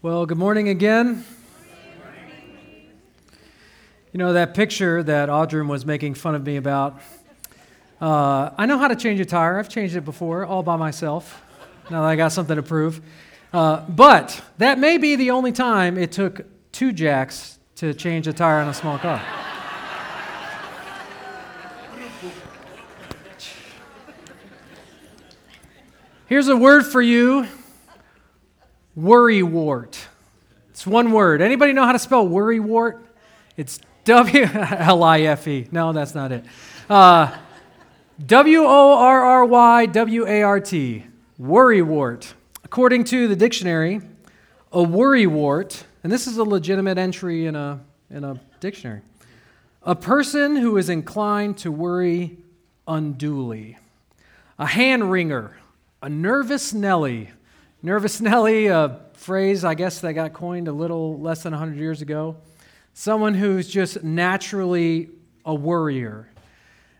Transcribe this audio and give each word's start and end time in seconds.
Well, 0.00 0.26
good 0.26 0.38
morning 0.38 0.68
again. 0.68 1.24
You 4.12 4.18
know, 4.18 4.34
that 4.34 4.54
picture 4.54 5.02
that 5.02 5.28
Audrey 5.28 5.66
was 5.66 5.84
making 5.84 6.14
fun 6.14 6.36
of 6.36 6.46
me 6.46 6.54
about, 6.54 7.00
uh, 8.00 8.50
I 8.56 8.66
know 8.66 8.78
how 8.78 8.86
to 8.86 8.94
change 8.94 9.18
a 9.18 9.24
tire. 9.24 9.58
I've 9.58 9.68
changed 9.68 9.96
it 9.96 10.04
before, 10.04 10.46
all 10.46 10.62
by 10.62 10.76
myself, 10.76 11.42
now 11.90 12.02
that 12.02 12.06
I 12.06 12.14
got 12.14 12.30
something 12.30 12.54
to 12.54 12.62
prove. 12.62 13.00
Uh, 13.52 13.80
but 13.88 14.40
that 14.58 14.78
may 14.78 14.98
be 14.98 15.16
the 15.16 15.32
only 15.32 15.50
time 15.50 15.98
it 15.98 16.12
took 16.12 16.42
two 16.70 16.92
jacks 16.92 17.58
to 17.74 17.92
change 17.92 18.28
a 18.28 18.32
tire 18.32 18.60
on 18.60 18.68
a 18.68 18.74
small 18.74 19.00
car. 19.00 19.20
Here's 26.26 26.46
a 26.46 26.56
word 26.56 26.86
for 26.86 27.02
you 27.02 27.48
worrywart. 28.98 29.98
It's 30.70 30.86
one 30.86 31.12
word. 31.12 31.40
Anybody 31.40 31.72
know 31.72 31.84
how 31.84 31.92
to 31.92 31.98
spell 31.98 32.26
worrywart? 32.26 33.00
It's 33.56 33.80
W 34.04 34.44
L 34.52 35.02
I 35.02 35.20
F 35.20 35.46
E. 35.46 35.68
No, 35.70 35.92
that's 35.92 36.14
not 36.14 36.32
it. 36.32 36.44
Uh, 36.88 37.36
w 38.24 38.64
O 38.64 38.94
R 38.94 39.22
R 39.22 39.44
Y 39.44 39.86
W 39.86 40.26
A 40.26 40.42
R 40.42 40.60
T. 40.60 41.04
Worrywart. 41.40 42.32
According 42.64 43.04
to 43.04 43.28
the 43.28 43.36
dictionary, 43.36 44.00
a 44.72 44.78
worrywart, 44.78 45.84
and 46.02 46.12
this 46.12 46.26
is 46.26 46.36
a 46.36 46.44
legitimate 46.44 46.98
entry 46.98 47.46
in 47.46 47.56
a, 47.56 47.80
in 48.10 48.24
a 48.24 48.40
dictionary, 48.60 49.00
a 49.82 49.94
person 49.94 50.56
who 50.56 50.76
is 50.76 50.88
inclined 50.88 51.56
to 51.58 51.72
worry 51.72 52.36
unduly, 52.86 53.78
a 54.58 54.66
hand 54.66 55.10
wringer, 55.10 55.56
a 56.02 56.08
nervous 56.08 56.74
Nelly, 56.74 57.30
Nervous 57.80 58.20
Nelly, 58.20 58.66
a 58.66 58.98
phrase 59.12 59.64
I 59.64 59.74
guess 59.74 60.00
that 60.00 60.14
got 60.14 60.32
coined 60.32 60.66
a 60.66 60.72
little 60.72 61.16
less 61.20 61.44
than 61.44 61.52
100 61.52 61.78
years 61.78 62.02
ago. 62.02 62.36
Someone 62.92 63.34
who's 63.34 63.68
just 63.68 64.02
naturally 64.02 65.10
a 65.44 65.54
worrier. 65.54 66.28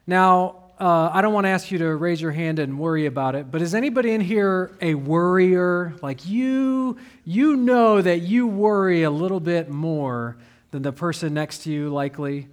Now, 0.06 0.70
uh, 0.78 1.10
I 1.12 1.20
don't 1.20 1.34
want 1.34 1.46
to 1.46 1.48
ask 1.48 1.72
you 1.72 1.78
to 1.78 1.96
raise 1.96 2.20
your 2.20 2.30
hand 2.30 2.60
and 2.60 2.78
worry 2.78 3.06
about 3.06 3.34
it, 3.34 3.50
but 3.50 3.60
is 3.60 3.74
anybody 3.74 4.12
in 4.12 4.20
here 4.20 4.70
a 4.80 4.94
worrier? 4.94 5.94
Like 6.00 6.28
you, 6.28 6.98
you 7.24 7.56
know 7.56 8.00
that 8.00 8.20
you 8.20 8.46
worry 8.46 9.02
a 9.02 9.10
little 9.10 9.40
bit 9.40 9.68
more 9.68 10.36
than 10.70 10.82
the 10.82 10.92
person 10.92 11.34
next 11.34 11.64
to 11.64 11.72
you, 11.72 11.88
likely. 11.88 12.46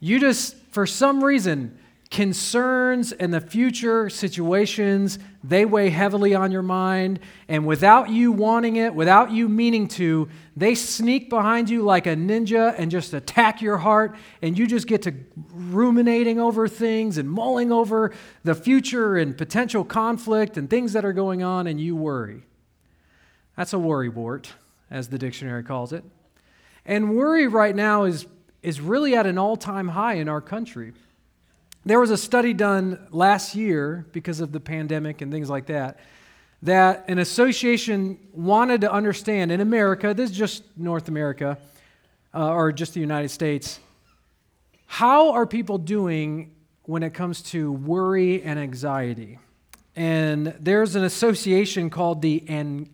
You 0.00 0.18
just, 0.18 0.56
for 0.72 0.84
some 0.84 1.22
reason, 1.22 1.78
concerns 2.10 3.12
and 3.12 3.34
the 3.34 3.40
future 3.40 4.08
situations, 4.08 5.18
they 5.44 5.66
weigh 5.66 5.90
heavily 5.90 6.34
on 6.34 6.50
your 6.50 6.62
mind. 6.62 7.20
And 7.48 7.66
without 7.66 8.08
you 8.08 8.32
wanting 8.32 8.76
it, 8.76 8.94
without 8.94 9.30
you 9.30 9.48
meaning 9.48 9.88
to, 9.88 10.28
they 10.56 10.74
sneak 10.74 11.28
behind 11.28 11.68
you 11.68 11.82
like 11.82 12.06
a 12.06 12.16
ninja 12.16 12.74
and 12.78 12.90
just 12.90 13.12
attack 13.12 13.60
your 13.60 13.76
heart. 13.76 14.16
And 14.40 14.58
you 14.58 14.66
just 14.66 14.86
get 14.86 15.02
to 15.02 15.14
ruminating 15.52 16.40
over 16.40 16.66
things 16.66 17.18
and 17.18 17.30
mulling 17.30 17.70
over 17.70 18.14
the 18.42 18.54
future 18.54 19.16
and 19.16 19.36
potential 19.36 19.84
conflict 19.84 20.56
and 20.56 20.70
things 20.70 20.94
that 20.94 21.04
are 21.04 21.12
going 21.12 21.42
on, 21.42 21.66
and 21.66 21.78
you 21.78 21.94
worry. 21.94 22.42
That's 23.54 23.74
a 23.74 23.78
worry 23.78 24.08
wart, 24.08 24.52
as 24.90 25.08
the 25.08 25.18
dictionary 25.18 25.62
calls 25.62 25.92
it. 25.92 26.04
And 26.86 27.16
worry 27.16 27.46
right 27.48 27.76
now 27.76 28.04
is, 28.04 28.26
is 28.62 28.80
really 28.80 29.14
at 29.14 29.26
an 29.26 29.36
all 29.36 29.56
time 29.56 29.88
high 29.88 30.14
in 30.14 30.28
our 30.28 30.40
country. 30.40 30.94
There 31.88 31.98
was 31.98 32.10
a 32.10 32.18
study 32.18 32.52
done 32.52 32.98
last 33.12 33.54
year 33.54 34.04
because 34.12 34.40
of 34.40 34.52
the 34.52 34.60
pandemic 34.60 35.22
and 35.22 35.32
things 35.32 35.48
like 35.48 35.64
that 35.68 35.98
that 36.60 37.06
an 37.08 37.18
association 37.18 38.18
wanted 38.34 38.82
to 38.82 38.92
understand 38.92 39.50
in 39.50 39.62
America, 39.62 40.12
this 40.12 40.28
is 40.30 40.36
just 40.36 40.64
North 40.76 41.08
America 41.08 41.56
uh, 42.34 42.52
or 42.52 42.72
just 42.72 42.92
the 42.92 43.00
United 43.00 43.30
States, 43.30 43.80
how 44.84 45.32
are 45.32 45.46
people 45.46 45.78
doing 45.78 46.54
when 46.82 47.02
it 47.02 47.14
comes 47.14 47.40
to 47.40 47.72
worry 47.72 48.42
and 48.42 48.58
anxiety? 48.58 49.38
And 49.96 50.54
there's 50.60 50.94
an 50.94 51.04
association 51.04 51.88
called 51.88 52.20
the 52.20 52.44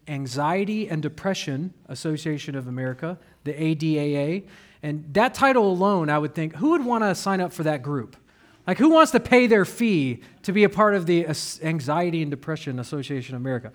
Anxiety 0.06 0.88
and 0.88 1.02
Depression 1.02 1.74
Association 1.88 2.54
of 2.54 2.68
America, 2.68 3.18
the 3.42 3.54
ADAA. 3.54 4.44
And 4.84 5.12
that 5.14 5.34
title 5.34 5.68
alone, 5.68 6.10
I 6.10 6.18
would 6.18 6.32
think, 6.36 6.54
who 6.54 6.70
would 6.70 6.84
want 6.84 7.02
to 7.02 7.12
sign 7.16 7.40
up 7.40 7.52
for 7.52 7.64
that 7.64 7.82
group? 7.82 8.18
Like, 8.66 8.78
who 8.78 8.88
wants 8.88 9.12
to 9.12 9.20
pay 9.20 9.46
their 9.46 9.64
fee 9.64 10.22
to 10.42 10.52
be 10.52 10.64
a 10.64 10.68
part 10.68 10.94
of 10.94 11.06
the 11.06 11.26
Anxiety 11.62 12.22
and 12.22 12.30
Depression 12.30 12.78
Association 12.78 13.34
of 13.34 13.40
America? 13.42 13.72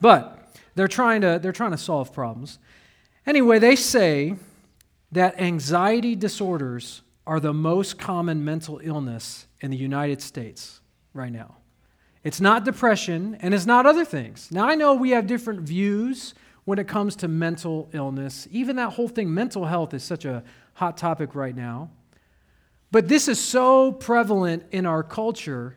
But 0.00 0.56
they're 0.74 0.88
trying 0.88 1.20
to, 1.20 1.38
they're 1.42 1.52
trying 1.52 1.72
to 1.72 1.78
solve 1.78 2.12
problems. 2.12 2.58
Anyway, 3.26 3.58
they 3.58 3.76
say 3.76 4.36
that 5.12 5.38
anxiety 5.40 6.16
disorders 6.16 7.02
are 7.26 7.40
the 7.40 7.52
most 7.52 7.98
common 7.98 8.44
mental 8.44 8.80
illness 8.82 9.46
in 9.60 9.70
the 9.70 9.76
United 9.76 10.22
States 10.22 10.80
right 11.12 11.32
now. 11.32 11.56
It's 12.24 12.40
not 12.40 12.64
depression 12.64 13.36
and 13.40 13.54
it's 13.54 13.66
not 13.66 13.86
other 13.86 14.04
things. 14.04 14.48
Now, 14.50 14.66
I 14.66 14.74
know 14.74 14.94
we 14.94 15.10
have 15.10 15.26
different 15.26 15.60
views 15.60 16.34
when 16.64 16.78
it 16.78 16.86
comes 16.86 17.16
to 17.16 17.28
mental 17.28 17.88
illness. 17.92 18.46
Even 18.50 18.76
that 18.76 18.90
whole 18.90 19.08
thing, 19.08 19.32
mental 19.32 19.64
health, 19.64 19.94
is 19.94 20.02
such 20.02 20.24
a 20.24 20.42
hot 20.74 20.96
topic 20.96 21.34
right 21.34 21.56
now. 21.56 21.90
But 22.90 23.08
this 23.08 23.28
is 23.28 23.38
so 23.38 23.92
prevalent 23.92 24.64
in 24.72 24.86
our 24.86 25.02
culture 25.02 25.76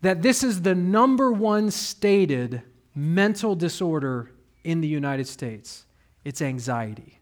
that 0.00 0.22
this 0.22 0.42
is 0.42 0.62
the 0.62 0.74
number 0.74 1.32
one 1.32 1.70
stated 1.70 2.62
mental 2.94 3.54
disorder 3.54 4.30
in 4.64 4.80
the 4.80 4.88
United 4.88 5.26
States. 5.26 5.84
It's 6.24 6.42
anxiety, 6.42 7.20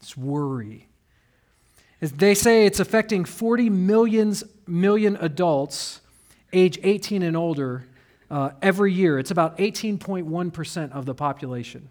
it's 0.00 0.16
worry. 0.16 0.88
They 2.00 2.34
say 2.34 2.66
it's 2.66 2.80
affecting 2.80 3.24
40 3.24 3.70
millions, 3.70 4.42
million 4.66 5.16
adults 5.20 6.00
age 6.52 6.78
18 6.82 7.22
and 7.22 7.36
older 7.36 7.86
uh, 8.30 8.50
every 8.60 8.92
year. 8.92 9.18
It's 9.18 9.30
about 9.30 9.58
18.1% 9.58 10.92
of 10.92 11.06
the 11.06 11.14
population. 11.14 11.88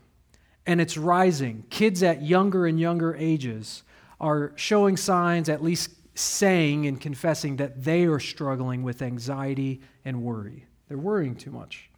And 0.65 0.81
it's 0.81 0.97
rising. 0.97 1.63
Kids 1.69 2.03
at 2.03 2.21
younger 2.21 2.67
and 2.67 2.79
younger 2.79 3.15
ages 3.15 3.83
are 4.19 4.51
showing 4.55 4.97
signs, 4.97 5.49
at 5.49 5.63
least 5.63 5.91
saying 6.15 6.85
and 6.85 6.99
confessing 6.99 7.57
that 7.57 7.83
they 7.83 8.05
are 8.05 8.19
struggling 8.19 8.83
with 8.83 9.01
anxiety 9.01 9.81
and 10.03 10.21
worry. 10.23 10.65
They're 10.87 10.97
worrying 10.97 11.35
too 11.35 11.51
much. 11.51 11.89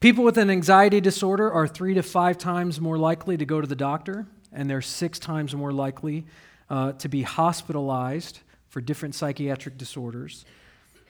People 0.00 0.24
with 0.24 0.38
an 0.38 0.50
anxiety 0.50 1.00
disorder 1.00 1.50
are 1.50 1.66
three 1.66 1.94
to 1.94 2.02
five 2.02 2.38
times 2.38 2.80
more 2.80 2.98
likely 2.98 3.36
to 3.36 3.44
go 3.44 3.60
to 3.60 3.66
the 3.66 3.76
doctor, 3.76 4.26
and 4.52 4.70
they're 4.70 4.82
six 4.82 5.18
times 5.18 5.54
more 5.54 5.72
likely 5.72 6.26
uh, 6.70 6.92
to 6.92 7.08
be 7.08 7.22
hospitalized 7.22 8.40
for 8.68 8.80
different 8.80 9.14
psychiatric 9.14 9.76
disorders 9.76 10.44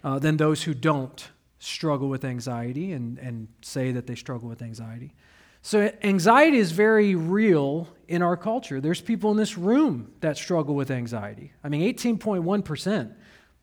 uh, 0.04 0.18
than 0.18 0.36
those 0.36 0.62
who 0.62 0.72
don't 0.72 1.28
struggle 1.58 2.08
with 2.08 2.24
anxiety 2.24 2.92
and, 2.92 3.18
and 3.18 3.48
say 3.62 3.92
that 3.92 4.06
they 4.06 4.14
struggle 4.14 4.48
with 4.48 4.62
anxiety. 4.62 5.12
So, 5.60 5.92
anxiety 6.02 6.58
is 6.58 6.72
very 6.72 7.14
real 7.14 7.88
in 8.08 8.22
our 8.22 8.36
culture. 8.36 8.80
There's 8.80 9.00
people 9.00 9.30
in 9.30 9.36
this 9.36 9.56
room 9.56 10.12
that 10.20 10.36
struggle 10.36 10.74
with 10.74 10.90
anxiety. 10.90 11.52
I 11.62 11.68
mean, 11.68 11.82
18.1%. 11.94 13.14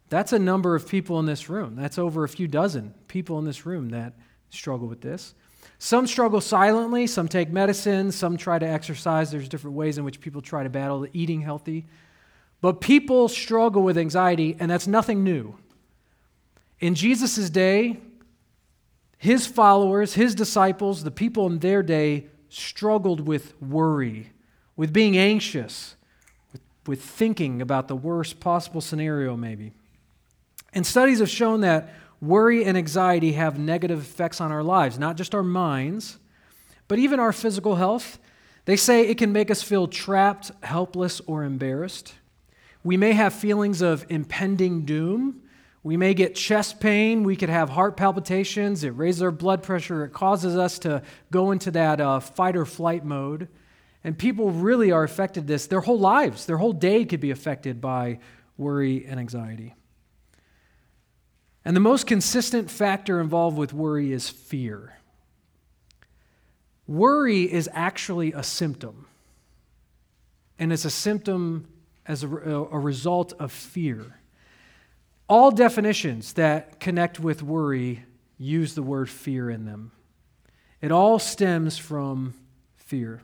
That's 0.09 0.33
a 0.33 0.39
number 0.39 0.75
of 0.75 0.87
people 0.87 1.19
in 1.19 1.25
this 1.25 1.49
room. 1.49 1.75
That's 1.75 1.97
over 1.97 2.23
a 2.23 2.29
few 2.29 2.47
dozen 2.47 2.93
people 3.07 3.39
in 3.39 3.45
this 3.45 3.65
room 3.65 3.89
that 3.89 4.13
struggle 4.49 4.87
with 4.87 5.01
this. 5.01 5.33
Some 5.79 6.07
struggle 6.07 6.41
silently, 6.41 7.07
some 7.07 7.27
take 7.27 7.49
medicine, 7.49 8.11
some 8.11 8.37
try 8.37 8.59
to 8.59 8.67
exercise. 8.67 9.31
There's 9.31 9.49
different 9.49 9.75
ways 9.75 9.97
in 9.97 10.03
which 10.05 10.21
people 10.21 10.41
try 10.41 10.63
to 10.63 10.69
battle 10.69 11.07
eating 11.11 11.41
healthy. 11.41 11.87
But 12.61 12.81
people 12.81 13.27
struggle 13.27 13.81
with 13.81 13.97
anxiety, 13.97 14.55
and 14.59 14.71
that's 14.71 14.87
nothing 14.87 15.23
new. 15.23 15.55
In 16.79 16.95
Jesus' 16.95 17.49
day, 17.49 17.99
his 19.17 19.47
followers, 19.47 20.13
his 20.13 20.35
disciples, 20.35 21.03
the 21.03 21.11
people 21.11 21.47
in 21.47 21.59
their 21.59 21.81
day 21.81 22.27
struggled 22.49 23.21
with 23.27 23.59
worry, 23.61 24.31
with 24.75 24.93
being 24.93 25.17
anxious, 25.17 25.95
with, 26.51 26.61
with 26.85 27.01
thinking 27.01 27.61
about 27.61 27.87
the 27.87 27.95
worst 27.95 28.39
possible 28.39 28.81
scenario, 28.81 29.35
maybe. 29.35 29.73
And 30.73 30.85
studies 30.85 31.19
have 31.19 31.29
shown 31.29 31.61
that 31.61 31.93
worry 32.21 32.65
and 32.65 32.77
anxiety 32.77 33.33
have 33.33 33.57
negative 33.57 33.99
effects 33.99 34.41
on 34.41 34.51
our 34.51 34.63
lives, 34.63 34.99
not 34.99 35.17
just 35.17 35.33
our 35.33 35.43
minds, 35.43 36.17
but 36.87 36.99
even 36.99 37.19
our 37.19 37.31
physical 37.33 37.75
health. 37.75 38.19
They 38.65 38.75
say 38.75 39.07
it 39.07 39.17
can 39.17 39.31
make 39.31 39.49
us 39.49 39.61
feel 39.61 39.87
trapped, 39.87 40.51
helpless, 40.63 41.21
or 41.21 41.43
embarrassed. 41.43 42.13
We 42.83 42.97
may 42.97 43.13
have 43.13 43.33
feelings 43.33 43.81
of 43.81 44.05
impending 44.09 44.85
doom 44.85 45.41
we 45.85 45.97
may 45.97 46.15
get 46.15 46.33
chest 46.33 46.79
pain. 46.79 47.21
We 47.21 47.35
could 47.35 47.49
have 47.49 47.69
heart 47.69 47.95
palpitations. 47.95 48.83
It 48.83 48.89
raises 48.89 49.21
our 49.21 49.29
blood 49.29 49.61
pressure. 49.61 50.03
It 50.03 50.13
causes 50.13 50.57
us 50.57 50.79
to 50.79 51.03
go 51.29 51.51
into 51.51 51.69
that 51.69 52.01
uh, 52.01 52.21
fight 52.21 52.55
or 52.55 52.65
flight 52.65 53.05
mode. 53.05 53.47
And 54.05 54.15
people 54.15 54.51
really 54.51 54.91
are 54.91 55.03
affected 55.03 55.47
this. 55.47 55.65
Their 55.65 55.81
whole 55.81 55.97
lives, 55.97 56.45
their 56.45 56.59
whole 56.59 56.73
day 56.73 57.05
could 57.05 57.19
be 57.19 57.31
affected 57.31 57.81
by 57.81 58.19
worry 58.55 59.03
and 59.03 59.19
anxiety. 59.19 59.73
And 61.65 61.75
the 61.75 61.81
most 61.81 62.05
consistent 62.05 62.69
factor 62.69 63.19
involved 63.19 63.57
with 63.57 63.73
worry 63.73 64.13
is 64.13 64.29
fear. 64.29 64.99
Worry 66.85 67.51
is 67.51 67.67
actually 67.73 68.31
a 68.31 68.43
symptom, 68.43 69.07
and 70.59 70.71
it's 70.71 70.85
a 70.85 70.91
symptom 70.91 71.67
as 72.05 72.21
a, 72.21 72.27
a 72.27 72.77
result 72.77 73.33
of 73.39 73.51
fear. 73.51 74.19
All 75.27 75.49
definitions 75.49 76.33
that 76.33 76.79
connect 76.79 77.19
with 77.19 77.41
worry 77.41 78.05
use 78.37 78.75
the 78.75 78.83
word 78.83 79.09
fear 79.09 79.49
in 79.49 79.65
them. 79.65 79.93
It 80.79 80.91
all 80.91 81.17
stems 81.17 81.79
from 81.79 82.35
fear. 82.75 83.23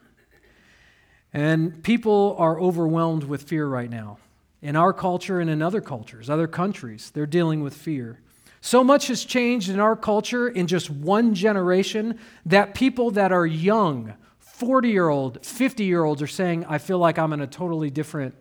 And 1.33 1.83
people 1.83 2.35
are 2.37 2.59
overwhelmed 2.59 3.23
with 3.23 3.43
fear 3.43 3.65
right 3.67 3.89
now. 3.89 4.17
In 4.61 4.75
our 4.75 4.93
culture 4.93 5.39
and 5.39 5.49
in 5.49 5.61
other 5.61 5.81
cultures, 5.81 6.29
other 6.29 6.47
countries, 6.47 7.11
they're 7.13 7.25
dealing 7.25 7.61
with 7.61 7.73
fear. 7.73 8.19
So 8.59 8.83
much 8.83 9.07
has 9.07 9.25
changed 9.25 9.69
in 9.69 9.79
our 9.79 9.95
culture 9.95 10.47
in 10.47 10.67
just 10.67 10.89
one 10.89 11.33
generation 11.33 12.19
that 12.45 12.75
people 12.75 13.11
that 13.11 13.31
are 13.31 13.45
young, 13.45 14.13
40 14.39 14.89
year 14.89 15.09
old, 15.09 15.43
50 15.43 15.83
year 15.83 16.03
olds, 16.03 16.21
are 16.21 16.27
saying, 16.27 16.65
I 16.65 16.77
feel 16.77 16.99
like 16.99 17.17
I'm 17.17 17.33
in 17.33 17.41
a 17.41 17.47
totally 17.47 17.89
different 17.89 18.35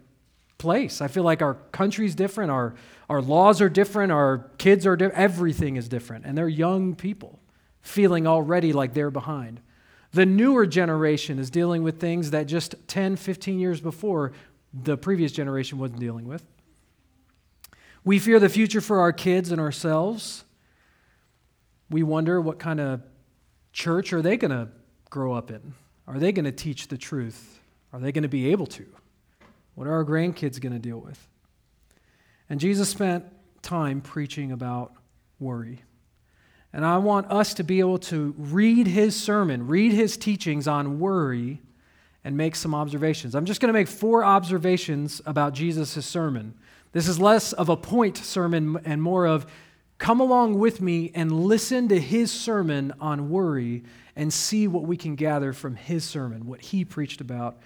place. 0.58 1.00
I 1.00 1.08
feel 1.08 1.22
like 1.22 1.40
our 1.40 1.54
country's 1.72 2.14
different, 2.14 2.50
our, 2.50 2.75
our 3.08 3.22
laws 3.22 3.62
are 3.62 3.70
different, 3.70 4.12
our 4.12 4.50
kids 4.58 4.87
are 4.87 4.94
different, 4.94 5.19
everything 5.19 5.76
is 5.76 5.88
different. 5.88 6.26
And 6.26 6.37
they're 6.37 6.48
young 6.48 6.94
people 6.94 7.40
feeling 7.81 8.26
already 8.26 8.75
like 8.75 8.92
they're 8.92 9.10
behind. 9.10 9.60
The 10.12 10.26
newer 10.26 10.66
generation 10.66 11.38
is 11.38 11.50
dealing 11.50 11.82
with 11.82 12.00
things 12.00 12.30
that 12.32 12.46
just 12.46 12.74
10, 12.88 13.16
15 13.16 13.58
years 13.58 13.80
before 13.80 14.32
the 14.72 14.96
previous 14.96 15.32
generation 15.32 15.78
wasn't 15.78 16.00
dealing 16.00 16.26
with. 16.26 16.44
We 18.04 18.18
fear 18.18 18.40
the 18.40 18.48
future 18.48 18.80
for 18.80 19.00
our 19.00 19.12
kids 19.12 19.52
and 19.52 19.60
ourselves. 19.60 20.44
We 21.90 22.02
wonder 22.02 22.40
what 22.40 22.58
kind 22.58 22.80
of 22.80 23.02
church 23.72 24.12
are 24.12 24.22
they 24.22 24.36
going 24.36 24.50
to 24.50 24.68
grow 25.10 25.32
up 25.32 25.50
in? 25.50 25.74
Are 26.06 26.18
they 26.18 26.32
going 26.32 26.44
to 26.44 26.52
teach 26.52 26.88
the 26.88 26.98
truth? 26.98 27.60
Are 27.92 28.00
they 28.00 28.12
going 28.12 28.22
to 28.22 28.28
be 28.28 28.50
able 28.50 28.66
to? 28.68 28.86
What 29.74 29.86
are 29.86 29.92
our 29.92 30.04
grandkids 30.04 30.60
going 30.60 30.72
to 30.72 30.78
deal 30.78 30.98
with? 30.98 31.26
And 32.48 32.58
Jesus 32.58 32.88
spent 32.88 33.24
time 33.62 34.00
preaching 34.00 34.52
about 34.52 34.92
worry. 35.38 35.82
And 36.72 36.84
I 36.84 36.99
want 36.99 37.31
us 37.31 37.55
to 37.55 37.64
be 37.64 37.81
able 37.81 37.99
to 37.99 38.34
read 38.38 38.87
his 38.87 39.20
sermon, 39.20 39.67
read 39.67 39.93
his 39.93 40.17
teachings 40.17 40.69
on 40.69 41.00
worry, 41.00 41.61
and 42.22 42.37
make 42.37 42.55
some 42.55 42.75
observations. 42.75 43.34
I'm 43.34 43.44
just 43.44 43.61
going 43.61 43.72
to 43.72 43.78
make 43.78 43.88
four 43.88 44.25
observations 44.25 45.20
about 45.26 45.52
Jesus' 45.52 46.05
sermon. 46.05 46.55
This 46.93 47.08
is 47.08 47.19
less 47.19 47.52
of 47.52 47.69
a 47.69 47.76
point 47.76 48.17
sermon 48.17 48.78
and 48.84 49.02
more 49.02 49.26
of 49.26 49.46
come 49.99 50.20
along 50.20 50.58
with 50.58 50.81
me 50.81 51.11
and 51.14 51.44
listen 51.44 51.88
to 51.88 52.00
his 52.00 52.31
sermon 52.32 52.93
on 53.00 53.31
worry 53.31 53.84
and 54.16 54.32
see 54.32 54.66
what 54.66 54.84
we 54.84 54.96
can 54.96 55.14
gather 55.14 55.52
from 55.52 55.76
his 55.76 56.05
sermon, 56.05 56.46
what 56.46 56.61
he 56.61 56.84
preached 56.84 57.20
about. 57.20 57.58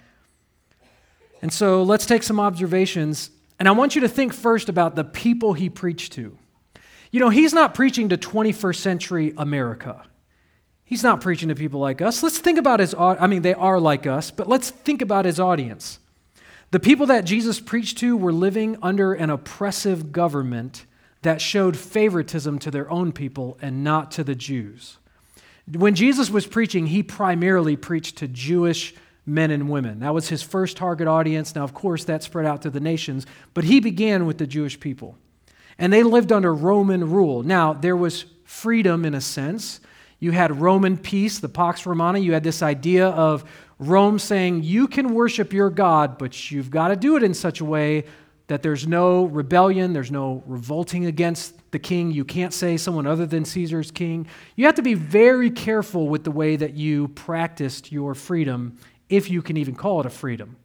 And 1.41 1.51
so 1.51 1.83
let's 1.83 2.05
take 2.05 2.23
some 2.23 2.39
observations. 2.39 3.29
And 3.59 3.67
I 3.67 3.71
want 3.71 3.95
you 3.95 4.01
to 4.01 4.09
think 4.09 4.33
first 4.33 4.69
about 4.69 4.95
the 4.95 5.03
people 5.03 5.53
he 5.53 5.69
preached 5.69 6.13
to. 6.13 6.37
You 7.15 7.21
know, 7.21 7.29
he's 7.29 7.53
not 7.53 7.73
preaching 7.73 8.09
to 8.09 8.17
21st 8.17 8.75
century 8.75 9.33
America. 9.37 10.03
He's 10.83 11.01
not 11.01 11.21
preaching 11.21 11.47
to 11.47 11.55
people 11.55 11.79
like 11.79 12.01
us. 12.01 12.21
Let's 12.21 12.39
think 12.39 12.59
about 12.59 12.81
his 12.81 12.93
I 12.93 13.25
mean 13.27 13.41
they 13.41 13.53
are 13.53 13.79
like 13.79 14.05
us, 14.05 14.31
but 14.31 14.49
let's 14.49 14.69
think 14.69 15.01
about 15.01 15.23
his 15.23 15.39
audience. 15.39 15.99
The 16.71 16.79
people 16.81 17.05
that 17.05 17.23
Jesus 17.23 17.61
preached 17.61 17.99
to 17.99 18.17
were 18.17 18.33
living 18.33 18.75
under 18.81 19.13
an 19.13 19.29
oppressive 19.29 20.11
government 20.11 20.85
that 21.21 21.39
showed 21.39 21.77
favoritism 21.77 22.59
to 22.59 22.69
their 22.69 22.91
own 22.91 23.13
people 23.13 23.57
and 23.61 23.81
not 23.81 24.11
to 24.11 24.25
the 24.25 24.35
Jews. 24.35 24.97
When 25.71 25.95
Jesus 25.95 26.29
was 26.29 26.45
preaching, 26.45 26.87
he 26.87 27.01
primarily 27.01 27.77
preached 27.77 28.17
to 28.17 28.27
Jewish 28.27 28.93
men 29.25 29.51
and 29.51 29.69
women. 29.69 30.01
That 30.01 30.13
was 30.13 30.27
his 30.27 30.43
first 30.43 30.75
target 30.75 31.07
audience. 31.07 31.55
Now, 31.55 31.63
of 31.63 31.73
course, 31.73 32.03
that 32.03 32.23
spread 32.23 32.45
out 32.45 32.61
to 32.63 32.69
the 32.69 32.81
nations, 32.81 33.25
but 33.53 33.63
he 33.63 33.79
began 33.79 34.25
with 34.25 34.37
the 34.37 34.47
Jewish 34.47 34.77
people 34.81 35.17
and 35.77 35.91
they 35.91 36.03
lived 36.03 36.31
under 36.31 36.53
Roman 36.53 37.11
rule. 37.11 37.43
Now, 37.43 37.73
there 37.73 37.97
was 37.97 38.25
freedom 38.43 39.05
in 39.05 39.13
a 39.13 39.21
sense. 39.21 39.79
You 40.19 40.31
had 40.31 40.59
Roman 40.59 40.97
peace, 40.97 41.39
the 41.39 41.49
Pax 41.49 41.85
Romana. 41.85 42.19
You 42.19 42.33
had 42.33 42.43
this 42.43 42.61
idea 42.61 43.07
of 43.09 43.43
Rome 43.79 44.17
saying, 44.19 44.63
you 44.63 44.87
can 44.87 45.13
worship 45.13 45.51
your 45.51 45.69
God, 45.69 46.17
but 46.17 46.49
you've 46.49 46.71
got 46.71 46.87
to 46.87 46.95
do 46.95 47.17
it 47.17 47.23
in 47.23 47.33
such 47.33 47.59
a 47.59 47.65
way 47.65 48.05
that 48.47 48.61
there's 48.61 48.87
no 48.87 49.25
rebellion, 49.25 49.91
there's 49.91 50.11
no 50.11 50.43
revolting 50.45 51.07
against 51.07 51.71
the 51.71 51.79
king. 51.79 52.11
You 52.11 52.23
can't 52.23 52.53
say 52.53 52.77
someone 52.77 53.07
other 53.07 53.25
than 53.25 53.43
Caesar's 53.43 53.89
king. 53.91 54.27
You 54.55 54.67
have 54.67 54.75
to 54.75 54.83
be 54.83 54.93
very 54.93 55.49
careful 55.49 56.07
with 56.07 56.23
the 56.23 56.31
way 56.31 56.55
that 56.55 56.75
you 56.75 57.07
practiced 57.09 57.91
your 57.91 58.13
freedom, 58.13 58.77
if 59.09 59.29
you 59.29 59.41
can 59.41 59.57
even 59.57 59.75
call 59.75 59.99
it 59.99 60.05
a 60.05 60.11
freedom. 60.11 60.57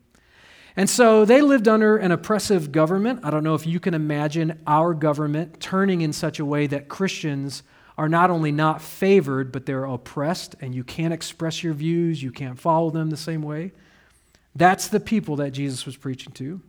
And 0.76 0.88
so 0.88 1.24
they 1.24 1.42
lived 1.42 1.68
under 1.68 1.96
an 1.96 2.12
oppressive 2.12 2.72
government. 2.72 3.20
I 3.24 3.30
don't 3.30 3.44
know 3.44 3.54
if 3.54 3.66
you 3.66 3.80
can 3.80 3.94
imagine 3.94 4.60
our 4.66 4.94
government 4.94 5.60
turning 5.60 6.00
in 6.00 6.12
such 6.12 6.38
a 6.38 6.44
way 6.44 6.66
that 6.68 6.88
Christians 6.88 7.62
are 7.98 8.08
not 8.08 8.30
only 8.30 8.50
not 8.50 8.80
favored, 8.80 9.52
but 9.52 9.66
they're 9.66 9.84
oppressed, 9.84 10.54
and 10.60 10.74
you 10.74 10.82
can't 10.82 11.12
express 11.12 11.62
your 11.62 11.74
views, 11.74 12.22
you 12.22 12.30
can't 12.30 12.58
follow 12.58 12.88
them 12.88 13.10
the 13.10 13.16
same 13.16 13.42
way. 13.42 13.72
That's 14.54 14.88
the 14.88 15.00
people 15.00 15.36
that 15.36 15.50
Jesus 15.50 15.84
was 15.84 15.96
preaching 15.96 16.32
to. 16.34 16.62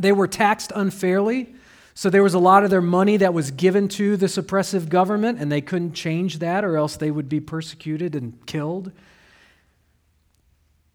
They 0.00 0.10
were 0.10 0.26
taxed 0.26 0.72
unfairly, 0.74 1.54
so 1.94 2.10
there 2.10 2.22
was 2.22 2.34
a 2.34 2.38
lot 2.40 2.64
of 2.64 2.70
their 2.70 2.80
money 2.80 3.16
that 3.18 3.34
was 3.34 3.50
given 3.50 3.88
to 3.88 4.16
this 4.16 4.36
oppressive 4.36 4.88
government, 4.88 5.38
and 5.40 5.50
they 5.50 5.60
couldn't 5.60 5.92
change 5.92 6.38
that, 6.40 6.64
or 6.64 6.76
else 6.76 6.96
they 6.96 7.10
would 7.10 7.28
be 7.28 7.40
persecuted 7.40 8.16
and 8.16 8.44
killed. 8.46 8.90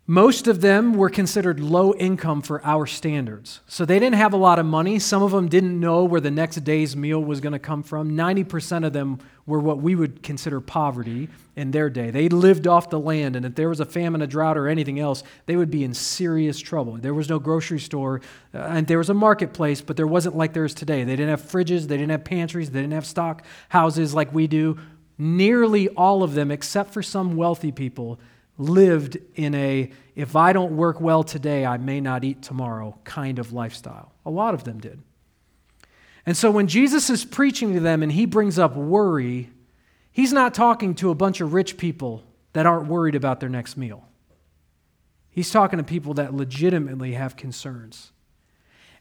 Most 0.06 0.48
of 0.48 0.60
them 0.60 0.96
were 0.96 1.10
considered 1.10 1.62
low 1.62 1.94
income 1.94 2.42
for 2.42 2.62
our 2.66 2.86
standards. 2.86 3.62
So 3.68 3.86
they 3.86 4.00
didn't 4.00 4.18
have 4.18 4.34
a 4.34 4.38
lot 4.38 4.60
of 4.60 4.66
money. 4.66 5.00
Some 5.00 5.24
of 5.24 5.32
them 5.32 5.48
didn't 5.48 5.80
know 5.80 6.04
where 6.04 6.20
the 6.20 6.30
next 6.30 6.58
day's 6.66 6.94
meal 6.94 7.24
was 7.24 7.40
going 7.40 7.54
to 7.54 7.60
come 7.60 7.84
from. 7.84 8.12
90% 8.12 8.86
of 8.86 8.92
them 8.92 9.20
were 9.46 9.62
what 9.62 9.78
we 9.78 9.96
would 9.96 10.22
consider 10.22 10.60
poverty 10.60 11.30
in 11.56 11.72
their 11.72 11.90
day. 11.90 12.12
They 12.12 12.28
lived 12.28 12.68
off 12.68 12.90
the 12.90 13.00
land, 13.00 13.38
and 13.38 13.46
if 13.46 13.56
there 13.56 13.70
was 13.70 13.80
a 13.80 13.86
famine, 13.86 14.22
a 14.22 14.28
drought, 14.28 14.58
or 14.58 14.68
anything 14.68 15.00
else, 15.00 15.24
they 15.46 15.56
would 15.56 15.72
be 15.72 15.86
in 15.86 15.94
serious 15.94 16.60
trouble. 16.60 16.98
There 16.98 17.14
was 17.14 17.30
no 17.30 17.40
grocery 17.40 17.80
store, 17.80 18.20
uh, 18.54 18.58
and 18.58 18.88
there 18.88 18.98
was 18.98 19.10
a 19.10 19.14
marketplace, 19.14 19.80
but 19.80 19.96
there 19.96 20.08
wasn't 20.08 20.36
like 20.36 20.52
there 20.52 20.66
is 20.66 20.74
today. 20.74 21.06
They 21.06 21.16
didn't 21.16 21.30
have 21.30 21.42
fridges, 21.42 21.88
they 21.88 21.96
didn't 21.96 22.12
have 22.12 22.26
pantries, 22.26 22.72
they 22.72 22.82
didn't 22.82 22.94
have 22.94 23.06
stock 23.06 23.46
houses 23.70 24.14
like 24.14 24.34
we 24.34 24.48
do. 24.48 24.78
Nearly 25.18 25.88
all 25.90 26.24
of 26.24 26.34
them, 26.34 26.52
except 26.52 26.92
for 26.92 27.04
some 27.04 27.38
wealthy 27.38 27.72
people, 27.72 28.20
lived 28.58 29.18
in 29.36 29.56
a 29.56 29.92
if 30.16 30.36
I 30.36 30.54
don't 30.54 30.78
work 30.78 31.02
well 31.02 31.24
today, 31.24 31.66
I 31.66 31.78
may 31.78 32.00
not 32.00 32.24
eat 32.24 32.44
tomorrow 32.44 32.98
kind 33.04 33.40
of 33.40 33.52
lifestyle. 33.52 34.12
A 34.26 34.30
lot 34.30 34.54
of 34.54 34.64
them 34.64 34.80
did. 34.80 35.02
And 36.26 36.38
so 36.38 36.52
when 36.52 36.68
Jesus 36.68 37.10
is 37.10 37.26
preaching 37.26 37.74
to 37.74 37.80
them 37.80 38.04
and 38.04 38.12
he 38.12 38.26
brings 38.26 38.60
up 38.60 38.76
worry, 38.76 39.50
he's 40.12 40.32
not 40.32 40.54
talking 40.54 40.94
to 40.96 41.10
a 41.10 41.16
bunch 41.16 41.42
of 41.42 41.54
rich 41.54 41.78
people 41.78 42.24
that 42.54 42.66
aren't 42.66 42.88
worried 42.88 43.16
about 43.16 43.40
their 43.40 43.50
next 43.50 43.76
meal. 43.76 44.08
He's 45.32 45.52
talking 45.52 45.78
to 45.78 45.84
people 45.84 46.14
that 46.14 46.34
legitimately 46.34 47.14
have 47.14 47.36
concerns. 47.36 48.12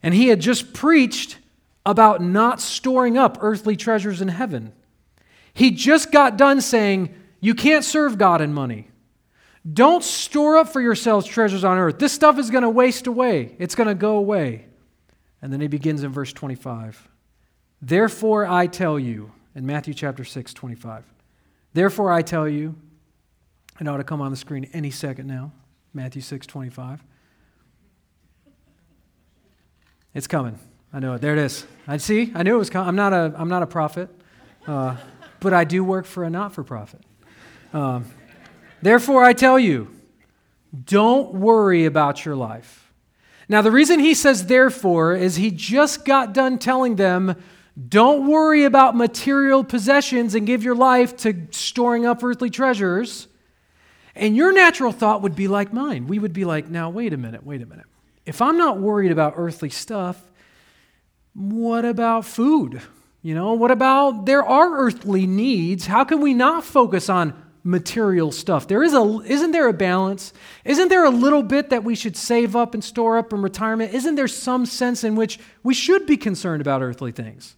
And 0.01 0.15
he 0.15 0.27
had 0.27 0.41
just 0.41 0.73
preached 0.73 1.37
about 1.85 2.21
not 2.21 2.59
storing 2.59 3.17
up 3.17 3.37
earthly 3.39 3.75
treasures 3.75 4.19
in 4.19 4.29
heaven. 4.29 4.73
He 5.53 5.69
just 5.69 6.11
got 6.11 6.37
done 6.37 6.59
saying, 6.59 7.13
You 7.39 7.53
can't 7.53 7.85
serve 7.85 8.17
God 8.17 8.41
in 8.41 8.51
money. 8.51 8.89
Don't 9.71 10.03
store 10.03 10.57
up 10.57 10.69
for 10.69 10.81
yourselves 10.81 11.25
treasures 11.25 11.63
on 11.63 11.77
earth. 11.77 11.99
This 11.99 12.11
stuff 12.11 12.37
is 12.37 12.49
going 12.49 12.63
to 12.63 12.69
waste 12.69 13.07
away, 13.07 13.55
it's 13.59 13.75
going 13.75 13.87
to 13.87 13.95
go 13.95 14.17
away. 14.17 14.65
And 15.41 15.51
then 15.51 15.59
he 15.59 15.67
begins 15.67 16.03
in 16.03 16.11
verse 16.11 16.31
25. 16.31 17.09
Therefore, 17.81 18.45
I 18.45 18.67
tell 18.67 18.97
you, 18.97 19.31
in 19.55 19.65
Matthew 19.65 19.93
chapter 19.93 20.23
6, 20.23 20.53
25. 20.53 21.03
Therefore, 21.73 22.11
I 22.11 22.21
tell 22.21 22.47
you, 22.47 22.75
it 23.79 23.87
ought 23.87 23.97
to 23.97 24.03
come 24.03 24.21
on 24.21 24.31
the 24.31 24.37
screen 24.37 24.69
any 24.73 24.89
second 24.89 25.27
now. 25.27 25.51
Matthew 25.93 26.21
6, 26.21 26.47
25. 26.47 27.03
It's 30.13 30.27
coming. 30.27 30.59
I 30.93 30.99
know 30.99 31.15
it. 31.15 31.21
There 31.21 31.33
it 31.33 31.39
is. 31.39 31.65
I 31.87 31.97
see. 31.97 32.31
I 32.35 32.43
knew 32.43 32.55
it 32.55 32.59
was 32.59 32.69
coming. 32.69 32.87
I'm 32.87 32.95
not 32.95 33.13
a, 33.13 33.33
I'm 33.35 33.49
not 33.49 33.63
a 33.63 33.67
prophet, 33.67 34.09
uh, 34.67 34.95
but 35.39 35.53
I 35.53 35.63
do 35.63 35.83
work 35.83 36.05
for 36.05 36.23
a 36.23 36.29
not 36.29 36.53
for 36.53 36.63
profit. 36.63 37.01
Um, 37.73 38.05
Therefore, 38.83 39.23
I 39.23 39.31
tell 39.31 39.57
you, 39.57 39.87
don't 40.83 41.35
worry 41.35 41.85
about 41.85 42.25
your 42.25 42.35
life. 42.35 42.91
Now, 43.47 43.61
the 43.61 43.71
reason 43.71 44.01
he 44.01 44.13
says 44.13 44.47
therefore 44.47 45.15
is 45.15 45.37
he 45.37 45.51
just 45.51 46.03
got 46.03 46.33
done 46.33 46.59
telling 46.59 46.97
them, 46.97 47.41
don't 47.87 48.27
worry 48.27 48.65
about 48.65 48.93
material 48.93 49.63
possessions 49.63 50.35
and 50.35 50.45
give 50.45 50.65
your 50.65 50.75
life 50.75 51.15
to 51.17 51.47
storing 51.51 52.05
up 52.05 52.21
earthly 52.25 52.49
treasures. 52.49 53.29
And 54.15 54.35
your 54.35 54.51
natural 54.51 54.91
thought 54.91 55.21
would 55.21 55.35
be 55.35 55.47
like 55.47 55.71
mine. 55.71 56.07
We 56.07 56.19
would 56.19 56.33
be 56.33 56.43
like, 56.43 56.67
now, 56.67 56.89
wait 56.89 57.13
a 57.13 57.17
minute, 57.17 57.45
wait 57.45 57.61
a 57.61 57.65
minute. 57.65 57.85
If 58.25 58.41
I'm 58.41 58.57
not 58.57 58.79
worried 58.79 59.13
about 59.13 59.35
earthly 59.37 59.69
stuff, 59.69 60.21
what 61.33 61.85
about 61.85 62.25
food? 62.25 62.81
You 63.21 63.33
know, 63.33 63.53
what 63.53 63.71
about 63.71 64.25
there 64.25 64.43
are 64.43 64.77
earthly 64.77 65.25
needs? 65.25 65.87
How 65.87 66.03
can 66.03 66.19
we 66.19 66.33
not 66.33 66.65
focus 66.65 67.07
on 67.07 67.42
material 67.63 68.31
stuff. 68.31 68.67
There 68.67 68.83
is 68.83 68.93
a 68.93 69.21
isn't 69.25 69.51
there 69.51 69.67
a 69.67 69.73
balance? 69.73 70.33
Isn't 70.65 70.89
there 70.89 71.05
a 71.05 71.09
little 71.09 71.43
bit 71.43 71.69
that 71.69 71.83
we 71.83 71.95
should 71.95 72.17
save 72.17 72.55
up 72.55 72.73
and 72.73 72.83
store 72.83 73.17
up 73.17 73.31
in 73.31 73.41
retirement? 73.41 73.93
Isn't 73.93 74.15
there 74.15 74.27
some 74.27 74.65
sense 74.65 75.03
in 75.03 75.15
which 75.15 75.39
we 75.63 75.73
should 75.73 76.05
be 76.05 76.17
concerned 76.17 76.61
about 76.61 76.81
earthly 76.81 77.11
things? 77.11 77.55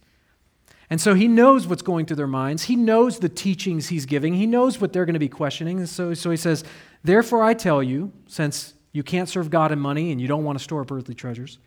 And 0.88 1.00
so 1.00 1.14
he 1.14 1.26
knows 1.26 1.66
what's 1.66 1.82
going 1.82 2.06
through 2.06 2.16
their 2.16 2.28
minds. 2.28 2.64
He 2.64 2.76
knows 2.76 3.18
the 3.18 3.28
teachings 3.28 3.88
he's 3.88 4.06
giving. 4.06 4.34
He 4.34 4.46
knows 4.46 4.80
what 4.80 4.92
they're 4.92 5.04
going 5.04 5.14
to 5.14 5.20
be 5.20 5.28
questioning. 5.28 5.78
And 5.78 5.88
so, 5.88 6.14
so 6.14 6.30
he 6.30 6.36
says, 6.36 6.62
Therefore 7.02 7.42
I 7.42 7.54
tell 7.54 7.82
you, 7.82 8.12
since 8.28 8.74
you 8.92 9.02
can't 9.02 9.28
serve 9.28 9.50
God 9.50 9.72
and 9.72 9.80
money 9.80 10.12
and 10.12 10.20
you 10.20 10.28
don't 10.28 10.44
want 10.44 10.58
to 10.58 10.62
store 10.62 10.82
up 10.82 10.92
earthly 10.92 11.14
treasures, 11.14 11.58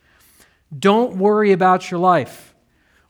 don't 0.78 1.18
worry 1.18 1.52
about 1.52 1.92
your 1.92 2.00
life, 2.00 2.56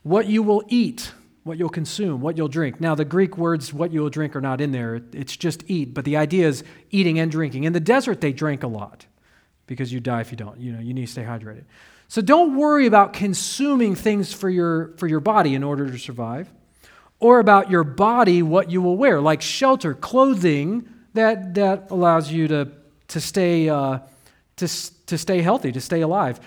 what 0.02 0.26
you 0.26 0.42
will 0.42 0.64
eat, 0.68 1.12
what 1.42 1.58
you'll 1.58 1.68
consume, 1.68 2.20
what 2.20 2.36
you'll 2.36 2.48
drink. 2.48 2.80
Now, 2.80 2.94
the 2.94 3.04
Greek 3.04 3.38
words, 3.38 3.72
what 3.72 3.92
you'll 3.92 4.10
drink, 4.10 4.36
are 4.36 4.40
not 4.40 4.60
in 4.60 4.72
there. 4.72 5.00
It's 5.12 5.36
just 5.36 5.64
eat, 5.68 5.94
but 5.94 6.04
the 6.04 6.16
idea 6.16 6.46
is 6.46 6.64
eating 6.90 7.18
and 7.18 7.30
drinking. 7.30 7.64
In 7.64 7.72
the 7.72 7.80
desert, 7.80 8.20
they 8.20 8.32
drank 8.32 8.62
a 8.62 8.68
lot 8.68 9.06
because 9.66 9.92
you 9.92 10.00
die 10.00 10.20
if 10.20 10.30
you 10.30 10.36
don't. 10.36 10.58
You 10.60 10.72
know, 10.72 10.80
you 10.80 10.92
need 10.92 11.06
to 11.06 11.12
stay 11.12 11.22
hydrated. 11.22 11.64
So 12.08 12.20
don't 12.20 12.56
worry 12.56 12.86
about 12.86 13.12
consuming 13.12 13.94
things 13.94 14.32
for 14.32 14.50
your, 14.50 14.94
for 14.96 15.06
your 15.06 15.20
body 15.20 15.54
in 15.54 15.62
order 15.62 15.88
to 15.88 15.98
survive, 15.98 16.50
or 17.20 17.38
about 17.38 17.70
your 17.70 17.84
body, 17.84 18.42
what 18.42 18.70
you 18.70 18.82
will 18.82 18.96
wear, 18.96 19.20
like 19.20 19.40
shelter, 19.42 19.94
clothing 19.94 20.88
that, 21.14 21.54
that 21.54 21.90
allows 21.90 22.32
you 22.32 22.48
to, 22.48 22.72
to, 23.08 23.20
stay, 23.20 23.68
uh, 23.68 24.00
to, 24.56 24.68
to 25.06 25.18
stay 25.18 25.40
healthy, 25.40 25.70
to 25.70 25.80
stay 25.80 26.00
alive. 26.00 26.40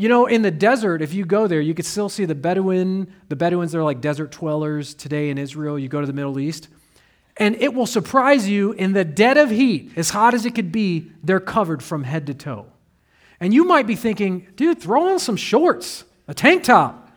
You 0.00 0.08
know, 0.08 0.24
in 0.24 0.40
the 0.40 0.50
desert, 0.50 1.02
if 1.02 1.12
you 1.12 1.26
go 1.26 1.46
there, 1.46 1.60
you 1.60 1.74
can 1.74 1.84
still 1.84 2.08
see 2.08 2.24
the 2.24 2.34
Bedouin. 2.34 3.12
The 3.28 3.36
Bedouins 3.36 3.74
are 3.74 3.84
like 3.84 4.00
desert 4.00 4.30
dwellers 4.30 4.94
today 4.94 5.28
in 5.28 5.36
Israel. 5.36 5.78
You 5.78 5.90
go 5.90 6.00
to 6.00 6.06
the 6.06 6.14
Middle 6.14 6.38
East, 6.38 6.68
and 7.36 7.54
it 7.56 7.74
will 7.74 7.84
surprise 7.84 8.48
you 8.48 8.72
in 8.72 8.94
the 8.94 9.04
dead 9.04 9.36
of 9.36 9.50
heat, 9.50 9.92
as 9.96 10.08
hot 10.08 10.32
as 10.32 10.46
it 10.46 10.54
could 10.54 10.72
be, 10.72 11.12
they're 11.22 11.38
covered 11.38 11.82
from 11.82 12.04
head 12.04 12.28
to 12.28 12.32
toe. 12.32 12.64
And 13.40 13.52
you 13.52 13.64
might 13.64 13.86
be 13.86 13.94
thinking, 13.94 14.46
dude, 14.56 14.80
throw 14.80 15.10
on 15.10 15.18
some 15.18 15.36
shorts, 15.36 16.04
a 16.26 16.32
tank 16.32 16.64
top. 16.64 17.10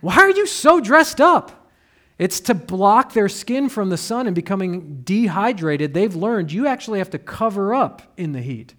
Why 0.00 0.16
are 0.16 0.30
you 0.30 0.46
so 0.46 0.80
dressed 0.80 1.20
up? 1.20 1.68
It's 2.18 2.40
to 2.40 2.54
block 2.54 3.12
their 3.12 3.28
skin 3.28 3.68
from 3.68 3.90
the 3.90 3.98
sun 3.98 4.26
and 4.26 4.34
becoming 4.34 5.02
dehydrated. 5.02 5.92
They've 5.92 6.16
learned 6.16 6.50
you 6.50 6.66
actually 6.66 6.98
have 6.98 7.10
to 7.10 7.18
cover 7.18 7.74
up 7.74 8.00
in 8.16 8.32
the 8.32 8.40
heat. 8.40 8.72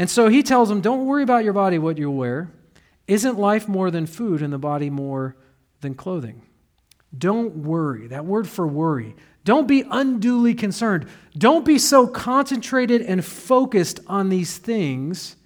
And 0.00 0.08
so 0.08 0.28
he 0.28 0.42
tells 0.42 0.70
them, 0.70 0.80
don't 0.80 1.04
worry 1.04 1.22
about 1.22 1.44
your 1.44 1.52
body, 1.52 1.78
what 1.78 1.98
you'll 1.98 2.14
wear. 2.14 2.50
Isn't 3.06 3.38
life 3.38 3.68
more 3.68 3.90
than 3.90 4.06
food 4.06 4.40
and 4.40 4.50
the 4.50 4.56
body 4.56 4.88
more 4.88 5.36
than 5.82 5.94
clothing? 5.94 6.40
Don't 7.16 7.56
worry. 7.56 8.06
That 8.06 8.24
word 8.24 8.48
for 8.48 8.66
worry. 8.66 9.14
Don't 9.44 9.68
be 9.68 9.84
unduly 9.90 10.54
concerned. 10.54 11.06
Don't 11.36 11.66
be 11.66 11.78
so 11.78 12.06
concentrated 12.06 13.02
and 13.02 13.22
focused 13.22 14.00
on 14.06 14.30
these 14.30 14.56
things 14.56 15.36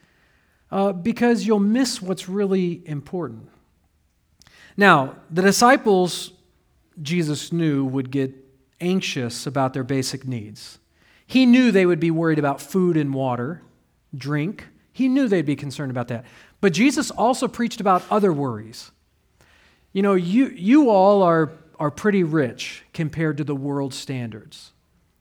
uh, 0.71 0.93
because 0.93 1.45
you'll 1.45 1.59
miss 1.59 2.01
what's 2.01 2.29
really 2.29 2.81
important. 2.87 3.49
Now, 4.77 5.17
the 5.33 5.43
disciples, 5.43 6.31
Jesus 7.03 7.53
knew, 7.53 7.85
would 7.85 8.13
get 8.13 8.33
anxious 8.81 9.49
about 9.49 9.75
their 9.75 9.83
basic 9.83 10.29
needs. 10.29 10.79
He 11.27 11.45
knew 11.45 11.73
they 11.73 11.87
would 11.87 11.99
be 11.99 12.13
worried 12.13 12.39
about 12.39 12.61
food 12.61 12.97
and 12.97 13.13
water, 13.13 13.61
drink. 14.17 14.67
He 14.93 15.09
knew 15.09 15.29
they'd 15.29 15.43
be 15.43 15.57
concerned 15.57 15.91
about 15.91 16.09
that. 16.09 16.25
But 16.61 16.73
Jesus 16.73 17.11
also 17.11 17.49
preached 17.49 17.81
about 17.81 18.03
other 18.11 18.33
worries. 18.33 18.91
You 19.93 20.03
know, 20.03 20.15
you, 20.15 20.49
you 20.49 20.91
all 20.91 21.23
are, 21.23 21.53
are 21.79 21.91
pretty 21.91 22.23
rich 22.23 22.85
compared 22.93 23.37
to 23.39 23.45
the 23.45 23.55
world's 23.55 23.97
standards. 23.97 24.73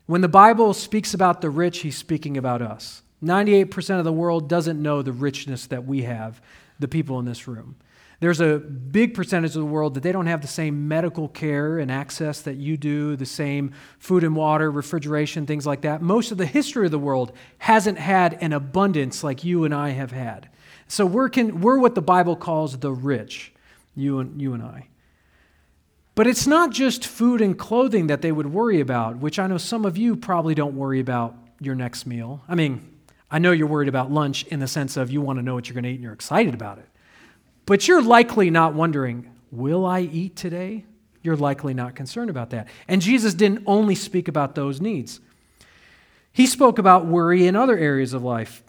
When 0.05 0.21
the 0.21 0.27
Bible 0.27 0.73
speaks 0.73 1.13
about 1.13 1.41
the 1.41 1.49
rich, 1.49 1.79
he's 1.79 1.97
speaking 1.97 2.37
about 2.37 2.61
us. 2.61 3.01
98% 3.23 3.99
of 3.99 4.03
the 4.03 4.11
world 4.11 4.49
doesn't 4.49 4.81
know 4.81 5.01
the 5.01 5.13
richness 5.13 5.67
that 5.67 5.85
we 5.85 6.01
have, 6.03 6.41
the 6.79 6.87
people 6.87 7.19
in 7.19 7.25
this 7.25 7.47
room. 7.47 7.75
There's 8.23 8.39
a 8.39 8.57
big 8.57 9.15
percentage 9.15 9.49
of 9.49 9.59
the 9.59 9.65
world 9.65 9.95
that 9.95 10.03
they 10.03 10.13
don't 10.13 10.27
have 10.27 10.39
the 10.39 10.47
same 10.47 10.87
medical 10.87 11.27
care 11.27 11.77
and 11.77 11.91
access 11.91 12.39
that 12.43 12.55
you 12.55 12.77
do, 12.77 13.17
the 13.17 13.25
same 13.25 13.73
food 13.99 14.23
and 14.23 14.33
water, 14.33 14.71
refrigeration, 14.71 15.45
things 15.45 15.67
like 15.67 15.81
that. 15.81 16.01
Most 16.01 16.31
of 16.31 16.37
the 16.37 16.45
history 16.45 16.85
of 16.85 16.91
the 16.91 16.97
world 16.97 17.33
hasn't 17.57 17.97
had 17.97 18.37
an 18.39 18.53
abundance 18.53 19.25
like 19.25 19.43
you 19.43 19.65
and 19.65 19.75
I 19.75 19.89
have 19.89 20.11
had. 20.11 20.47
So 20.87 21.05
we're, 21.05 21.27
can, 21.27 21.59
we're 21.59 21.77
what 21.79 21.95
the 21.95 22.01
Bible 22.01 22.37
calls 22.37 22.77
the 22.77 22.93
rich, 22.93 23.51
you 23.93 24.19
and, 24.19 24.41
you 24.41 24.53
and 24.53 24.63
I. 24.63 24.87
But 26.15 26.25
it's 26.25 26.47
not 26.47 26.71
just 26.71 27.05
food 27.05 27.41
and 27.41 27.59
clothing 27.59 28.07
that 28.07 28.21
they 28.21 28.31
would 28.31 28.53
worry 28.53 28.79
about, 28.79 29.17
which 29.17 29.37
I 29.37 29.47
know 29.47 29.57
some 29.57 29.83
of 29.83 29.97
you 29.97 30.15
probably 30.15 30.55
don't 30.55 30.77
worry 30.77 31.01
about 31.01 31.35
your 31.59 31.75
next 31.75 32.05
meal. 32.05 32.41
I 32.47 32.55
mean, 32.55 32.89
I 33.29 33.39
know 33.39 33.51
you're 33.51 33.67
worried 33.67 33.89
about 33.89 34.13
lunch 34.13 34.45
in 34.45 34.61
the 34.61 34.67
sense 34.69 34.95
of 34.95 35.11
you 35.11 35.19
want 35.19 35.39
to 35.39 35.43
know 35.43 35.55
what 35.55 35.67
you're 35.67 35.73
going 35.73 35.83
to 35.83 35.89
eat 35.89 35.95
and 35.95 36.03
you're 36.03 36.13
excited 36.13 36.53
about 36.53 36.77
it. 36.77 36.87
But 37.65 37.87
you're 37.87 38.01
likely 38.01 38.49
not 38.49 38.73
wondering, 38.73 39.31
will 39.51 39.85
I 39.85 40.01
eat 40.01 40.35
today? 40.35 40.85
You're 41.21 41.37
likely 41.37 41.73
not 41.73 41.95
concerned 41.95 42.29
about 42.29 42.49
that. 42.49 42.67
And 42.87 43.01
Jesus 43.01 43.33
didn't 43.33 43.63
only 43.65 43.95
speak 43.95 44.27
about 44.27 44.55
those 44.55 44.81
needs, 44.81 45.19
he 46.31 46.47
spoke 46.47 46.79
about 46.79 47.05
worry 47.05 47.45
in 47.47 47.55
other 47.55 47.77
areas 47.77 48.13
of 48.13 48.23
life. 48.23 48.63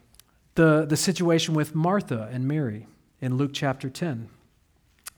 The, 0.55 0.85
the 0.85 0.97
situation 0.97 1.55
with 1.55 1.75
Martha 1.75 2.29
and 2.31 2.47
Mary 2.47 2.87
in 3.21 3.37
Luke 3.37 3.51
chapter 3.53 3.91
10. 3.91 4.29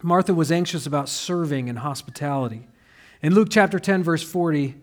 Martha 0.02 0.32
was 0.32 0.52
anxious 0.52 0.86
about 0.86 1.08
serving 1.08 1.68
and 1.68 1.80
hospitality. 1.80 2.68
In 3.20 3.34
Luke 3.34 3.48
chapter 3.50 3.78
10, 3.78 4.02
verse 4.02 4.22
40, 4.22 4.76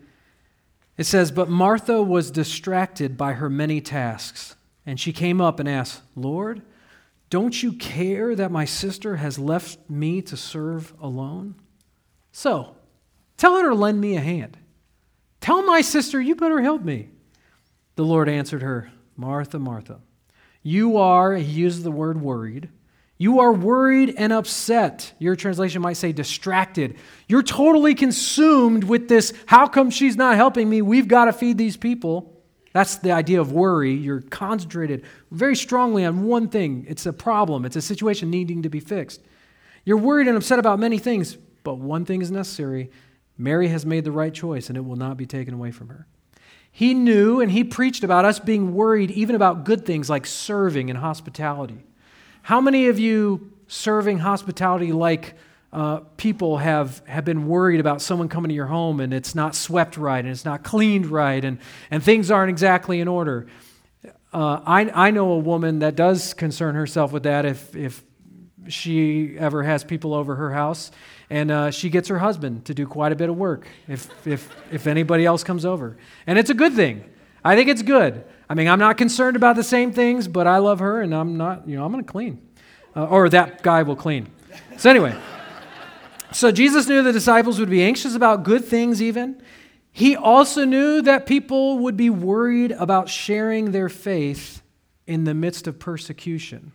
it 0.98 1.06
says, 1.06 1.32
But 1.32 1.50
Martha 1.50 2.04
was 2.04 2.30
distracted 2.30 3.18
by 3.18 3.34
her 3.34 3.50
many 3.50 3.82
tasks, 3.82 4.56
and 4.86 5.00
she 5.00 5.14
came 5.14 5.40
up 5.40 5.60
and 5.60 5.70
asked, 5.70 6.02
Lord, 6.16 6.62
don't 7.34 7.64
you 7.64 7.74
care 7.74 8.36
that 8.36 8.52
my 8.52 8.64
sister 8.64 9.16
has 9.16 9.40
left 9.40 9.90
me 9.90 10.22
to 10.22 10.38
serve 10.38 10.94
alone? 11.02 11.56
So, 12.32 12.76
tell 13.38 13.58
her 13.58 13.70
to 13.70 13.74
lend 13.74 14.00
me 14.00 14.16
a 14.16 14.22
hand. 14.22 14.56
Tell 15.42 15.64
my 15.64 15.82
sister, 15.82 16.22
you 16.22 16.36
better 16.36 16.62
help 16.62 16.84
me. 16.84 17.10
The 17.96 18.06
Lord 18.06 18.30
answered 18.30 18.62
her, 18.62 18.92
Martha, 19.18 19.58
Martha, 19.58 20.02
you 20.62 20.98
are, 20.98 21.34
he 21.34 21.44
uses 21.44 21.82
the 21.82 21.90
word 21.90 22.22
worried 22.22 22.70
you 23.18 23.40
are 23.40 23.54
worried 23.54 24.16
and 24.18 24.34
upset. 24.34 25.14
Your 25.18 25.38
translation 25.38 25.82
might 25.82 25.94
say 25.94 26.12
distracted. 26.12 26.98
You're 27.30 27.42
totally 27.42 27.96
consumed 27.96 28.84
with 28.84 29.08
this 29.08 29.32
how 29.46 29.68
come 29.68 29.92
she's 29.92 30.18
not 30.18 30.36
helping 30.36 30.70
me? 30.70 30.82
We've 30.82 31.08
got 31.08 31.26
to 31.26 31.34
feed 31.34 31.58
these 31.58 31.78
people. 31.78 32.33
That's 32.74 32.98
the 32.98 33.12
idea 33.12 33.40
of 33.40 33.52
worry. 33.52 33.94
You're 33.94 34.22
concentrated 34.22 35.04
very 35.32 35.56
strongly 35.56 36.06
on 36.06 36.26
one 36.26 36.50
thing. 36.50 36.86
It's 36.90 37.06
a 37.06 37.14
problem, 37.14 37.66
it's 37.66 37.76
a 37.76 37.82
situation 37.82 38.30
needing 38.30 38.64
to 38.64 38.70
be 38.70 38.80
fixed. 38.80 39.22
You're 39.86 39.98
worried 39.98 40.28
and 40.28 40.38
upset 40.38 40.60
about 40.60 40.80
many 40.80 40.98
things, 40.98 41.38
but 41.64 41.76
one 41.76 42.06
thing 42.06 42.22
is 42.22 42.32
necessary. 42.32 42.90
Mary 43.38 43.68
has 43.68 43.86
made 43.86 44.04
the 44.04 44.12
right 44.12 44.34
choice, 44.34 44.70
and 44.70 44.78
it 44.78 44.86
will 44.86 44.96
not 44.96 45.18
be 45.18 45.26
taken 45.26 45.54
away 45.54 45.72
from 45.72 45.90
her. 45.90 46.08
He 46.76 46.96
knew 46.96 47.40
and 47.40 47.52
he 47.52 47.64
preached 47.64 48.04
about 48.04 48.26
us 48.26 48.40
being 48.40 48.74
worried 48.74 49.12
even 49.12 49.36
about 49.36 49.64
good 49.64 49.86
things 49.86 50.10
like 50.10 50.26
serving 50.26 50.90
and 50.90 50.98
hospitality. 50.98 51.86
How 52.42 52.60
many 52.60 52.88
of 52.88 52.98
you 52.98 53.52
serving 53.68 54.18
hospitality 54.20 54.92
like 54.92 55.36
uh, 55.74 56.02
people 56.18 56.60
have, 56.60 57.02
have 57.08 57.26
been 57.26 57.48
worried 57.48 57.80
about 57.80 58.00
someone 58.00 58.30
coming 58.30 58.50
to 58.50 58.56
your 58.56 58.68
home 58.68 59.00
and 59.00 59.12
it's 59.12 59.34
not 59.34 59.56
swept 59.56 59.98
right 59.98 60.20
and 60.20 60.30
it's 60.30 60.46
not 60.46 60.64
cleaned 60.64 61.08
right 61.08 61.44
and, 61.44 61.58
and 61.90 62.04
things 62.04 62.30
aren't 62.30 62.52
exactly 62.52 63.02
in 63.02 63.08
order? 63.08 63.48
Uh, 64.32 64.62
I, 64.66 65.08
I 65.08 65.12
know 65.12 65.32
a 65.32 65.40
woman 65.40 65.80
that 65.80 65.96
does 65.96 66.36
concern 66.36 66.76
herself 66.76 67.12
with 67.12 67.24
that 67.24 67.46
if, 67.46 67.76
if 67.76 68.04
she 68.68 69.36
ever 69.38 69.64
has 69.64 69.84
people 69.84 70.14
over 70.14 70.36
her 70.36 70.52
house. 70.54 70.92
And 71.32 71.50
uh, 71.50 71.72
she 71.72 71.90
gets 71.90 72.08
her 72.10 72.20
husband 72.20 72.66
to 72.66 72.76
do 72.76 72.86
quite 72.86 73.12
a 73.12 73.16
bit 73.16 73.30
of 73.30 73.36
work 73.36 73.68
if, 73.88 74.28
if, 74.28 74.56
if 74.72 74.86
anybody 74.86 75.26
else 75.26 75.44
comes 75.44 75.66
over. 75.66 75.98
And 76.28 76.38
it's 76.38 76.52
a 76.52 76.54
good 76.54 76.74
thing. 76.74 77.04
I 77.44 77.56
think 77.56 77.68
it's 77.68 77.82
good. 77.82 78.24
I 78.48 78.54
mean, 78.54 78.68
I'm 78.68 78.80
not 78.80 78.98
concerned 78.98 79.36
about 79.36 79.56
the 79.56 79.64
same 79.64 79.92
things, 79.92 80.28
but 80.28 80.46
I 80.46 80.60
love 80.60 80.80
her 80.80 81.02
and 81.02 81.16
I'm 81.16 81.36
not, 81.36 81.68
you 81.68 81.76
know, 81.76 81.84
I'm 81.84 81.92
going 81.92 82.04
to 82.04 82.12
clean. 82.12 82.48
Uh, 82.96 83.06
or 83.06 83.28
that 83.30 83.64
guy 83.64 83.82
will 83.82 83.96
clean. 83.96 84.28
So, 84.78 84.90
anyway, 84.92 85.16
so 86.34 86.52
Jesus 86.52 86.88
knew 86.88 87.02
the 87.04 87.14
disciples 87.14 87.60
would 87.60 87.70
be 87.70 87.84
anxious 87.84 88.16
about 88.16 88.44
good 88.44 88.66
things, 88.66 89.02
even. 89.02 89.42
He 89.92 90.16
also 90.16 90.66
knew 90.66 91.02
that 91.04 91.26
people 91.26 91.80
would 91.80 91.96
be 91.96 92.10
worried 92.10 92.72
about 92.72 93.10
sharing 93.10 93.72
their 93.72 93.90
faith 93.90 94.62
in 95.06 95.24
the 95.24 95.34
midst 95.34 95.68
of 95.68 95.80
persecution. 95.80 96.72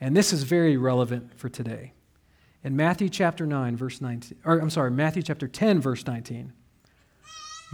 And 0.00 0.16
this 0.16 0.32
is 0.32 0.42
very 0.42 0.76
relevant 0.76 1.38
for 1.38 1.48
today. 1.48 1.92
In 2.62 2.76
Matthew 2.76 3.08
chapter 3.08 3.46
9, 3.46 3.76
verse 3.76 4.00
19, 4.00 4.38
or 4.44 4.58
I'm 4.58 4.70
sorry, 4.70 4.90
Matthew 4.90 5.22
chapter 5.22 5.48
10, 5.48 5.80
verse 5.80 6.06
19. 6.06 6.52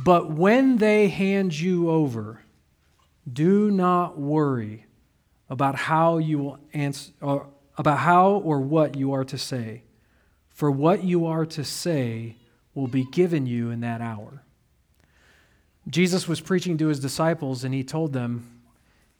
But 0.04 0.30
when 0.30 0.76
they 0.76 1.08
hand 1.08 1.58
you 1.58 1.90
over, 1.90 2.42
do 3.30 3.70
not 3.70 4.18
worry 4.18 4.86
about 5.48 5.74
how 5.74 6.18
you 6.18 6.38
will 6.38 6.58
answer, 6.72 7.12
or 7.20 7.48
about 7.76 7.98
how 7.98 8.30
or 8.30 8.60
what 8.60 8.96
you 8.96 9.12
are 9.12 9.24
to 9.24 9.36
say, 9.36 9.82
for 10.60 10.70
what 10.70 11.02
you 11.02 11.24
are 11.24 11.46
to 11.46 11.64
say 11.64 12.36
will 12.74 12.86
be 12.86 13.04
given 13.04 13.46
you 13.46 13.70
in 13.70 13.80
that 13.80 14.02
hour. 14.02 14.42
Jesus 15.88 16.28
was 16.28 16.42
preaching 16.42 16.76
to 16.76 16.88
his 16.88 17.00
disciples, 17.00 17.64
and 17.64 17.72
he 17.72 17.82
told 17.82 18.12
them, 18.12 18.60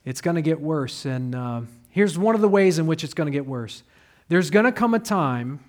It's 0.05 0.21
going 0.21 0.35
to 0.35 0.43
get 0.43 0.61
worse. 0.61 1.07
And 1.07 1.35
uh, 1.35 1.63
here's 1.89 2.19
one 2.19 2.35
of 2.35 2.43
the 2.43 2.49
ways 2.49 2.79
in 2.79 2.87
which 2.87 3.05
it's 3.05 3.15
going 3.15 3.25
to 3.25 3.33
get 3.33 3.47
worse. 3.47 3.83
There's 4.29 4.51
going 4.51 4.67
to 4.67 4.73
come 4.73 4.93
a 4.93 4.99
time 4.99 5.61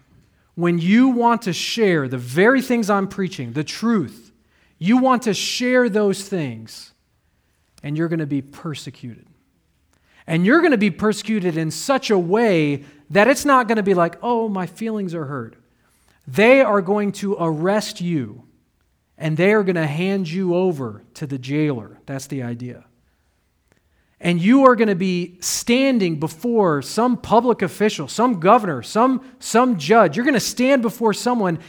when 0.55 0.77
you 0.77 1.07
want 1.07 1.43
to 1.43 1.53
share 1.53 2.09
the 2.09 2.17
very 2.17 2.61
things 2.61 2.89
I'm 2.89 3.07
preaching, 3.07 3.53
the 3.53 3.63
truth, 3.63 4.33
you 4.77 4.97
want 4.97 5.21
to 5.21 5.33
share 5.33 5.87
those 5.87 6.27
things, 6.27 6.91
and 7.81 7.97
you're 7.97 8.09
going 8.09 8.19
to 8.19 8.25
be 8.25 8.41
persecuted. 8.41 9.25
And 10.27 10.45
you're 10.45 10.59
going 10.59 10.71
to 10.71 10.77
be 10.77 10.91
persecuted 10.91 11.55
in 11.55 11.71
such 11.71 12.09
a 12.09 12.19
way 12.19 12.83
that 13.09 13.29
it's 13.29 13.45
not 13.45 13.69
going 13.69 13.77
to 13.77 13.83
be 13.83 13.93
like, 13.93 14.17
oh, 14.21 14.49
my 14.49 14.65
feelings 14.65 15.15
are 15.15 15.27
hurt. 15.27 15.55
They 16.27 16.61
are 16.61 16.81
going 16.81 17.11
to 17.13 17.35
arrest 17.39 18.01
you 18.01 18.43
and 19.17 19.37
they 19.37 19.53
are 19.53 19.63
going 19.63 19.75
to 19.75 19.87
hand 19.87 20.29
you 20.29 20.55
over 20.55 21.03
to 21.15 21.27
the 21.27 21.37
jailer. 21.37 21.99
That's 22.05 22.27
the 22.27 22.43
idea. 22.43 22.85
And 24.19 24.41
you 24.41 24.65
are 24.65 24.75
going 24.75 24.87
to 24.87 24.95
be 24.95 25.37
standing 25.41 26.19
before 26.19 26.81
some 26.81 27.17
public 27.17 27.61
official, 27.61 28.07
some 28.07 28.39
governor, 28.39 28.83
some, 28.83 29.25
some 29.39 29.77
judge. 29.77 30.15
You're 30.15 30.25
going 30.25 30.35
to 30.35 30.39
stand 30.39 30.81
before 30.81 31.13
someone 31.13 31.59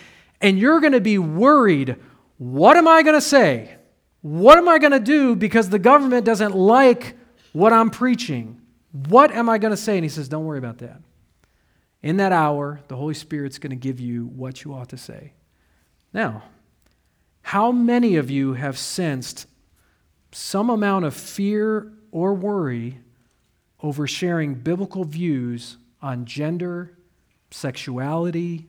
and 0.41 0.59
you're 0.59 0.81
going 0.81 0.93
to 0.93 1.01
be 1.01 1.19
worried 1.19 1.97
what 2.43 2.77
am 2.77 2.89
I 2.89 3.05
going 3.05 3.15
to 3.15 3.21
say? 3.21 3.77
What 4.21 4.59
am 4.59 4.69
I 4.69 4.79
going 4.81 4.91
to 4.91 4.99
do 4.99 5.37
because 5.37 5.69
the 5.69 5.79
government 5.79 6.27
doesn't 6.27 6.57
like 6.57 7.17
what 7.53 7.73
I'm 7.73 7.89
preaching? 7.89 8.61
What 8.91 9.31
am 9.31 9.49
I 9.49 9.59
going 9.59 9.71
to 9.71 9.77
say? 9.77 9.97
And 9.97 10.05
he 10.05 10.09
says, 10.09 10.29
Don't 10.29 10.45
worry 10.45 10.59
about 10.59 10.79
that. 10.79 11.01
In 12.03 12.17
that 12.17 12.33
hour, 12.33 12.81
the 12.89 12.97
Holy 12.97 13.15
Spirit's 13.15 13.59
going 13.59 13.71
to 13.71 13.77
give 13.77 14.01
you 14.01 14.27
what 14.27 14.65
you 14.65 14.75
ought 14.75 14.89
to 14.89 14.97
say. 14.97 15.35
Now, 16.13 16.43
how 17.43 17.71
many 17.71 18.17
of 18.17 18.31
you 18.31 18.55
have 18.55 18.77
sensed 18.77 19.47
some 20.33 20.69
amount 20.69 21.05
of 21.05 21.15
fear 21.15 21.93
or 22.11 22.35
worry 22.35 22.99
over 23.83 24.07
sharing 24.07 24.55
biblical 24.55 25.05
views 25.05 25.77
on 26.01 26.25
gender, 26.25 26.99
sexuality, 27.51 28.67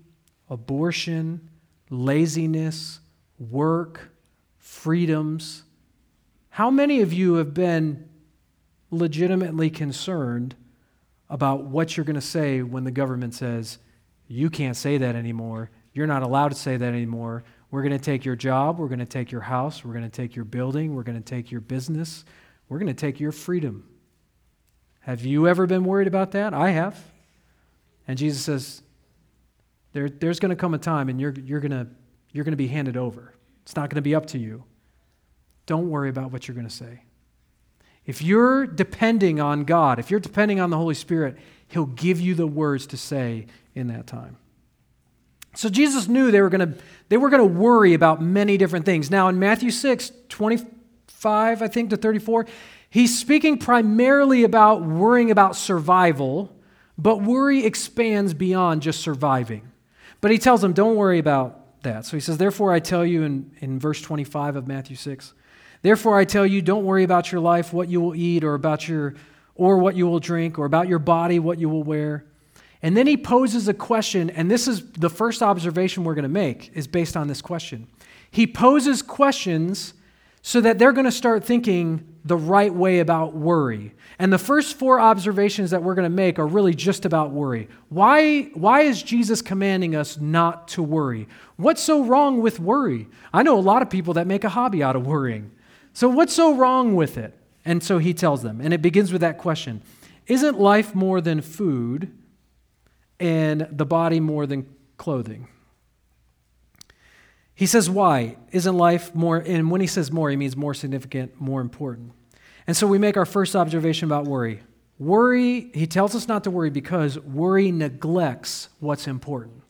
abortion, 0.50 1.50
laziness, 1.90 3.00
work, 3.40 4.12
freedoms? 4.60 5.64
How 6.50 6.70
many 6.70 7.02
of 7.02 7.12
you 7.12 7.36
have 7.36 7.54
been 7.54 8.08
legitimately 8.92 9.72
concerned 9.72 10.56
about 11.34 11.64
what 11.64 11.98
you're 11.98 12.04
going 12.04 12.14
to 12.14 12.22
say 12.22 12.62
when 12.62 12.84
the 12.84 12.92
government 12.92 13.34
says, 13.34 13.80
you 14.28 14.52
can't 14.52 14.78
say 14.78 15.00
that 15.00 15.16
anymore. 15.16 15.72
You're 15.92 16.06
not 16.06 16.22
allowed 16.22 16.50
to 16.50 16.56
say 16.56 16.78
that 16.78 16.94
anymore. 16.94 17.44
We're 17.72 17.82
going 17.82 17.98
to 17.98 17.98
take 17.98 18.24
your 18.24 18.36
job. 18.36 18.78
We're 18.78 18.88
going 18.88 19.00
to 19.00 19.06
take 19.06 19.32
your 19.32 19.42
house. 19.42 19.84
We're 19.84 19.94
going 19.94 20.10
to 20.10 20.16
take 20.16 20.36
your 20.36 20.46
building. 20.46 20.94
We're 20.94 21.02
going 21.02 21.18
to 21.18 21.28
take 21.28 21.50
your 21.50 21.60
business. 21.60 22.24
We're 22.70 22.78
going 22.78 22.94
to 22.94 22.94
take 22.94 23.20
your 23.20 23.32
freedom. 23.32 23.90
Have 25.00 25.26
you 25.26 25.48
ever 25.48 25.66
been 25.66 25.84
worried 25.86 26.06
about 26.06 26.34
that? 26.34 26.54
I 26.54 26.70
have. 26.70 27.04
And 28.08 28.16
Jesus 28.16 28.44
says, 28.44 28.84
there, 29.94 30.10
there's 30.10 30.40
going 30.40 30.52
to 30.52 30.56
come 30.56 30.76
a 30.76 30.78
time 30.78 31.10
and 31.10 31.20
you're, 31.20 31.34
you're 31.44 31.62
going 31.62 31.90
you're 32.32 32.44
going 32.44 32.52
to 32.52 32.58
be 32.58 32.68
handed 32.68 32.96
over. 32.96 33.34
It's 33.64 33.76
not 33.76 33.90
going 33.90 33.96
to 33.96 34.04
be 34.04 34.14
up 34.14 34.28
to 34.28 34.38
you. 34.38 34.66
Don't 35.66 35.90
worry 35.90 36.10
about 36.10 36.32
what 36.32 36.48
you're 36.48 36.56
going 36.56 36.68
to 36.68 36.74
say. 36.74 37.02
If 38.06 38.22
you're 38.22 38.66
depending 38.66 39.40
on 39.40 39.64
God, 39.64 40.00
if 40.00 40.12
you're 40.12 40.20
depending 40.20 40.60
on 40.60 40.70
the 40.70 40.78
Holy 40.78 40.96
Spirit, 40.96 41.38
He'll 41.68 41.86
give 41.86 42.20
you 42.20 42.36
the 42.36 42.48
words 42.48 42.86
to 42.88 42.98
say 42.98 43.48
in 43.74 43.88
that 43.88 44.06
time. 44.08 44.38
So 45.56 45.70
Jesus 45.70 46.08
knew 46.08 46.32
they 46.32 46.42
were 46.42 46.50
going 46.50 46.74
to 46.74 46.80
they 47.10 47.18
were 47.18 47.30
going 47.30 47.42
to 47.48 47.60
worry 47.60 47.94
about 47.94 48.22
many 48.22 48.58
different 48.58 48.86
things. 48.86 49.12
Now 49.12 49.28
in 49.28 49.40
Matthew 49.40 49.72
6, 49.72 50.12
25, 50.30 51.62
I 51.62 51.68
think 51.68 51.92
to 51.92 51.98
34, 51.98 52.48
he's 52.90 53.18
speaking 53.18 53.58
primarily 53.58 54.44
about 54.44 54.82
worrying 54.84 55.30
about 55.30 55.56
survival, 55.56 56.56
but 56.98 57.22
worry 57.22 57.66
expands 57.66 58.34
beyond 58.34 58.82
just 58.82 59.02
surviving. 59.02 59.72
But 60.22 60.32
he 60.32 60.38
tells 60.38 60.62
them, 60.62 60.74
don't 60.74 60.96
worry 60.96 61.20
about 61.20 61.82
that. 61.84 62.06
So 62.06 62.18
he 62.18 62.22
says, 62.22 62.38
Therefore 62.38 62.72
I 62.72 62.80
tell 62.80 63.06
you 63.06 63.24
in, 63.24 63.52
in 63.60 63.80
verse 63.80 64.02
25 64.02 64.56
of 64.56 64.68
Matthew 64.68 64.96
6, 64.96 65.34
Therefore 65.84 66.18
I 66.18 66.26
tell 66.26 66.48
you, 66.48 66.62
don't 66.62 66.86
worry 66.86 67.04
about 67.04 67.32
your 67.32 67.42
life, 67.42 67.72
what 67.72 67.90
you 67.90 68.02
will 68.02 68.16
eat, 68.16 68.44
or 68.44 68.56
about 68.56 68.88
your 68.88 69.14
or 69.56 69.78
what 69.78 69.96
you 69.96 70.08
will 70.08 70.20
drink, 70.20 70.58
or 70.58 70.66
about 70.66 70.88
your 70.88 70.98
body, 70.98 71.38
what 71.38 71.60
you 71.60 71.70
will 71.70 71.84
wear. 71.84 72.26
And 72.82 72.98
then 72.98 73.06
he 73.06 73.16
poses 73.16 73.68
a 73.68 73.74
question, 73.74 74.32
and 74.32 74.50
this 74.50 74.68
is 74.68 74.84
the 74.94 75.10
first 75.10 75.44
observation 75.44 76.04
we're 76.04 76.16
going 76.16 76.24
to 76.24 76.30
make 76.30 76.72
is 76.74 76.88
based 76.88 77.16
on 77.16 77.28
this 77.28 77.40
question. 77.40 77.88
He 78.32 78.48
poses 78.48 79.04
questions 79.04 79.94
so 80.42 80.60
that 80.60 80.80
they're 80.80 80.92
going 80.92 81.06
to 81.06 81.12
start 81.12 81.46
thinking 81.46 82.06
the 82.26 82.36
right 82.36 82.74
way 82.74 83.00
about 83.00 83.36
worry. 83.36 83.94
And 84.20 84.34
the 84.34 84.38
first 84.38 84.78
four 84.78 85.00
observations 85.00 85.72
that 85.72 85.84
we're 85.84 85.96
going 85.96 86.10
to 86.10 86.16
make 86.16 86.40
are 86.40 86.48
really 86.48 86.74
just 86.74 87.06
about 87.06 87.32
worry. 87.32 87.70
Why, 87.90 88.44
why 88.54 88.82
is 88.82 89.04
Jesus 89.04 89.42
commanding 89.42 89.96
us 89.96 90.20
not 90.20 90.68
to 90.70 90.84
worry? 90.84 91.28
What's 91.56 91.82
so 91.82 92.04
wrong 92.04 92.42
with 92.42 92.60
worry? 92.60 93.08
I 93.32 93.44
know 93.44 93.58
a 93.58 93.62
lot 93.62 93.82
of 93.82 93.90
people 93.90 94.16
that 94.16 94.28
make 94.28 94.44
a 94.44 94.50
hobby 94.50 94.84
out 94.84 94.96
of 94.96 95.06
worrying. 95.06 95.52
So, 95.94 96.10
what's 96.10 96.34
so 96.34 96.56
wrong 96.56 96.96
with 96.96 97.18
it? 97.18 97.38
And 97.66 97.82
so 97.84 97.98
he 97.98 98.14
tells 98.14 98.42
them, 98.42 98.60
and 98.60 98.74
it 98.74 98.82
begins 98.82 99.12
with 99.12 99.22
that 99.22 99.38
question 99.38 99.82
Isn't 100.28 100.60
life 100.60 100.94
more 100.94 101.22
than 101.22 101.42
food 101.42 102.12
and 103.20 103.68
the 103.72 103.86
body 103.86 104.20
more 104.20 104.46
than 104.46 104.68
clothing? 104.98 105.48
He 107.56 107.66
says, 107.66 107.90
Why? 107.90 108.38
Isn't 108.52 108.76
life 108.76 109.14
more, 109.16 109.38
and 109.38 109.70
when 109.72 109.82
he 109.82 109.88
says 109.88 110.12
more, 110.12 110.30
he 110.30 110.36
means 110.36 110.58
more 110.58 110.74
significant, 110.74 111.40
more 111.40 111.62
important. 111.62 112.12
And 112.66 112.76
so 112.76 112.88
we 112.88 112.98
make 112.98 113.18
our 113.18 113.26
first 113.26 113.56
observation 113.56 114.08
about 114.08 114.26
worry. 114.26 114.62
Worry, 115.00 115.72
he 115.74 115.86
tells 115.86 116.16
us 116.16 116.28
not 116.28 116.44
to 116.46 116.52
worry 116.52 116.70
because 116.70 117.20
worry 117.20 117.72
neglects 117.72 118.70
what's 118.80 119.08
important. 119.08 119.63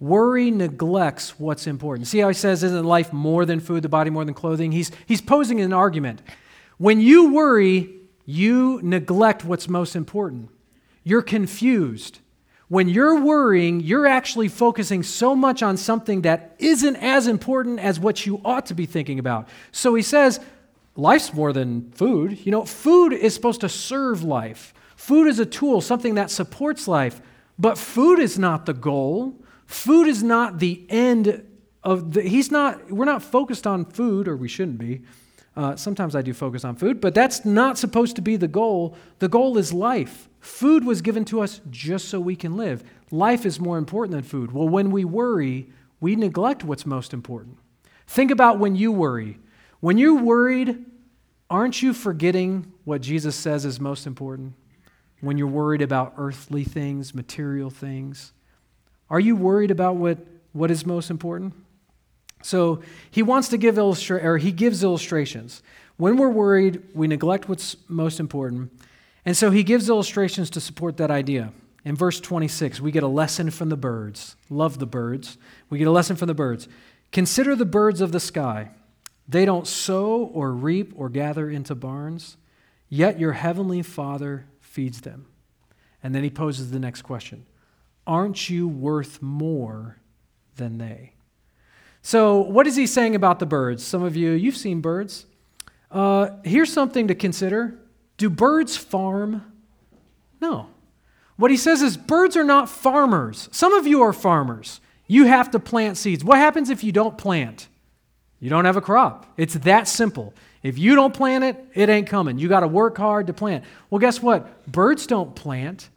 Worry 0.00 0.50
neglects 0.50 1.38
what's 1.38 1.66
important. 1.66 2.08
See 2.08 2.18
how 2.18 2.28
he 2.28 2.34
says, 2.34 2.62
isn't 2.62 2.84
life 2.84 3.12
more 3.12 3.44
than 3.44 3.60
food, 3.60 3.82
the 3.82 3.88
body 3.88 4.08
more 4.08 4.24
than 4.24 4.32
clothing? 4.34 4.72
He's, 4.72 4.90
he's 5.06 5.20
posing 5.20 5.60
an 5.60 5.74
argument. 5.74 6.22
When 6.78 7.00
you 7.02 7.32
worry, 7.32 7.90
you 8.24 8.80
neglect 8.82 9.44
what's 9.44 9.68
most 9.68 9.94
important. 9.94 10.48
You're 11.04 11.20
confused. 11.20 12.20
When 12.68 12.88
you're 12.88 13.20
worrying, 13.20 13.80
you're 13.80 14.06
actually 14.06 14.48
focusing 14.48 15.02
so 15.02 15.36
much 15.36 15.62
on 15.62 15.76
something 15.76 16.22
that 16.22 16.54
isn't 16.58 16.96
as 16.96 17.26
important 17.26 17.80
as 17.80 18.00
what 18.00 18.24
you 18.24 18.40
ought 18.44 18.66
to 18.66 18.74
be 18.74 18.86
thinking 18.86 19.18
about. 19.18 19.48
So 19.72 19.94
he 19.94 20.02
says, 20.02 20.40
life's 20.96 21.34
more 21.34 21.52
than 21.52 21.90
food. 21.90 22.46
You 22.46 22.52
know, 22.52 22.64
food 22.64 23.12
is 23.12 23.34
supposed 23.34 23.60
to 23.62 23.68
serve 23.68 24.22
life. 24.22 24.72
Food 24.96 25.26
is 25.26 25.38
a 25.38 25.46
tool, 25.46 25.80
something 25.80 26.14
that 26.14 26.30
supports 26.30 26.86
life. 26.86 27.20
But 27.58 27.76
food 27.76 28.18
is 28.18 28.38
not 28.38 28.64
the 28.64 28.72
goal. 28.72 29.34
Food 29.70 30.08
is 30.08 30.20
not 30.20 30.58
the 30.58 30.84
end 30.88 31.46
of 31.84 32.14
the, 32.14 32.22
he's 32.22 32.50
not, 32.50 32.90
we're 32.90 33.04
not 33.04 33.22
focused 33.22 33.68
on 33.68 33.84
food, 33.84 34.26
or 34.26 34.36
we 34.36 34.48
shouldn't 34.48 34.78
be. 34.78 35.02
Uh, 35.56 35.76
sometimes 35.76 36.16
I 36.16 36.22
do 36.22 36.34
focus 36.34 36.64
on 36.64 36.74
food, 36.74 37.00
but 37.00 37.14
that's 37.14 37.44
not 37.44 37.78
supposed 37.78 38.16
to 38.16 38.22
be 38.22 38.34
the 38.34 38.48
goal. 38.48 38.96
The 39.20 39.28
goal 39.28 39.56
is 39.56 39.72
life. 39.72 40.28
Food 40.40 40.84
was 40.84 41.02
given 41.02 41.24
to 41.26 41.40
us 41.40 41.60
just 41.70 42.08
so 42.08 42.18
we 42.18 42.34
can 42.34 42.56
live. 42.56 42.82
Life 43.12 43.46
is 43.46 43.60
more 43.60 43.78
important 43.78 44.10
than 44.10 44.24
food. 44.24 44.50
Well, 44.50 44.68
when 44.68 44.90
we 44.90 45.04
worry, 45.04 45.68
we 46.00 46.16
neglect 46.16 46.64
what's 46.64 46.84
most 46.84 47.14
important. 47.14 47.56
Think 48.08 48.32
about 48.32 48.58
when 48.58 48.74
you 48.74 48.90
worry. 48.90 49.38
When 49.78 49.98
you're 49.98 50.20
worried, 50.20 50.84
aren't 51.48 51.80
you 51.80 51.94
forgetting 51.94 52.72
what 52.82 53.02
Jesus 53.02 53.36
says 53.36 53.64
is 53.64 53.78
most 53.78 54.04
important? 54.04 54.54
When 55.20 55.38
you're 55.38 55.46
worried 55.46 55.80
about 55.80 56.14
earthly 56.16 56.64
things, 56.64 57.14
material 57.14 57.70
things, 57.70 58.32
are 59.10 59.20
you 59.20 59.36
worried 59.36 59.70
about 59.70 59.96
what, 59.96 60.18
what 60.52 60.70
is 60.70 60.86
most 60.86 61.10
important? 61.10 61.54
So 62.42 62.82
he 63.10 63.22
wants 63.22 63.48
to 63.48 63.58
give 63.58 63.74
illustra- 63.74 64.24
or 64.24 64.38
he 64.38 64.52
gives 64.52 64.82
illustrations. 64.82 65.62
When 65.96 66.16
we're 66.16 66.30
worried, 66.30 66.82
we 66.94 67.06
neglect 67.06 67.48
what's 67.48 67.76
most 67.88 68.20
important. 68.20 68.72
And 69.24 69.36
so 69.36 69.50
he 69.50 69.62
gives 69.62 69.88
illustrations 69.88 70.48
to 70.50 70.60
support 70.60 70.96
that 70.96 71.10
idea. 71.10 71.52
In 71.84 71.96
verse 71.96 72.20
26, 72.20 72.80
we 72.80 72.90
get 72.90 73.02
a 73.02 73.08
lesson 73.08 73.50
from 73.50 73.68
the 73.68 73.76
birds. 73.76 74.36
Love 74.48 74.78
the 74.78 74.86
birds. 74.86 75.36
We 75.68 75.78
get 75.78 75.88
a 75.88 75.92
lesson 75.92 76.16
from 76.16 76.28
the 76.28 76.34
birds. 76.34 76.68
Consider 77.12 77.56
the 77.56 77.66
birds 77.66 78.00
of 78.00 78.12
the 78.12 78.20
sky. 78.20 78.70
They 79.28 79.44
don't 79.44 79.66
sow 79.66 80.30
or 80.32 80.52
reap 80.52 80.92
or 80.96 81.08
gather 81.08 81.50
into 81.50 81.74
barns, 81.74 82.36
yet 82.88 83.18
your 83.18 83.32
heavenly 83.32 83.82
Father 83.82 84.46
feeds 84.60 85.02
them. 85.02 85.26
And 86.02 86.14
then 86.14 86.22
he 86.22 86.30
poses 86.30 86.70
the 86.70 86.78
next 86.78 87.02
question 87.02 87.46
Aren't 88.10 88.50
you 88.50 88.66
worth 88.66 89.22
more 89.22 89.98
than 90.56 90.78
they? 90.78 91.12
So, 92.02 92.40
what 92.40 92.66
is 92.66 92.74
he 92.74 92.84
saying 92.88 93.14
about 93.14 93.38
the 93.38 93.46
birds? 93.46 93.84
Some 93.84 94.02
of 94.02 94.16
you, 94.16 94.32
you've 94.32 94.56
seen 94.56 94.80
birds. 94.80 95.26
Uh, 95.92 96.30
here's 96.42 96.72
something 96.72 97.06
to 97.06 97.14
consider 97.14 97.78
Do 98.16 98.28
birds 98.28 98.76
farm? 98.76 99.44
No. 100.40 100.66
What 101.36 101.52
he 101.52 101.56
says 101.56 101.82
is 101.82 101.96
birds 101.96 102.36
are 102.36 102.42
not 102.42 102.68
farmers. 102.68 103.48
Some 103.52 103.74
of 103.74 103.86
you 103.86 104.02
are 104.02 104.12
farmers. 104.12 104.80
You 105.06 105.26
have 105.26 105.52
to 105.52 105.60
plant 105.60 105.96
seeds. 105.96 106.24
What 106.24 106.38
happens 106.38 106.68
if 106.68 106.82
you 106.82 106.90
don't 106.90 107.16
plant? 107.16 107.68
You 108.40 108.50
don't 108.50 108.64
have 108.64 108.76
a 108.76 108.80
crop. 108.80 109.24
It's 109.36 109.54
that 109.54 109.86
simple. 109.86 110.34
If 110.64 110.78
you 110.78 110.96
don't 110.96 111.14
plant 111.14 111.44
it, 111.44 111.64
it 111.74 111.88
ain't 111.88 112.08
coming. 112.08 112.40
You 112.40 112.48
got 112.48 112.60
to 112.60 112.68
work 112.68 112.98
hard 112.98 113.28
to 113.28 113.32
plant. 113.32 113.62
Well, 113.88 114.00
guess 114.00 114.20
what? 114.20 114.66
Birds 114.66 115.06
don't 115.06 115.36
plant. 115.36 115.90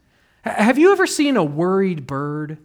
Have 0.43 0.77
you 0.77 0.91
ever 0.91 1.07
seen 1.07 1.37
a 1.37 1.43
worried 1.43 2.05
bird? 2.05 2.57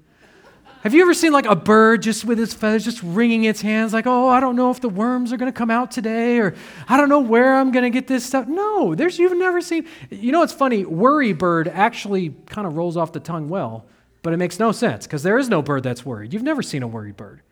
Have 0.82 0.94
you 0.94 1.02
ever 1.02 1.14
seen 1.14 1.32
like 1.32 1.46
a 1.46 1.56
bird 1.56 2.02
just 2.02 2.24
with 2.24 2.38
its 2.38 2.54
feathers 2.54 2.84
just 2.84 3.02
wringing 3.02 3.44
its 3.44 3.60
hands, 3.60 3.92
like, 3.92 4.06
oh, 4.06 4.28
I 4.28 4.40
don't 4.40 4.56
know 4.56 4.70
if 4.70 4.80
the 4.80 4.88
worms 4.88 5.32
are 5.32 5.36
going 5.36 5.50
to 5.50 5.56
come 5.56 5.70
out 5.70 5.90
today, 5.90 6.38
or 6.38 6.54
I 6.88 6.96
don't 6.96 7.08
know 7.08 7.20
where 7.20 7.56
I'm 7.56 7.72
going 7.72 7.82
to 7.84 7.90
get 7.90 8.06
this 8.06 8.24
stuff? 8.24 8.46
No, 8.46 8.94
there's 8.94 9.18
you've 9.18 9.36
never 9.36 9.60
seen. 9.60 9.86
You 10.10 10.32
know, 10.32 10.42
it's 10.42 10.52
funny. 10.52 10.84
Worry 10.84 11.32
bird 11.32 11.68
actually 11.68 12.30
kind 12.46 12.66
of 12.66 12.76
rolls 12.76 12.96
off 12.96 13.12
the 13.12 13.20
tongue 13.20 13.48
well, 13.48 13.86
but 14.22 14.32
it 14.32 14.36
makes 14.36 14.58
no 14.58 14.70
sense 14.70 15.06
because 15.06 15.22
there 15.22 15.38
is 15.38 15.48
no 15.48 15.62
bird 15.62 15.82
that's 15.82 16.04
worried. 16.04 16.32
You've 16.32 16.42
never 16.42 16.62
seen 16.62 16.82
a 16.82 16.88
worried 16.88 17.16
bird. 17.16 17.42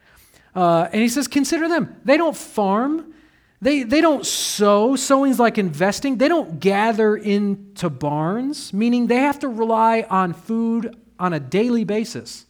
Uh, 0.54 0.88
and 0.92 1.02
he 1.02 1.08
says, 1.08 1.28
consider 1.28 1.68
them. 1.68 1.96
They 2.04 2.16
don't 2.16 2.36
farm. 2.36 3.12
They, 3.60 3.84
they 3.84 4.00
don't 4.00 4.26
sow. 4.26 4.96
Sowing's 4.96 5.38
like 5.38 5.58
investing. 5.58 6.18
They 6.18 6.28
don't 6.28 6.60
gather 6.60 7.16
into 7.16 7.88
barns, 7.88 8.72
meaning 8.72 9.06
they 9.06 9.16
have 9.16 9.38
to 9.40 9.48
rely 9.48 10.06
on 10.10 10.34
food 10.34 10.94
on 11.18 11.32
a 11.32 11.40
daily 11.40 11.84
basis. 11.84 12.46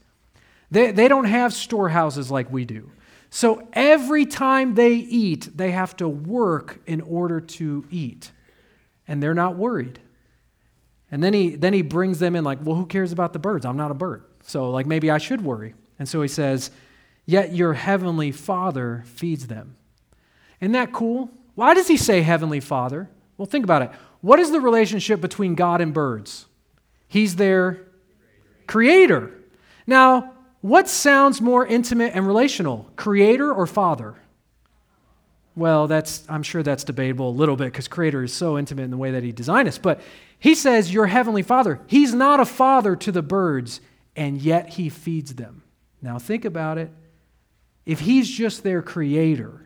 They, 0.70 0.90
they 0.90 1.06
don't 1.06 1.26
have 1.26 1.52
storehouses 1.52 2.30
like 2.30 2.50
we 2.50 2.64
do. 2.64 2.90
So 3.30 3.68
every 3.72 4.26
time 4.26 4.74
they 4.74 4.94
eat, 4.94 5.56
they 5.56 5.70
have 5.72 5.96
to 5.98 6.08
work 6.08 6.80
in 6.86 7.00
order 7.00 7.40
to 7.40 7.84
eat. 7.90 8.32
And 9.06 9.22
they're 9.22 9.34
not 9.34 9.56
worried. 9.56 10.00
And 11.10 11.22
then 11.22 11.34
he, 11.34 11.54
then 11.54 11.72
he 11.72 11.82
brings 11.82 12.18
them 12.18 12.34
in, 12.34 12.42
like, 12.42 12.58
well, 12.62 12.74
who 12.74 12.86
cares 12.86 13.12
about 13.12 13.32
the 13.32 13.38
birds? 13.38 13.64
I'm 13.64 13.76
not 13.76 13.92
a 13.92 13.94
bird. 13.94 14.24
So, 14.42 14.70
like, 14.70 14.86
maybe 14.86 15.10
I 15.10 15.18
should 15.18 15.44
worry. 15.44 15.74
And 15.98 16.08
so 16.08 16.20
he 16.22 16.28
says, 16.28 16.70
Yet 17.24 17.52
your 17.52 17.74
heavenly 17.74 18.32
Father 18.32 19.02
feeds 19.06 19.48
them. 19.48 19.75
Isn't 20.66 20.72
that 20.72 20.90
cool? 20.92 21.30
Why 21.54 21.74
does 21.74 21.86
he 21.86 21.96
say 21.96 22.22
heavenly 22.22 22.58
Father? 22.58 23.08
Well, 23.38 23.46
think 23.46 23.62
about 23.62 23.82
it. 23.82 23.92
What 24.20 24.40
is 24.40 24.50
the 24.50 24.60
relationship 24.60 25.20
between 25.20 25.54
God 25.54 25.80
and 25.80 25.94
birds? 25.94 26.46
He's 27.06 27.36
their 27.36 27.86
creator. 28.66 29.30
Now, 29.86 30.32
what 30.62 30.88
sounds 30.88 31.40
more 31.40 31.64
intimate 31.64 32.16
and 32.16 32.26
relational, 32.26 32.90
creator 32.96 33.52
or 33.52 33.68
father? 33.68 34.16
Well, 35.54 35.86
that's 35.86 36.24
I'm 36.28 36.42
sure 36.42 36.64
that's 36.64 36.82
debatable 36.82 37.28
a 37.28 37.30
little 37.30 37.54
bit 37.54 37.66
because 37.66 37.86
creator 37.86 38.24
is 38.24 38.32
so 38.32 38.58
intimate 38.58 38.82
in 38.82 38.90
the 38.90 38.96
way 38.96 39.12
that 39.12 39.22
he 39.22 39.30
designed 39.30 39.68
us. 39.68 39.78
But 39.78 40.00
he 40.36 40.56
says, 40.56 40.92
Your 40.92 41.06
heavenly 41.06 41.44
father. 41.44 41.80
He's 41.86 42.12
not 42.12 42.40
a 42.40 42.44
father 42.44 42.96
to 42.96 43.12
the 43.12 43.22
birds, 43.22 43.80
and 44.16 44.42
yet 44.42 44.70
he 44.70 44.88
feeds 44.88 45.36
them. 45.36 45.62
Now 46.02 46.18
think 46.18 46.44
about 46.44 46.76
it. 46.76 46.90
If 47.84 48.00
he's 48.00 48.28
just 48.28 48.64
their 48.64 48.82
creator, 48.82 49.65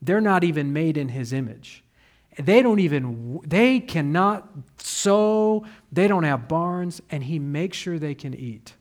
they're 0.00 0.20
not 0.20 0.44
even 0.44 0.72
made 0.72 0.96
in 0.96 1.08
his 1.08 1.32
image. 1.32 1.84
They 2.38 2.62
don't 2.62 2.78
even 2.78 3.40
they 3.44 3.80
cannot 3.80 4.48
sow, 4.78 5.64
they 5.90 6.06
don't 6.06 6.22
have 6.22 6.46
barns, 6.46 7.00
and 7.10 7.24
he 7.24 7.38
makes 7.38 7.76
sure 7.76 7.98
they 7.98 8.14
can 8.14 8.34
eat. 8.34 8.74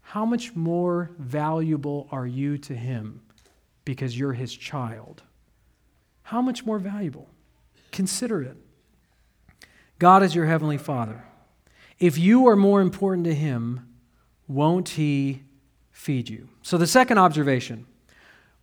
How 0.00 0.24
much 0.24 0.56
more 0.56 1.10
valuable 1.18 2.08
are 2.10 2.26
you 2.26 2.58
to 2.58 2.74
him 2.74 3.20
because 3.84 4.18
you're 4.18 4.32
his 4.32 4.54
child? 4.54 5.22
How 6.22 6.42
much 6.42 6.66
more 6.66 6.78
valuable? 6.78 7.28
Consider 7.92 8.42
it. 8.42 8.56
God 9.98 10.22
is 10.22 10.34
your 10.34 10.46
heavenly 10.46 10.78
Father. 10.78 11.24
If 11.98 12.16
you 12.16 12.46
are 12.48 12.56
more 12.56 12.80
important 12.80 13.24
to 13.26 13.34
him, 13.34 13.88
won't 14.46 14.90
he 14.90 15.42
feed 15.90 16.28
you? 16.28 16.48
So, 16.62 16.78
the 16.78 16.86
second 16.86 17.18
observation 17.18 17.86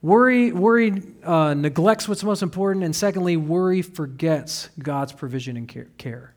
worry, 0.02 0.52
worry 0.52 1.02
uh, 1.24 1.54
neglects 1.54 2.08
what's 2.08 2.24
most 2.24 2.42
important, 2.44 2.84
and 2.86 2.96
secondly, 2.96 3.38
worry 3.38 3.82
forgets 3.82 4.70
God's 4.80 5.12
provision 5.12 5.58
and 5.58 5.68
care. 5.98 6.34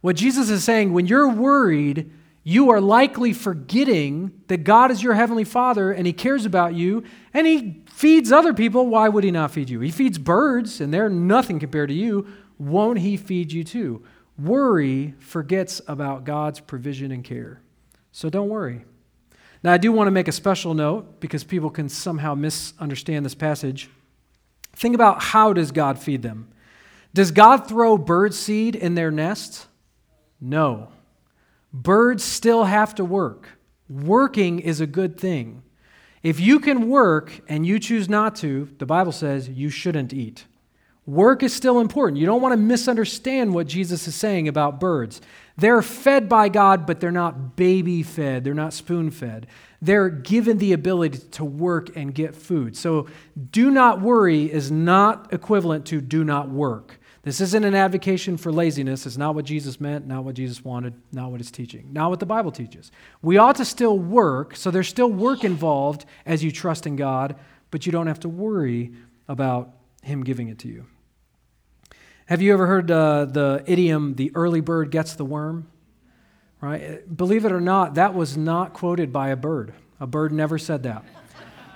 What 0.00 0.16
Jesus 0.16 0.50
is 0.50 0.62
saying, 0.62 0.92
when 0.92 1.06
you're 1.06 1.28
worried, 1.28 2.12
you 2.48 2.70
are 2.70 2.80
likely 2.80 3.32
forgetting 3.32 4.30
that 4.46 4.58
God 4.58 4.92
is 4.92 5.02
your 5.02 5.14
heavenly 5.14 5.42
Father 5.42 5.90
and 5.90 6.06
He 6.06 6.12
cares 6.12 6.46
about 6.46 6.74
you 6.74 7.02
and 7.34 7.44
He 7.44 7.82
feeds 7.90 8.30
other 8.30 8.54
people. 8.54 8.86
Why 8.86 9.08
would 9.08 9.24
He 9.24 9.32
not 9.32 9.50
feed 9.50 9.68
you? 9.68 9.80
He 9.80 9.90
feeds 9.90 10.16
birds 10.16 10.80
and 10.80 10.94
they're 10.94 11.08
nothing 11.08 11.58
compared 11.58 11.88
to 11.88 11.94
you. 11.94 12.28
Won't 12.56 13.00
He 13.00 13.16
feed 13.16 13.50
you 13.50 13.64
too? 13.64 14.04
Worry 14.38 15.14
forgets 15.18 15.80
about 15.88 16.22
God's 16.22 16.60
provision 16.60 17.10
and 17.10 17.24
care. 17.24 17.62
So 18.12 18.30
don't 18.30 18.48
worry. 18.48 18.84
Now, 19.66 19.72
I 19.72 19.78
do 19.78 19.90
want 19.90 20.06
to 20.06 20.12
make 20.12 20.28
a 20.28 20.32
special 20.32 20.74
note 20.74 21.18
because 21.18 21.42
people 21.42 21.70
can 21.70 21.88
somehow 21.88 22.36
misunderstand 22.36 23.26
this 23.26 23.34
passage. 23.34 23.90
Think 24.76 24.94
about 24.94 25.20
how 25.20 25.52
does 25.52 25.72
God 25.72 25.98
feed 25.98 26.22
them? 26.22 26.52
Does 27.12 27.32
God 27.32 27.66
throw 27.66 27.98
bird 27.98 28.32
seed 28.32 28.76
in 28.76 28.94
their 28.94 29.10
nests? 29.10 29.66
No. 30.40 30.90
Birds 31.72 32.22
still 32.22 32.62
have 32.62 32.94
to 32.94 33.04
work. 33.04 33.58
Working 33.90 34.60
is 34.60 34.80
a 34.80 34.86
good 34.86 35.18
thing. 35.18 35.64
If 36.22 36.38
you 36.38 36.60
can 36.60 36.88
work 36.88 37.40
and 37.48 37.66
you 37.66 37.80
choose 37.80 38.08
not 38.08 38.36
to, 38.36 38.68
the 38.78 38.86
Bible 38.86 39.10
says 39.10 39.48
you 39.48 39.68
shouldn't 39.68 40.12
eat. 40.12 40.44
Work 41.06 41.42
is 41.42 41.52
still 41.52 41.80
important. 41.80 42.20
You 42.20 42.26
don't 42.26 42.40
want 42.40 42.52
to 42.52 42.56
misunderstand 42.56 43.52
what 43.52 43.66
Jesus 43.66 44.06
is 44.06 44.14
saying 44.14 44.46
about 44.46 44.78
birds. 44.78 45.20
They're 45.56 45.82
fed 45.82 46.28
by 46.28 46.48
God, 46.48 46.86
but 46.86 47.00
they're 47.00 47.10
not 47.10 47.56
baby 47.56 48.02
fed, 48.02 48.44
they're 48.44 48.54
not 48.54 48.72
spoon 48.72 49.10
fed. 49.10 49.46
They're 49.80 50.08
given 50.08 50.58
the 50.58 50.72
ability 50.72 51.18
to 51.32 51.44
work 51.44 51.96
and 51.96 52.14
get 52.14 52.34
food. 52.34 52.76
So, 52.76 53.06
do 53.50 53.70
not 53.70 54.00
worry 54.00 54.50
is 54.50 54.70
not 54.70 55.32
equivalent 55.32 55.86
to 55.86 56.00
do 56.00 56.24
not 56.24 56.48
work. 56.48 56.98
This 57.22 57.40
isn't 57.40 57.64
an 57.64 57.74
advocacy 57.74 58.36
for 58.36 58.52
laziness. 58.52 59.04
It's 59.04 59.16
not 59.16 59.34
what 59.34 59.44
Jesus 59.44 59.80
meant, 59.80 60.06
not 60.06 60.24
what 60.24 60.36
Jesus 60.36 60.64
wanted, 60.64 60.94
not 61.12 61.32
what 61.32 61.40
it's 61.40 61.50
teaching, 61.50 61.92
not 61.92 62.08
what 62.08 62.20
the 62.20 62.26
Bible 62.26 62.52
teaches. 62.52 62.92
We 63.20 63.36
ought 63.36 63.56
to 63.56 63.64
still 63.64 63.98
work, 63.98 64.54
so 64.54 64.70
there's 64.70 64.88
still 64.88 65.10
work 65.10 65.42
involved 65.42 66.04
as 66.24 66.44
you 66.44 66.52
trust 66.52 66.86
in 66.86 66.96
God, 66.96 67.34
but 67.70 67.84
you 67.84 67.92
don't 67.92 68.06
have 68.06 68.20
to 68.20 68.28
worry 68.28 68.92
about 69.26 69.72
Him 70.02 70.22
giving 70.22 70.48
it 70.48 70.58
to 70.60 70.68
you. 70.68 70.86
Have 72.26 72.42
you 72.42 72.52
ever 72.52 72.66
heard 72.66 72.90
uh, 72.90 73.24
the 73.24 73.62
idiom, 73.66 74.14
the 74.14 74.32
early 74.34 74.60
bird 74.60 74.90
gets 74.90 75.14
the 75.14 75.24
worm? 75.24 75.68
Right? 76.60 77.16
Believe 77.16 77.44
it 77.44 77.52
or 77.52 77.60
not, 77.60 77.94
that 77.94 78.14
was 78.14 78.36
not 78.36 78.72
quoted 78.72 79.12
by 79.12 79.28
a 79.28 79.36
bird. 79.36 79.74
A 80.00 80.08
bird 80.08 80.32
never 80.32 80.58
said 80.58 80.82
that. 80.82 81.04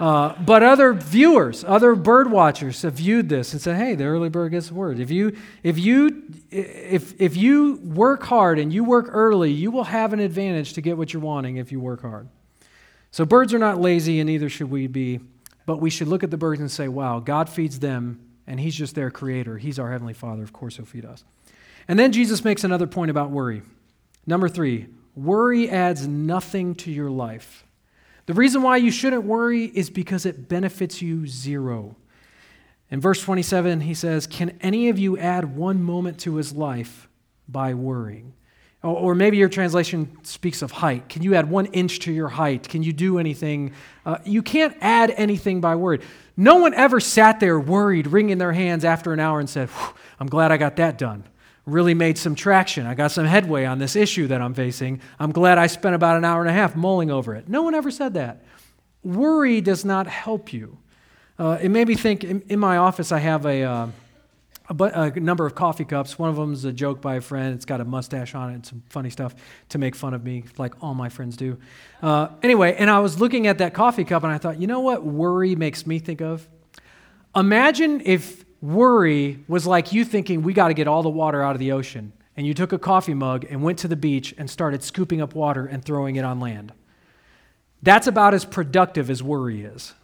Uh, 0.01 0.35
but 0.43 0.63
other 0.63 0.93
viewers, 0.93 1.63
other 1.63 1.95
bird 1.95 2.31
watchers 2.31 2.83
have 2.83 2.95
viewed 2.95 3.29
this 3.29 3.53
and 3.53 3.61
said, 3.63 3.77
hey, 3.77 3.95
the 3.95 4.05
early 4.05 4.29
bird 4.29 4.51
gets 4.51 4.69
the 4.69 4.75
word. 4.75 4.99
If 4.99 5.11
you, 5.11 5.37
if, 5.63 5.79
you, 5.79 6.25
if, 6.51 7.21
if 7.21 7.37
you 7.37 7.77
work 7.85 8.25
hard 8.25 8.59
and 8.59 8.73
you 8.73 8.83
work 8.83 9.07
early, 9.11 9.53
you 9.53 9.71
will 9.71 9.85
have 9.85 10.13
an 10.13 10.19
advantage 10.21 10.73
to 10.73 10.81
get 10.81 10.97
what 10.97 11.13
you're 11.13 11.23
wanting 11.23 11.59
if 11.59 11.71
you 11.71 11.79
work 11.79 12.01
hard. 12.01 12.29
So 13.13 13.25
birds 13.25 13.55
are 13.55 13.59
not 13.59 13.81
lazy, 13.81 14.19
and 14.19 14.27
neither 14.27 14.49
should 14.49 14.71
we 14.71 14.87
be. 14.87 15.21
But 15.67 15.77
we 15.77 15.91
should 15.91 16.09
look 16.09 16.25
at 16.25 16.31
the 16.31 16.39
birds 16.39 16.61
and 16.61 16.71
say, 16.71 16.89
wow, 16.89 17.21
God 17.21 17.49
feeds 17.49 17.79
them, 17.79 18.21
and 18.51 18.59
He's 18.59 18.75
just 18.75 18.97
their 18.97 19.13
creator. 19.13 19.59
He's 19.59 19.79
our 19.79 19.93
Heavenly 19.93 20.13
Father. 20.13 20.43
Of 20.43 20.53
course, 20.53 20.77
He'll 20.77 20.85
feed 20.85 21.05
us. 21.05 21.25
And 21.87 21.97
then 21.97 22.11
Jesus 22.11 22.45
makes 22.45 22.65
another 22.65 22.89
point 22.89 23.11
about 23.11 23.31
worry. 23.31 23.63
Number 24.27 24.49
three, 24.49 24.89
worry 25.15 25.71
adds 25.71 26.07
nothing 26.09 26.75
to 26.77 26.91
your 26.91 27.11
life. 27.11 27.65
The 28.27 28.35
reason 28.35 28.63
why 28.63 28.79
you 28.79 28.91
shouldn't 28.91 29.23
worry 29.23 29.67
is 29.67 29.89
because 29.89 30.27
it 30.27 30.49
benefits 30.49 31.01
you 31.01 31.29
zero. 31.29 31.95
In 32.91 33.01
verse 33.01 33.23
27, 33.23 33.83
he 33.83 33.95
says, 33.95 34.27
Can 34.27 34.59
any 34.61 34.89
of 34.89 34.99
you 34.99 35.17
add 35.17 35.57
one 35.57 35.81
moment 35.81 36.19
to 36.21 36.35
his 36.35 36.53
life 36.53 37.09
by 37.49 37.73
worrying? 37.73 38.35
Or 38.83 39.15
maybe 39.15 39.37
your 39.37 39.51
translation 39.51 40.17
speaks 40.23 40.63
of 40.63 40.71
height. 40.71 41.09
Can 41.11 41.23
you 41.23 41.35
add 41.35 41.51
one 41.51 41.67
inch 41.67 41.99
to 42.01 42.13
your 42.13 42.29
height? 42.29 42.67
Can 42.67 42.83
you 42.83 42.95
do 42.95 43.19
anything? 43.19 43.73
Uh, 44.07 44.19
you 44.25 44.43
can't 44.43 44.75
add 44.81 45.11
anything 45.11 45.61
by 45.61 45.75
word. 45.77 46.03
No 46.35 46.57
one 46.57 46.73
ever 46.73 46.99
sat 46.99 47.41
there 47.41 47.61
worried, 47.61 48.07
wringing 48.07 48.39
their 48.39 48.53
hands 48.53 48.85
after 48.85 49.13
an 49.13 49.21
hour 49.21 49.39
and 49.39 49.51
said, 49.51 49.69
I'm 50.19 50.29
glad 50.29 50.51
I 50.51 50.57
got 50.57 50.77
that 50.77 50.97
done 50.97 51.25
really 51.67 51.95
made 51.95 52.19
some 52.19 52.35
traction. 52.35 52.87
I 52.87 52.95
got 52.95 53.11
some 53.11 53.27
headway 53.27 53.65
on 53.65 53.79
this 53.79 53.97
issue 53.97 54.27
that 54.29 54.41
I'm 54.41 54.55
facing. 54.55 55.01
I'm 55.19 55.33
glad 55.33 55.59
I 55.59 55.67
spent 55.67 55.95
about 55.95 56.17
an 56.17 56.25
hour 56.25 56.41
and 56.41 56.51
a 56.51 56.53
half 56.53 56.77
mulling 56.77 57.11
over 57.11 57.35
it. 57.35 57.49
No 57.49 57.63
one 57.63 57.75
ever 57.75 57.91
said 57.91 58.15
that. 58.15 58.43
Worry 59.03 59.61
does 59.61 59.85
not 59.85 60.07
help 60.07 60.53
you. 60.53 60.79
Uh, 61.39 61.59
it 61.61 61.71
made 61.71 61.89
me 61.89 61.95
think 61.95 62.23
in, 62.25 62.43
in 62.43 62.59
my 62.59 62.77
office, 62.77 63.13
I 63.13 63.19
have 63.19 63.47
a, 63.47 63.63
uh, 63.63 63.87
a, 64.71 65.13
a, 65.15 65.21
number 65.21 65.47
of 65.47 65.55
coffee 65.55 65.85
cups. 65.85 66.19
One 66.19 66.31
of 66.31 66.37
them 66.37 66.53
is 66.53 66.65
a 66.65 66.73
joke 66.73 67.01
by 67.01 67.17
a 67.17 67.21
friend. 67.21 67.55
It's 67.55 67.65
got 67.65 67.81
a 67.81 67.85
mustache 67.85 68.35
on 68.35 68.51
it 68.51 68.55
and 68.55 68.67
some 68.67 68.83
funny 68.89 69.11
stuff 69.11 69.35
to 69.71 69.79
make 69.79 69.95
fun 69.95 70.15
of 70.15 70.25
me, 70.25 70.45
like 70.59 70.75
all 70.81 70.95
my 70.95 71.09
friends 71.09 71.37
do. 71.37 71.59
Uh, 72.03 72.29
anyway, 72.43 72.77
and 72.79 72.89
I 72.89 73.01
was 73.01 73.21
looking 73.21 73.47
at 73.47 73.59
that 73.59 73.75
coffee 73.75 74.05
cup 74.05 74.23
and 74.23 74.33
I 74.33 74.39
thought, 74.39 74.61
you 74.61 74.67
know 74.67 74.81
what 74.81 75.05
worry 75.05 75.57
makes 75.57 75.87
me 75.87 75.99
think 75.99 76.21
of? 76.21 76.49
Imagine 77.35 78.03
if 78.05 78.45
Worry 78.61 79.43
was 79.49 79.67
like 79.67 79.93
you 79.93 80.05
thinking, 80.05 80.43
we 80.43 80.53
got 80.53 80.69
to 80.69 80.75
get 80.75 80.87
all 80.87 81.03
the 81.03 81.09
water 81.09 81.43
out 81.43 81.55
of 81.57 81.61
the 81.61 81.73
ocean. 81.73 82.13
And 82.37 82.47
you 82.47 82.55
took 82.55 82.73
a 82.73 82.79
coffee 82.79 83.15
mug 83.15 83.47
and 83.49 83.63
went 83.63 83.79
to 83.81 83.89
the 83.89 83.97
beach 83.97 84.35
and 84.37 84.49
started 84.49 84.83
scooping 84.83 85.21
up 85.21 85.35
water 85.35 85.67
and 85.67 85.85
throwing 85.85 86.17
it 86.17 86.25
on 86.25 86.41
land. 86.41 86.73
That's 87.83 88.07
about 88.07 88.35
as 88.35 88.45
productive 88.45 89.11
as 89.11 89.23
worry 89.23 89.63
is. 89.63 89.95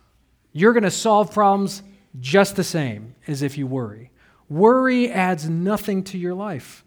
You're 0.52 0.72
going 0.72 0.84
to 0.84 0.90
solve 0.90 1.32
problems 1.32 1.82
just 2.18 2.56
the 2.56 2.64
same 2.64 3.14
as 3.26 3.42
if 3.42 3.58
you 3.58 3.66
worry. 3.66 4.10
Worry 4.48 5.10
adds 5.10 5.48
nothing 5.48 6.04
to 6.04 6.18
your 6.18 6.34
life. 6.34 6.84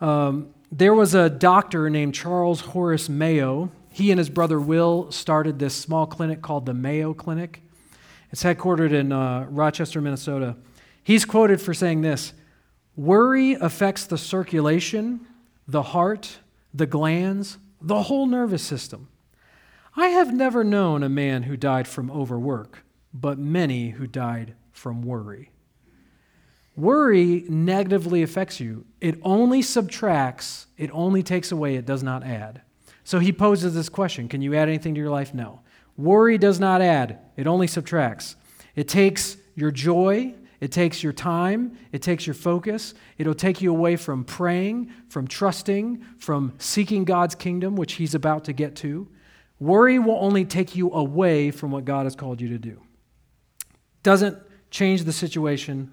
Um, 0.00 0.54
there 0.72 0.94
was 0.94 1.14
a 1.14 1.30
doctor 1.30 1.88
named 1.88 2.14
Charles 2.14 2.60
Horace 2.60 3.08
Mayo. 3.08 3.70
He 3.90 4.10
and 4.10 4.18
his 4.18 4.28
brother 4.28 4.60
Will 4.60 5.10
started 5.12 5.58
this 5.58 5.74
small 5.74 6.06
clinic 6.06 6.42
called 6.42 6.66
the 6.66 6.74
Mayo 6.74 7.14
Clinic. 7.14 7.62
It's 8.32 8.42
headquartered 8.42 8.92
in 8.92 9.12
uh, 9.12 9.46
Rochester, 9.48 10.00
Minnesota. 10.00 10.56
He's 11.02 11.24
quoted 11.24 11.60
for 11.60 11.72
saying 11.72 12.02
this 12.02 12.32
Worry 12.96 13.52
affects 13.52 14.04
the 14.04 14.18
circulation, 14.18 15.20
the 15.68 15.82
heart, 15.82 16.38
the 16.74 16.86
glands, 16.86 17.58
the 17.80 18.02
whole 18.02 18.26
nervous 18.26 18.62
system. 18.62 19.08
I 19.96 20.08
have 20.08 20.34
never 20.34 20.64
known 20.64 21.02
a 21.02 21.08
man 21.08 21.44
who 21.44 21.56
died 21.56 21.86
from 21.86 22.10
overwork, 22.10 22.84
but 23.14 23.38
many 23.38 23.90
who 23.90 24.06
died 24.06 24.54
from 24.72 25.02
worry. 25.02 25.50
Worry 26.76 27.44
negatively 27.48 28.22
affects 28.22 28.60
you. 28.60 28.84
It 29.00 29.18
only 29.22 29.62
subtracts, 29.62 30.66
it 30.76 30.90
only 30.92 31.22
takes 31.22 31.50
away, 31.50 31.76
it 31.76 31.86
does 31.86 32.02
not 32.02 32.22
add. 32.22 32.60
So 33.02 33.18
he 33.18 33.32
poses 33.32 33.74
this 33.74 33.88
question 33.88 34.28
Can 34.28 34.42
you 34.42 34.54
add 34.54 34.68
anything 34.68 34.94
to 34.94 35.00
your 35.00 35.10
life? 35.10 35.32
No. 35.32 35.60
Worry 35.96 36.36
does 36.36 36.60
not 36.60 36.82
add, 36.82 37.18
it 37.36 37.46
only 37.46 37.66
subtracts. 37.66 38.36
It 38.74 38.88
takes 38.88 39.38
your 39.54 39.70
joy, 39.70 40.34
it 40.60 40.70
takes 40.70 41.02
your 41.02 41.14
time, 41.14 41.78
it 41.92 42.02
takes 42.02 42.26
your 42.26 42.34
focus. 42.34 42.92
It'll 43.16 43.34
take 43.34 43.62
you 43.62 43.70
away 43.70 43.96
from 43.96 44.24
praying, 44.24 44.92
from 45.08 45.26
trusting, 45.26 46.04
from 46.18 46.52
seeking 46.58 47.04
God's 47.04 47.34
kingdom, 47.34 47.76
which 47.76 47.94
He's 47.94 48.14
about 48.14 48.44
to 48.44 48.52
get 48.52 48.76
to. 48.76 49.08
Worry 49.58 49.98
will 49.98 50.18
only 50.20 50.44
take 50.44 50.76
you 50.76 50.92
away 50.92 51.50
from 51.50 51.70
what 51.70 51.86
God 51.86 52.04
has 52.04 52.14
called 52.14 52.42
you 52.42 52.48
to 52.50 52.58
do. 52.58 52.82
Doesn't 54.02 54.36
change 54.70 55.04
the 55.04 55.12
situation. 55.12 55.90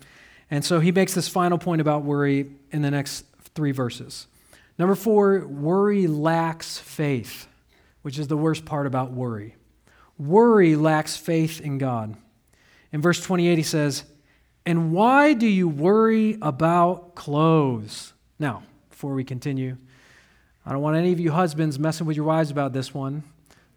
And 0.54 0.64
so 0.64 0.80
he 0.80 0.92
makes 0.92 1.16
this 1.16 1.28
final 1.28 1.58
point 1.58 1.82
about 1.82 2.04
worry 2.04 2.46
in 2.70 2.84
the 2.84 2.92
next 2.92 3.26
three 3.56 3.72
verses. 3.72 4.28
Number 4.78 4.94
four, 4.94 5.48
worry 5.48 6.06
lacks 6.06 6.78
faith, 6.78 7.48
which 8.04 8.20
is 8.20 8.28
the 8.28 8.38
worst 8.38 8.64
part 8.64 8.86
about 8.86 9.10
worry. 9.10 9.56
Worry 10.20 10.76
lacks 10.76 11.18
faith 11.18 11.60
in 11.60 11.80
God. 11.80 12.16
In 12.92 13.02
verse 13.02 13.20
28, 13.20 13.58
he 13.58 13.64
says, 13.64 14.04
And 14.64 14.92
why 14.94 15.34
do 15.34 15.48
you 15.48 15.68
worry 15.68 16.38
about 16.40 17.16
clothes? 17.16 18.14
Now, 18.38 18.62
before 18.92 19.16
we 19.16 19.24
continue, 19.24 19.78
I 20.68 20.72
don't 20.72 20.84
want 20.84 20.98
any 20.98 21.12
of 21.12 21.20
you 21.20 21.32
husbands 21.32 21.80
messing 21.80 22.06
with 22.06 22.16
your 22.16 22.28
wives 22.28 22.52
about 22.52 22.74
this 22.74 22.94
one, 22.94 23.24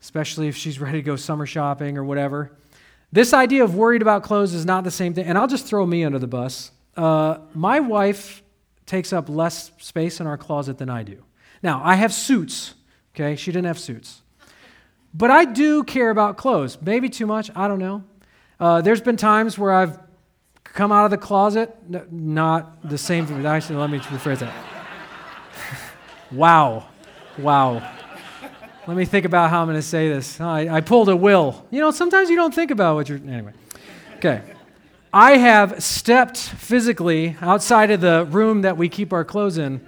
especially 0.02 0.46
if 0.48 0.58
she's 0.58 0.78
ready 0.78 0.98
to 0.98 1.02
go 1.02 1.16
summer 1.16 1.46
shopping 1.46 1.96
or 1.96 2.04
whatever. 2.04 2.52
This 3.16 3.32
idea 3.32 3.64
of 3.64 3.74
worried 3.74 4.02
about 4.02 4.24
clothes 4.24 4.52
is 4.52 4.66
not 4.66 4.84
the 4.84 4.90
same 4.90 5.14
thing. 5.14 5.24
And 5.24 5.38
I'll 5.38 5.46
just 5.46 5.64
throw 5.64 5.86
me 5.86 6.04
under 6.04 6.18
the 6.18 6.26
bus. 6.26 6.70
Uh, 6.94 7.38
my 7.54 7.80
wife 7.80 8.42
takes 8.84 9.10
up 9.10 9.30
less 9.30 9.70
space 9.78 10.20
in 10.20 10.26
our 10.26 10.36
closet 10.36 10.76
than 10.76 10.90
I 10.90 11.02
do. 11.02 11.24
Now, 11.62 11.80
I 11.82 11.94
have 11.94 12.12
suits, 12.12 12.74
okay? 13.14 13.34
She 13.34 13.50
didn't 13.52 13.68
have 13.68 13.78
suits. 13.78 14.20
But 15.14 15.30
I 15.30 15.46
do 15.46 15.82
care 15.82 16.10
about 16.10 16.36
clothes. 16.36 16.76
Maybe 16.82 17.08
too 17.08 17.24
much, 17.26 17.50
I 17.56 17.68
don't 17.68 17.78
know. 17.78 18.04
Uh, 18.60 18.82
there's 18.82 19.00
been 19.00 19.16
times 19.16 19.58
where 19.58 19.72
I've 19.72 19.98
come 20.62 20.92
out 20.92 21.06
of 21.06 21.10
the 21.10 21.16
closet, 21.16 21.74
not 22.12 22.86
the 22.86 22.98
same 22.98 23.24
thing. 23.24 23.46
Actually, 23.46 23.76
let 23.76 23.88
me 23.88 23.98
rephrase 23.98 24.40
that. 24.40 24.54
wow. 26.30 26.84
Wow. 27.38 27.95
Let 28.86 28.96
me 28.96 29.04
think 29.04 29.24
about 29.24 29.50
how 29.50 29.62
I'm 29.62 29.66
going 29.66 29.76
to 29.76 29.82
say 29.82 30.08
this. 30.08 30.40
I, 30.40 30.76
I 30.76 30.80
pulled 30.80 31.08
a 31.08 31.16
will. 31.16 31.66
You 31.72 31.80
know, 31.80 31.90
sometimes 31.90 32.30
you 32.30 32.36
don't 32.36 32.54
think 32.54 32.70
about 32.70 32.94
what 32.94 33.08
you're. 33.08 33.18
Anyway. 33.18 33.52
Okay. 34.16 34.42
I 35.12 35.38
have 35.38 35.82
stepped 35.82 36.36
physically 36.36 37.36
outside 37.40 37.90
of 37.90 38.00
the 38.00 38.26
room 38.26 38.62
that 38.62 38.76
we 38.76 38.88
keep 38.88 39.12
our 39.12 39.24
clothes 39.24 39.58
in. 39.58 39.84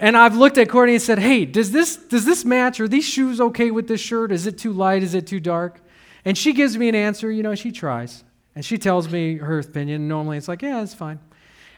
And 0.00 0.16
I've 0.16 0.36
looked 0.36 0.58
at 0.58 0.68
Courtney 0.68 0.94
and 0.94 1.02
said, 1.02 1.20
Hey, 1.20 1.44
does 1.44 1.70
this, 1.70 1.96
does 1.96 2.24
this 2.24 2.44
match? 2.44 2.80
Are 2.80 2.88
these 2.88 3.06
shoes 3.06 3.40
okay 3.40 3.70
with 3.70 3.86
this 3.86 4.00
shirt? 4.00 4.32
Is 4.32 4.46
it 4.46 4.58
too 4.58 4.72
light? 4.72 5.04
Is 5.04 5.14
it 5.14 5.26
too 5.26 5.40
dark? 5.40 5.80
And 6.24 6.36
she 6.36 6.52
gives 6.52 6.76
me 6.76 6.88
an 6.88 6.96
answer. 6.96 7.30
You 7.30 7.44
know, 7.44 7.54
she 7.54 7.70
tries. 7.70 8.24
And 8.56 8.64
she 8.64 8.78
tells 8.78 9.08
me 9.08 9.36
her 9.36 9.60
opinion. 9.60 10.08
Normally 10.08 10.36
it's 10.36 10.48
like, 10.48 10.62
Yeah, 10.62 10.82
it's 10.82 10.94
fine. 10.94 11.20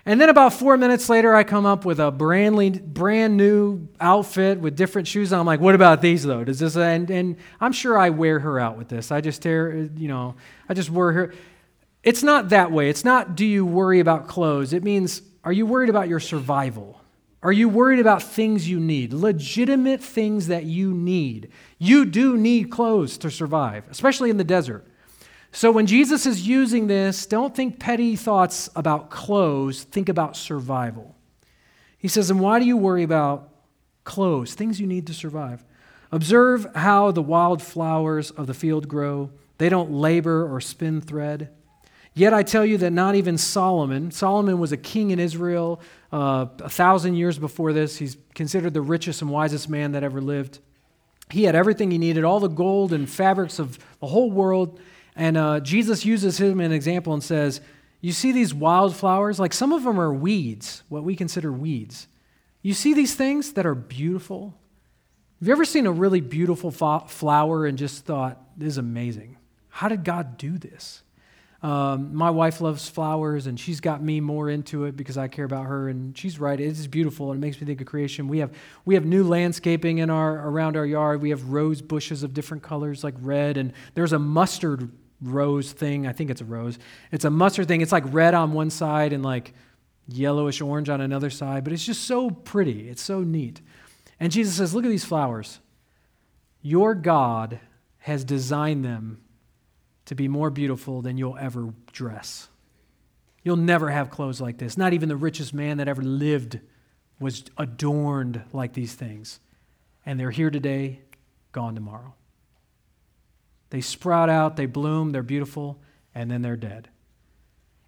And 0.06 0.20
then 0.20 0.30
about 0.30 0.54
four 0.54 0.76
minutes 0.76 1.08
later, 1.08 1.34
I 1.34 1.44
come 1.44 1.66
up 1.66 1.84
with 1.84 2.00
a 2.00 2.10
brand, 2.10 2.94
brand 2.94 3.36
new 3.36 3.88
outfit 4.00 4.58
with 4.58 4.74
different 4.76 5.06
shoes. 5.06 5.32
I'm 5.32 5.44
like, 5.44 5.60
what 5.60 5.74
about 5.74 6.00
these 6.00 6.22
though? 6.22 6.42
Does 6.42 6.58
this? 6.58 6.76
And, 6.76 7.10
and 7.10 7.36
I'm 7.60 7.72
sure 7.72 7.98
I 7.98 8.10
wear 8.10 8.38
her 8.38 8.58
out 8.58 8.78
with 8.78 8.88
this. 8.88 9.12
I 9.12 9.20
just 9.20 9.42
tear, 9.42 9.76
you 9.96 10.08
know, 10.08 10.36
I 10.68 10.74
just 10.74 10.90
wear 10.90 11.12
her. 11.12 11.34
It's 12.02 12.22
not 12.22 12.48
that 12.48 12.72
way. 12.72 12.88
It's 12.88 13.04
not 13.04 13.36
do 13.36 13.44
you 13.44 13.66
worry 13.66 14.00
about 14.00 14.26
clothes. 14.26 14.72
It 14.72 14.82
means 14.82 15.20
are 15.44 15.52
you 15.52 15.66
worried 15.66 15.90
about 15.90 16.08
your 16.08 16.20
survival? 16.20 17.00
Are 17.42 17.52
you 17.52 17.68
worried 17.68 18.00
about 18.00 18.22
things 18.22 18.68
you 18.68 18.78
need, 18.78 19.14
legitimate 19.14 20.02
things 20.02 20.48
that 20.48 20.64
you 20.64 20.92
need? 20.92 21.50
You 21.78 22.04
do 22.04 22.36
need 22.36 22.70
clothes 22.70 23.16
to 23.18 23.30
survive, 23.30 23.84
especially 23.90 24.28
in 24.28 24.36
the 24.36 24.44
desert. 24.44 24.86
So 25.52 25.70
when 25.72 25.86
Jesus 25.86 26.26
is 26.26 26.46
using 26.46 26.86
this, 26.86 27.26
don't 27.26 27.54
think 27.54 27.80
petty 27.80 28.16
thoughts 28.16 28.68
about 28.76 29.10
clothes, 29.10 29.82
think 29.82 30.08
about 30.08 30.36
survival. 30.36 31.16
He 31.98 32.08
says, 32.08 32.30
And 32.30 32.40
why 32.40 32.60
do 32.60 32.64
you 32.64 32.76
worry 32.76 33.02
about 33.02 33.48
clothes, 34.04 34.54
things 34.54 34.80
you 34.80 34.86
need 34.86 35.06
to 35.08 35.14
survive? 35.14 35.64
Observe 36.12 36.66
how 36.74 37.10
the 37.10 37.22
wild 37.22 37.62
flowers 37.62 38.30
of 38.30 38.46
the 38.46 38.54
field 38.54 38.88
grow. 38.88 39.30
They 39.58 39.68
don't 39.68 39.92
labor 39.92 40.52
or 40.52 40.60
spin 40.60 41.00
thread. 41.00 41.50
Yet 42.14 42.34
I 42.34 42.42
tell 42.42 42.64
you 42.64 42.78
that 42.78 42.90
not 42.90 43.14
even 43.14 43.38
Solomon, 43.38 44.10
Solomon 44.10 44.58
was 44.58 44.72
a 44.72 44.76
king 44.76 45.10
in 45.10 45.20
Israel 45.20 45.80
uh, 46.12 46.46
a 46.60 46.68
thousand 46.68 47.14
years 47.14 47.38
before 47.38 47.72
this. 47.72 47.98
He's 47.98 48.16
considered 48.34 48.74
the 48.74 48.82
richest 48.82 49.22
and 49.22 49.30
wisest 49.30 49.68
man 49.68 49.92
that 49.92 50.02
ever 50.02 50.20
lived. 50.20 50.58
He 51.30 51.44
had 51.44 51.54
everything 51.54 51.92
he 51.92 51.98
needed, 51.98 52.24
all 52.24 52.40
the 52.40 52.48
gold 52.48 52.92
and 52.92 53.08
fabrics 53.08 53.60
of 53.60 53.78
the 54.00 54.08
whole 54.08 54.30
world. 54.30 54.80
And 55.20 55.36
uh, 55.36 55.60
Jesus 55.60 56.06
uses 56.06 56.40
him 56.40 56.62
as 56.62 56.66
an 56.66 56.72
example 56.72 57.12
and 57.12 57.22
says, 57.22 57.60
You 58.00 58.10
see 58.10 58.32
these 58.32 58.54
wildflowers? 58.54 59.38
Like 59.38 59.52
some 59.52 59.70
of 59.70 59.84
them 59.84 60.00
are 60.00 60.14
weeds, 60.14 60.82
what 60.88 61.04
we 61.04 61.14
consider 61.14 61.52
weeds. 61.52 62.08
You 62.62 62.72
see 62.72 62.94
these 62.94 63.14
things 63.14 63.52
that 63.52 63.66
are 63.66 63.74
beautiful? 63.74 64.54
Have 65.38 65.46
you 65.46 65.52
ever 65.52 65.66
seen 65.66 65.84
a 65.84 65.92
really 65.92 66.22
beautiful 66.22 66.70
flower 66.70 67.66
and 67.66 67.76
just 67.76 68.06
thought, 68.06 68.40
This 68.56 68.68
is 68.68 68.78
amazing? 68.78 69.36
How 69.68 69.88
did 69.88 70.04
God 70.04 70.38
do 70.38 70.56
this? 70.56 71.02
Um, 71.62 72.14
my 72.14 72.30
wife 72.30 72.62
loves 72.62 72.88
flowers, 72.88 73.46
and 73.46 73.60
she's 73.60 73.80
got 73.80 74.02
me 74.02 74.22
more 74.22 74.48
into 74.48 74.86
it 74.86 74.96
because 74.96 75.18
I 75.18 75.28
care 75.28 75.44
about 75.44 75.66
her. 75.66 75.90
And 75.90 76.16
she's 76.16 76.38
right; 76.38 76.58
it 76.58 76.66
is 76.66 76.86
beautiful, 76.86 77.30
and 77.30 77.44
it 77.44 77.46
makes 77.46 77.60
me 77.60 77.66
think 77.66 77.82
of 77.82 77.86
creation. 77.86 78.26
We 78.26 78.38
have 78.38 78.52
we 78.86 78.94
have 78.94 79.04
new 79.04 79.24
landscaping 79.24 79.98
in 79.98 80.08
our 80.08 80.48
around 80.48 80.78
our 80.78 80.86
yard. 80.86 81.20
We 81.20 81.28
have 81.28 81.50
rose 81.50 81.82
bushes 81.82 82.22
of 82.22 82.32
different 82.32 82.62
colors, 82.62 83.04
like 83.04 83.14
red, 83.20 83.58
and 83.58 83.74
there's 83.92 84.14
a 84.14 84.18
mustard 84.18 84.90
rose 85.22 85.72
thing. 85.72 86.06
I 86.06 86.12
think 86.12 86.30
it's 86.30 86.40
a 86.40 86.44
rose. 86.44 86.78
It's 87.12 87.24
a 87.24 87.30
mustard 87.30 87.68
thing. 87.68 87.80
It's 87.80 87.92
like 87.92 88.04
red 88.12 88.34
on 88.34 88.52
one 88.52 88.70
side 88.70 89.12
and 89.12 89.22
like 89.22 89.54
yellowish 90.08 90.60
orange 90.60 90.88
on 90.88 91.00
another 91.00 91.30
side, 91.30 91.64
but 91.64 91.72
it's 91.72 91.84
just 91.84 92.04
so 92.04 92.30
pretty. 92.30 92.88
It's 92.88 93.02
so 93.02 93.20
neat. 93.20 93.60
And 94.18 94.32
Jesus 94.32 94.54
says, 94.54 94.74
"Look 94.74 94.84
at 94.84 94.90
these 94.90 95.04
flowers. 95.04 95.60
Your 96.62 96.94
God 96.94 97.60
has 97.98 98.24
designed 98.24 98.84
them." 98.84 99.22
to 100.10 100.16
be 100.16 100.26
more 100.26 100.50
beautiful 100.50 101.02
than 101.02 101.16
you'll 101.16 101.38
ever 101.38 101.72
dress. 101.92 102.48
You'll 103.44 103.54
never 103.54 103.90
have 103.90 104.10
clothes 104.10 104.40
like 104.40 104.58
this. 104.58 104.76
Not 104.76 104.92
even 104.92 105.08
the 105.08 105.14
richest 105.14 105.54
man 105.54 105.76
that 105.76 105.86
ever 105.86 106.02
lived 106.02 106.58
was 107.20 107.44
adorned 107.56 108.42
like 108.52 108.72
these 108.72 108.92
things. 108.92 109.38
And 110.04 110.18
they're 110.18 110.32
here 110.32 110.50
today, 110.50 111.02
gone 111.52 111.76
tomorrow. 111.76 112.14
They 113.70 113.80
sprout 113.80 114.28
out, 114.28 114.56
they 114.56 114.66
bloom, 114.66 115.10
they're 115.10 115.22
beautiful, 115.22 115.80
and 116.14 116.30
then 116.30 116.42
they're 116.42 116.56
dead. 116.56 116.88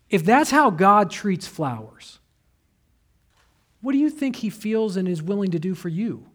If 0.09 0.25
that's 0.25 0.51
how 0.51 0.71
God 0.71 1.11
treats 1.11 1.47
flowers, 1.47 2.19
what 3.81 3.93
do 3.93 3.99
you 3.99 4.11
think 4.11 4.37
he 4.37 4.51
feels 4.51 4.97
and 4.97 5.09
is 5.09 5.23
willing 5.23 5.51
to 5.51 5.59
do 5.59 5.75
for 5.75 5.89
you? 5.89 6.27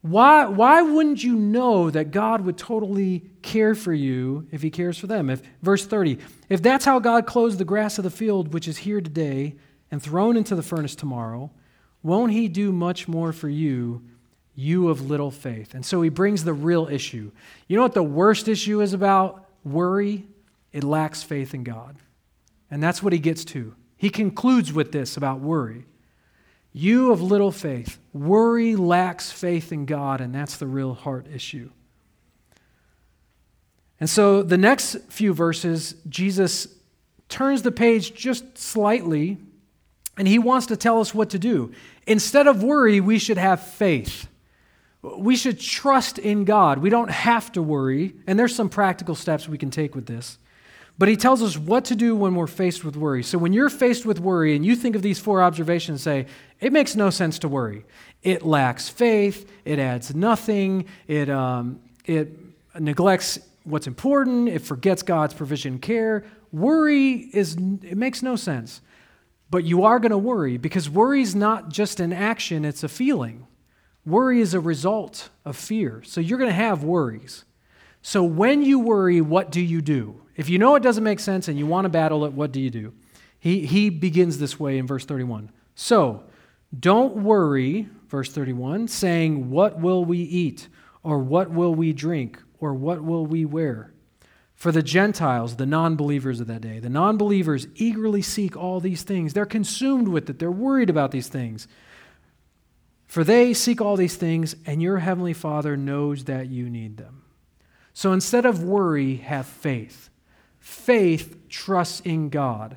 Why, 0.00 0.46
why 0.46 0.82
wouldn't 0.82 1.24
you 1.24 1.34
know 1.34 1.90
that 1.90 2.10
God 2.10 2.42
would 2.42 2.58
totally 2.58 3.24
care 3.40 3.74
for 3.74 3.92
you 3.92 4.46
if 4.50 4.60
he 4.60 4.70
cares 4.70 4.98
for 4.98 5.06
them? 5.06 5.30
If, 5.30 5.42
verse 5.62 5.86
30, 5.86 6.18
if 6.50 6.62
that's 6.62 6.84
how 6.84 6.98
God 6.98 7.26
clothes 7.26 7.56
the 7.56 7.64
grass 7.64 7.96
of 7.96 8.04
the 8.04 8.10
field, 8.10 8.52
which 8.52 8.68
is 8.68 8.78
here 8.78 9.00
today 9.00 9.56
and 9.90 10.02
thrown 10.02 10.36
into 10.36 10.54
the 10.54 10.62
furnace 10.62 10.94
tomorrow, 10.94 11.50
won't 12.02 12.32
he 12.32 12.48
do 12.48 12.70
much 12.70 13.08
more 13.08 13.32
for 13.32 13.48
you, 13.48 14.02
you 14.54 14.88
of 14.88 15.08
little 15.08 15.30
faith? 15.30 15.74
And 15.74 15.84
so 15.84 16.02
he 16.02 16.08
brings 16.08 16.44
the 16.44 16.52
real 16.52 16.88
issue. 16.88 17.30
You 17.68 17.76
know 17.76 17.82
what 17.82 17.94
the 17.94 18.02
worst 18.02 18.48
issue 18.48 18.80
is 18.80 18.92
about 18.92 19.48
worry? 19.64 20.26
It 20.72 20.84
lacks 20.84 21.22
faith 21.22 21.54
in 21.54 21.64
God. 21.64 21.96
And 22.70 22.82
that's 22.82 23.02
what 23.02 23.12
he 23.12 23.18
gets 23.18 23.44
to. 23.46 23.74
He 23.96 24.10
concludes 24.10 24.72
with 24.72 24.92
this 24.92 25.16
about 25.16 25.40
worry. 25.40 25.86
You 26.72 27.12
of 27.12 27.22
little 27.22 27.52
faith. 27.52 27.98
Worry 28.12 28.74
lacks 28.74 29.30
faith 29.30 29.70
in 29.72 29.86
God, 29.86 30.20
and 30.20 30.34
that's 30.34 30.56
the 30.56 30.66
real 30.66 30.92
heart 30.92 31.26
issue. 31.32 31.70
And 34.00 34.10
so 34.10 34.42
the 34.42 34.58
next 34.58 34.96
few 35.08 35.32
verses, 35.32 35.94
Jesus 36.08 36.66
turns 37.28 37.62
the 37.62 37.70
page 37.70 38.14
just 38.14 38.58
slightly, 38.58 39.38
and 40.18 40.26
he 40.26 40.38
wants 40.38 40.66
to 40.66 40.76
tell 40.76 41.00
us 41.00 41.14
what 41.14 41.30
to 41.30 41.38
do. 41.38 41.72
Instead 42.06 42.46
of 42.48 42.62
worry, 42.62 43.00
we 43.00 43.18
should 43.18 43.38
have 43.38 43.64
faith. 43.64 44.28
We 45.04 45.36
should 45.36 45.60
trust 45.60 46.18
in 46.18 46.44
God. 46.44 46.78
We 46.78 46.88
don't 46.88 47.10
have 47.10 47.52
to 47.52 47.62
worry, 47.62 48.14
and 48.26 48.38
there's 48.38 48.54
some 48.54 48.70
practical 48.70 49.14
steps 49.14 49.46
we 49.46 49.58
can 49.58 49.70
take 49.70 49.94
with 49.94 50.06
this. 50.06 50.38
But 50.96 51.08
he 51.08 51.16
tells 51.16 51.42
us 51.42 51.58
what 51.58 51.86
to 51.86 51.96
do 51.96 52.14
when 52.16 52.34
we're 52.34 52.46
faced 52.46 52.84
with 52.84 52.96
worry. 52.96 53.22
So 53.22 53.36
when 53.36 53.52
you're 53.52 53.68
faced 53.68 54.06
with 54.06 54.20
worry 54.20 54.54
and 54.54 54.64
you 54.64 54.76
think 54.76 54.96
of 54.96 55.02
these 55.02 55.18
four 55.18 55.42
observations, 55.42 56.02
say, 56.02 56.26
it 56.60 56.72
makes 56.72 56.94
no 56.94 57.10
sense 57.10 57.40
to 57.40 57.48
worry. 57.48 57.84
It 58.22 58.46
lacks 58.46 58.88
faith, 58.88 59.50
it 59.64 59.78
adds 59.78 60.14
nothing, 60.14 60.86
it, 61.08 61.28
um, 61.28 61.80
it 62.06 62.38
neglects 62.78 63.40
what's 63.64 63.86
important, 63.86 64.48
it 64.48 64.60
forgets 64.60 65.02
God's 65.02 65.34
provision 65.34 65.80
care. 65.80 66.24
Worry 66.52 67.12
is, 67.12 67.56
it 67.82 67.98
makes 67.98 68.22
no 68.22 68.36
sense. 68.36 68.80
But 69.50 69.64
you 69.64 69.84
are 69.84 69.98
going 69.98 70.12
to 70.12 70.18
worry 70.18 70.56
because 70.56 70.88
worry 70.88 71.20
is 71.20 71.34
not 71.34 71.68
just 71.68 72.00
an 72.00 72.12
action, 72.12 72.64
it's 72.64 72.84
a 72.84 72.88
feeling. 72.88 73.46
Worry 74.06 74.40
is 74.40 74.54
a 74.54 74.60
result 74.60 75.30
of 75.44 75.56
fear. 75.56 76.02
So 76.04 76.20
you're 76.20 76.38
going 76.38 76.50
to 76.50 76.54
have 76.54 76.84
worries. 76.84 77.44
So 78.02 78.22
when 78.22 78.62
you 78.62 78.78
worry, 78.80 79.20
what 79.20 79.50
do 79.50 79.60
you 79.60 79.80
do? 79.80 80.20
If 80.36 80.48
you 80.48 80.58
know 80.58 80.74
it 80.74 80.82
doesn't 80.82 81.04
make 81.04 81.20
sense 81.20 81.48
and 81.48 81.58
you 81.58 81.66
want 81.66 81.86
to 81.86 81.88
battle 81.88 82.24
it, 82.24 82.32
what 82.32 82.52
do 82.52 82.60
you 82.60 82.70
do? 82.70 82.92
He, 83.38 83.66
he 83.66 83.88
begins 83.90 84.38
this 84.38 84.60
way 84.60 84.78
in 84.78 84.86
verse 84.86 85.04
31. 85.04 85.50
So 85.74 86.24
don't 86.78 87.16
worry, 87.16 87.88
verse 88.08 88.32
31, 88.32 88.88
saying, 88.88 89.50
What 89.50 89.80
will 89.80 90.04
we 90.04 90.18
eat? 90.18 90.68
Or 91.02 91.18
what 91.18 91.50
will 91.50 91.74
we 91.74 91.92
drink? 91.92 92.42
Or 92.58 92.74
what 92.74 93.02
will 93.02 93.26
we 93.26 93.44
wear? 93.44 93.92
For 94.54 94.72
the 94.72 94.82
Gentiles, 94.82 95.56
the 95.56 95.66
non 95.66 95.96
believers 95.96 96.40
of 96.40 96.46
that 96.46 96.62
day, 96.62 96.78
the 96.78 96.88
non 96.88 97.16
believers 97.16 97.66
eagerly 97.74 98.22
seek 98.22 98.56
all 98.56 98.80
these 98.80 99.02
things. 99.02 99.34
They're 99.34 99.46
consumed 99.46 100.08
with 100.08 100.30
it, 100.30 100.38
they're 100.38 100.50
worried 100.50 100.90
about 100.90 101.10
these 101.10 101.28
things. 101.28 101.68
For 103.14 103.22
they 103.22 103.54
seek 103.54 103.80
all 103.80 103.96
these 103.96 104.16
things, 104.16 104.56
and 104.66 104.82
your 104.82 104.98
heavenly 104.98 105.34
Father 105.34 105.76
knows 105.76 106.24
that 106.24 106.48
you 106.48 106.68
need 106.68 106.96
them. 106.96 107.22
So 107.92 108.12
instead 108.12 108.44
of 108.44 108.64
worry, 108.64 109.18
have 109.18 109.46
faith. 109.46 110.10
Faith 110.58 111.36
trusts 111.48 112.00
in 112.00 112.28
God. 112.28 112.76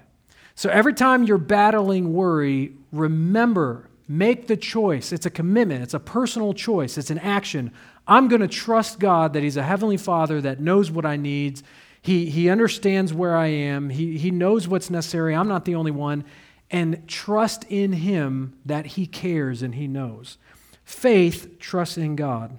So 0.54 0.70
every 0.70 0.94
time 0.94 1.24
you're 1.24 1.40
battling 1.40 2.14
worry, 2.14 2.74
remember, 2.92 3.90
make 4.08 4.46
the 4.46 4.58
choice. 4.58 5.12
It's 5.12 5.26
a 5.26 5.32
commitment, 5.32 5.82
it's 5.82 5.96
a 5.96 6.00
personal 6.00 6.54
choice, 6.54 7.00
it's 7.00 7.10
an 7.10 7.18
action. 7.18 7.72
I'm 8.08 8.28
going 8.28 8.42
to 8.42 8.48
trust 8.48 9.00
God 9.00 9.34
that 9.34 9.42
He's 9.42 9.58
a 9.58 9.64
heavenly 9.64 9.98
Father 9.98 10.40
that 10.42 10.60
knows 10.60 10.92
what 10.92 11.04
I 11.04 11.16
need. 11.16 11.64
He, 12.00 12.30
he 12.30 12.48
understands 12.52 13.12
where 13.12 13.36
I 13.36 13.48
am, 13.48 13.90
he, 13.90 14.20
he 14.20 14.30
knows 14.30 14.68
what's 14.68 14.92
necessary. 14.92 15.34
I'm 15.34 15.48
not 15.48 15.66
the 15.66 15.74
only 15.74 15.90
one 15.90 16.26
and 16.70 17.08
trust 17.08 17.66
in 17.70 17.94
Him 17.94 18.54
that 18.66 18.86
He 18.88 19.06
cares 19.06 19.62
and 19.62 19.76
He 19.76 19.88
knows. 19.88 20.38
Faith 20.84 21.60
trusts 21.60 21.98
in 21.98 22.16
God. 22.16 22.58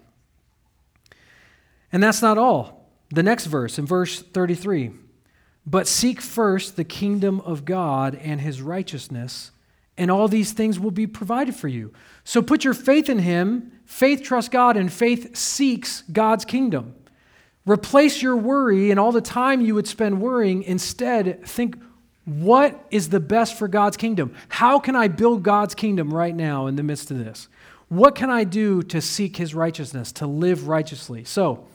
And 1.93 2.03
that's 2.03 2.23
not 2.23 2.39
all. 2.39 2.91
The 3.11 3.23
next 3.23 3.47
verse, 3.47 3.79
in 3.79 3.87
verse 3.87 4.21
33 4.21 4.93
But 5.67 5.89
seek 5.89 6.21
first 6.21 6.77
the 6.77 6.85
kingdom 6.85 7.41
of 7.41 7.65
God 7.65 8.15
and 8.15 8.41
His 8.41 8.61
righteousness, 8.61 9.51
and 9.97 10.11
all 10.11 10.29
these 10.29 10.53
things 10.53 10.79
will 10.79 10.91
be 10.91 11.07
provided 11.07 11.55
for 11.55 11.69
you. 11.69 11.93
So 12.25 12.43
put 12.43 12.65
your 12.65 12.75
faith 12.75 13.09
in 13.09 13.19
Him. 13.21 13.73
Faith 13.85 14.23
trusts 14.23 14.51
God, 14.51 14.77
and 14.77 14.93
faith 14.93 15.35
seeks 15.37 16.03
God's 16.13 16.45
kingdom. 16.45 16.95
Replace 17.65 18.23
your 18.23 18.37
worry 18.37 18.91
and 18.91 18.99
all 18.99 19.13
the 19.13 19.21
time 19.21 19.61
you 19.61 19.75
would 19.75 19.87
spend 19.87 20.23
worrying. 20.23 20.63
Instead, 20.63 21.47
think 21.47 21.77
what 22.29 22.85
is 22.91 23.09
the 23.09 23.21
best 23.21 23.59
for 23.59 23.69
God's 23.69 23.97
kingdom? 23.97 24.35
How 24.51 24.79
can 24.79 24.95
I 24.95 25.09
build 25.09 25.43
God's 25.43 25.75
kingdom 25.75 26.13
right 26.13 26.35
now 26.35 26.67
in 26.67 26.77
the 26.77 26.83
midst 26.83 27.11
of 27.11 27.19
this? 27.19 27.49
What 27.89 28.15
can 28.15 28.29
I 28.29 28.45
do 28.45 28.83
to 28.83 29.01
seek 29.01 29.39
his 29.39 29.55
righteousness, 29.55 30.13
to 30.13 30.27
live 30.27 30.69
righteously? 30.69 31.25
So, 31.25 31.67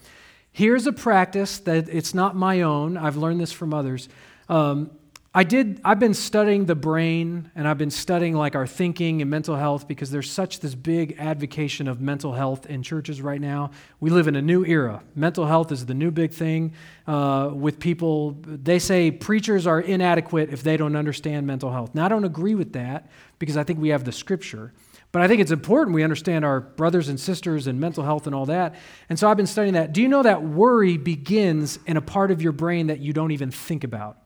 here's 0.51 0.85
a 0.85 0.93
practice 0.93 1.57
that 1.59 1.89
it's 1.89 2.13
not 2.13 2.35
my 2.35 2.61
own. 2.61 2.97
I've 2.97 3.17
learned 3.17 3.41
this 3.41 3.51
from 3.51 3.73
others. 3.73 4.09
Um, 4.47 4.91
I 5.35 5.43
did, 5.43 5.81
I've 5.83 5.99
been 5.99 6.13
studying 6.13 6.65
the 6.65 6.75
brain 6.75 7.49
and 7.55 7.67
I've 7.67 7.79
been 7.79 7.89
studying 7.89 8.35
like 8.35 8.55
our 8.55 8.67
thinking 8.67 9.19
and 9.19 9.31
mental 9.31 9.55
health 9.55 9.87
because 9.87 10.11
there's 10.11 10.29
such 10.29 10.59
this 10.59 10.75
big 10.75 11.15
advocacy 11.17 11.87
of 11.87 11.99
mental 11.99 12.33
health 12.33 12.67
in 12.67 12.83
churches 12.83 13.19
right 13.19 13.41
now. 13.41 13.71
We 13.99 14.11
live 14.11 14.27
in 14.27 14.35
a 14.35 14.43
new 14.43 14.63
era. 14.63 15.01
Mental 15.15 15.47
health 15.47 15.71
is 15.71 15.87
the 15.87 15.95
new 15.95 16.11
big 16.11 16.33
thing 16.33 16.73
uh, 17.07 17.49
with 17.51 17.79
people. 17.79 18.37
They 18.45 18.77
say 18.77 19.09
preachers 19.09 19.65
are 19.65 19.79
inadequate 19.79 20.53
if 20.53 20.61
they 20.61 20.77
don't 20.77 20.95
understand 20.95 21.47
mental 21.47 21.71
health. 21.71 21.95
Now, 21.95 22.05
I 22.05 22.09
don't 22.09 22.25
agree 22.25 22.53
with 22.53 22.73
that 22.73 23.09
because 23.39 23.57
I 23.57 23.63
think 23.63 23.79
we 23.79 23.89
have 23.89 24.03
the 24.03 24.11
scripture. 24.11 24.71
But 25.11 25.23
I 25.23 25.27
think 25.27 25.41
it's 25.41 25.51
important 25.51 25.95
we 25.95 26.03
understand 26.03 26.45
our 26.45 26.59
brothers 26.59 27.09
and 27.09 27.19
sisters 27.19 27.65
and 27.65 27.79
mental 27.79 28.03
health 28.03 28.27
and 28.27 28.35
all 28.35 28.45
that. 28.45 28.75
And 29.09 29.17
so 29.17 29.27
I've 29.27 29.37
been 29.37 29.47
studying 29.47 29.73
that. 29.73 29.93
Do 29.93 30.01
you 30.03 30.09
know 30.09 30.21
that 30.21 30.43
worry 30.43 30.97
begins 30.97 31.79
in 31.87 31.97
a 31.97 32.01
part 32.01 32.29
of 32.29 32.43
your 32.43 32.51
brain 32.51 32.87
that 32.87 32.99
you 32.99 33.13
don't 33.13 33.31
even 33.31 33.49
think 33.49 33.83
about? 33.83 34.22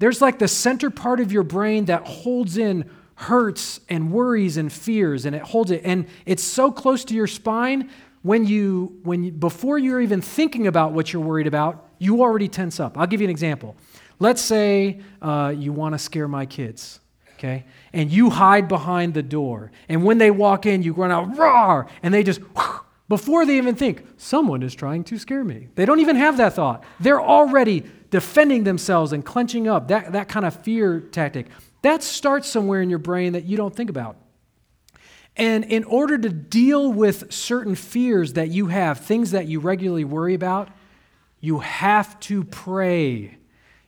There's 0.00 0.22
like 0.22 0.38
the 0.38 0.48
center 0.48 0.88
part 0.90 1.20
of 1.20 1.30
your 1.30 1.42
brain 1.42 1.84
that 1.84 2.06
holds 2.06 2.56
in 2.56 2.90
hurts 3.14 3.80
and 3.90 4.10
worries 4.10 4.56
and 4.56 4.72
fears 4.72 5.26
and 5.26 5.36
it 5.36 5.42
holds 5.42 5.70
it 5.70 5.82
and 5.84 6.06
it's 6.24 6.42
so 6.42 6.72
close 6.72 7.04
to 7.04 7.14
your 7.14 7.26
spine 7.26 7.90
when 8.22 8.46
you 8.46 8.98
when 9.02 9.24
you, 9.24 9.30
before 9.30 9.78
you're 9.78 10.00
even 10.00 10.22
thinking 10.22 10.66
about 10.66 10.92
what 10.92 11.12
you're 11.12 11.22
worried 11.22 11.46
about 11.46 11.86
you 11.98 12.22
already 12.22 12.48
tense 12.48 12.80
up. 12.80 12.96
I'll 12.96 13.06
give 13.06 13.20
you 13.20 13.26
an 13.26 13.30
example. 13.30 13.76
Let's 14.18 14.40
say 14.40 15.00
uh, 15.20 15.52
you 15.54 15.70
want 15.74 15.94
to 15.94 15.98
scare 15.98 16.28
my 16.28 16.46
kids 16.46 17.00
okay? 17.34 17.66
And 17.92 18.10
you 18.10 18.30
hide 18.30 18.68
behind 18.68 19.12
the 19.12 19.22
door 19.22 19.70
and 19.86 20.02
when 20.02 20.16
they 20.16 20.30
walk 20.30 20.64
in 20.64 20.82
you 20.82 20.94
run 20.94 21.10
out 21.10 21.36
roar 21.36 21.88
and 22.02 22.14
they 22.14 22.22
just 22.22 22.40
before 23.10 23.44
they 23.44 23.58
even 23.58 23.74
think 23.74 24.06
someone 24.16 24.62
is 24.62 24.74
trying 24.74 25.04
to 25.04 25.18
scare 25.18 25.44
me 25.44 25.68
they 25.74 25.84
don't 25.84 26.00
even 26.00 26.16
have 26.16 26.38
that 26.38 26.54
thought 26.54 26.82
they're 26.98 27.20
already 27.20 27.84
defending 28.10 28.64
themselves 28.64 29.12
and 29.12 29.24
clenching 29.24 29.68
up, 29.68 29.88
that, 29.88 30.12
that 30.12 30.28
kind 30.28 30.44
of 30.44 30.54
fear 30.62 31.00
tactic, 31.00 31.46
that 31.82 32.02
starts 32.02 32.48
somewhere 32.48 32.82
in 32.82 32.90
your 32.90 32.98
brain 32.98 33.32
that 33.32 33.44
you 33.44 33.56
don't 33.56 33.74
think 33.74 33.88
about. 33.88 34.16
And 35.36 35.64
in 35.64 35.84
order 35.84 36.18
to 36.18 36.28
deal 36.28 36.92
with 36.92 37.32
certain 37.32 37.74
fears 37.74 38.34
that 38.34 38.48
you 38.48 38.66
have, 38.66 38.98
things 38.98 39.30
that 39.30 39.46
you 39.46 39.60
regularly 39.60 40.04
worry 40.04 40.34
about, 40.34 40.68
you 41.40 41.60
have 41.60 42.18
to 42.20 42.44
pray. 42.44 43.38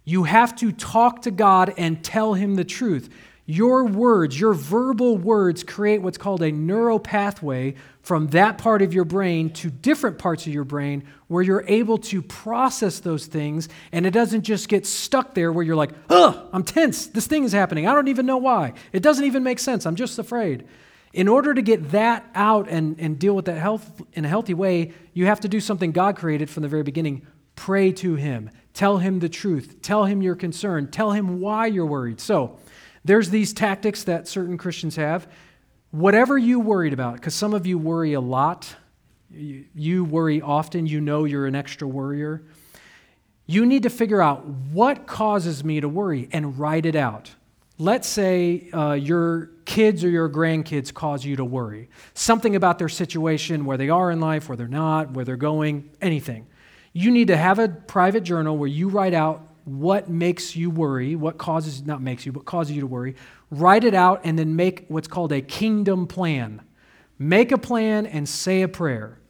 You 0.05 0.25
have 0.25 0.57
to 0.57 0.73
talk 0.73 1.23
to 1.23 1.31
God 1.31 1.75
and 1.77 2.03
tell 2.03 2.35
Him 2.35 2.55
the 2.55 2.65
truth. 2.65 3.11
Your 3.45 3.85
words, 3.85 4.39
your 4.39 4.55
verbal 4.55 5.19
words, 5.19 5.65
create 5.65 6.01
what's 6.01 6.17
called 6.17 6.43
a 6.43 6.53
neural 6.53 7.01
pathway 7.01 7.75
from 8.03 8.27
that 8.29 8.59
part 8.59 8.83
of 8.83 8.93
your 8.93 9.05
brain 9.05 9.51
to 9.51 9.71
different 9.71 10.19
parts 10.19 10.47
of 10.47 10.53
your 10.53 10.65
brain 10.65 11.05
where 11.29 11.43
you're 11.43 11.65
able 11.69 11.99
to 11.99 12.21
process 12.21 12.99
those 13.01 13.27
things 13.27 13.69
and 13.93 14.05
it 14.05 14.11
doesn't 14.11 14.43
just 14.43 14.69
get 14.69 14.87
stuck 14.87 15.35
there 15.35 15.53
where 15.53 15.65
you're 15.65 15.77
like, 15.77 15.93
ugh, 16.11 16.49
I'm 16.53 16.65
tense. 16.65 17.07
This 17.07 17.29
thing 17.29 17.45
is 17.45 17.53
happening. 17.53 17.87
I 17.87 17.95
don't 17.95 18.09
even 18.09 18.27
know 18.27 18.39
why. 18.39 18.73
It 18.93 19.03
doesn't 19.03 19.25
even 19.25 19.45
make 19.45 19.61
sense. 19.61 19.87
I'm 19.87 19.97
just 19.97 20.19
afraid. 20.19 20.67
In 21.13 21.29
order 21.29 21.55
to 21.55 21.63
get 21.63 21.93
that 21.93 22.29
out 22.35 22.69
and, 22.69 22.99
and 22.99 23.19
deal 23.19 23.37
with 23.37 23.45
that 23.45 23.59
health 23.59 24.03
in 24.15 24.25
a 24.25 24.29
healthy 24.29 24.55
way, 24.55 24.93
you 25.13 25.27
have 25.27 25.41
to 25.41 25.49
do 25.49 25.61
something 25.61 25.93
God 25.93 26.17
created 26.17 26.51
from 26.51 26.63
the 26.63 26.69
very 26.69 26.83
beginning. 26.83 27.27
Pray 27.55 27.93
to 27.93 28.17
Him. 28.17 28.51
Tell 28.73 28.97
Him 28.97 29.21
the 29.21 29.29
truth. 29.29 29.83
Tell 29.83 30.07
Him 30.07 30.23
your 30.23 30.35
concern. 30.35 30.91
Tell 30.91 31.13
Him 31.13 31.41
why 31.41 31.67
you're 31.67 31.87
worried. 31.87 32.19
So, 32.19 32.59
there's 33.05 33.31
these 33.31 33.53
tactics 33.53 34.05
that 34.05 34.29
certain 34.29 34.57
Christians 34.57 34.97
have. 34.97 35.27
Whatever 35.93 36.39
you 36.39 36.59
worried 36.59 36.95
about, 36.95 37.15
because 37.15 37.35
some 37.35 37.53
of 37.53 37.67
you 37.67 37.79
worry 37.79 38.15
a 38.15 38.21
lot, 38.21 38.75
you, 39.31 40.05
worry 40.05 40.41
often, 40.41 40.87
you 40.87 41.01
know 41.01 41.25
you're 41.25 41.47
an 41.47 41.55
extra 41.55 41.87
worrier. 41.87 42.43
You 43.47 43.67
need 43.67 43.83
to 43.83 43.91
figure 43.91 44.23
out 44.23 44.47
what 44.47 45.07
causes 45.07 45.63
me 45.63 45.81
to 45.81 45.89
worry 45.89 46.29
and 46.33 46.59
write 46.59 46.87
it 46.87 46.97
out. 46.97 47.35
Let's 47.79 48.09
say 48.09 48.71
uh, 48.73 48.93
your 48.93 49.51
kids 49.67 50.03
or 50.03 50.09
your 50.09 50.31
grandkids 50.31 50.95
cause 50.95 51.27
you 51.27 51.37
to 51.37 51.45
worry. 51.45 51.91
Something 52.15 52.57
about 52.57 52.79
their 52.79 52.89
situation, 52.89 53.67
where 53.67 53.77
they 53.77 53.91
are 53.91 54.11
in 54.11 54.19
life, 54.19 54.49
where 54.49 54.57
they're 54.57 54.69
not, 54.69 55.11
where 55.11 55.27
they're 55.27 55.37
going, 55.37 55.91
anything. 56.01 56.47
You 56.95 57.11
need 57.11 57.29
to 57.29 57.37
have 57.37 57.59
a 57.59 57.69
private 57.69 58.23
journal 58.23 58.57
where 58.57 58.69
you 58.69 58.89
write 58.89 59.15
out 59.15 59.47
what 59.65 60.09
makes 60.09 60.57
you 60.57 60.71
worry, 60.71 61.17
what 61.17 61.39
causes, 61.39 61.85
not 61.85 62.03
makes 62.03 62.27
you, 62.27 62.33
but 62.33 62.45
causes 62.45 62.75
you 62.75 62.81
to 62.81 62.87
worry. 62.87 63.15
Write 63.53 63.85
it 63.85 63.93
out 63.93 64.23
and 64.25 64.39
then 64.39 64.57
make 64.57 64.87
what's 64.89 65.09
called 65.09 65.31
a 65.31 65.43
kingdom 65.43 66.07
plan. 66.07 66.63
Make 67.19 67.53
a 67.53 67.59
plan 67.59 68.07
and 68.07 68.27
say 68.27 68.63
a 68.63 68.69
prayer. 68.69 69.21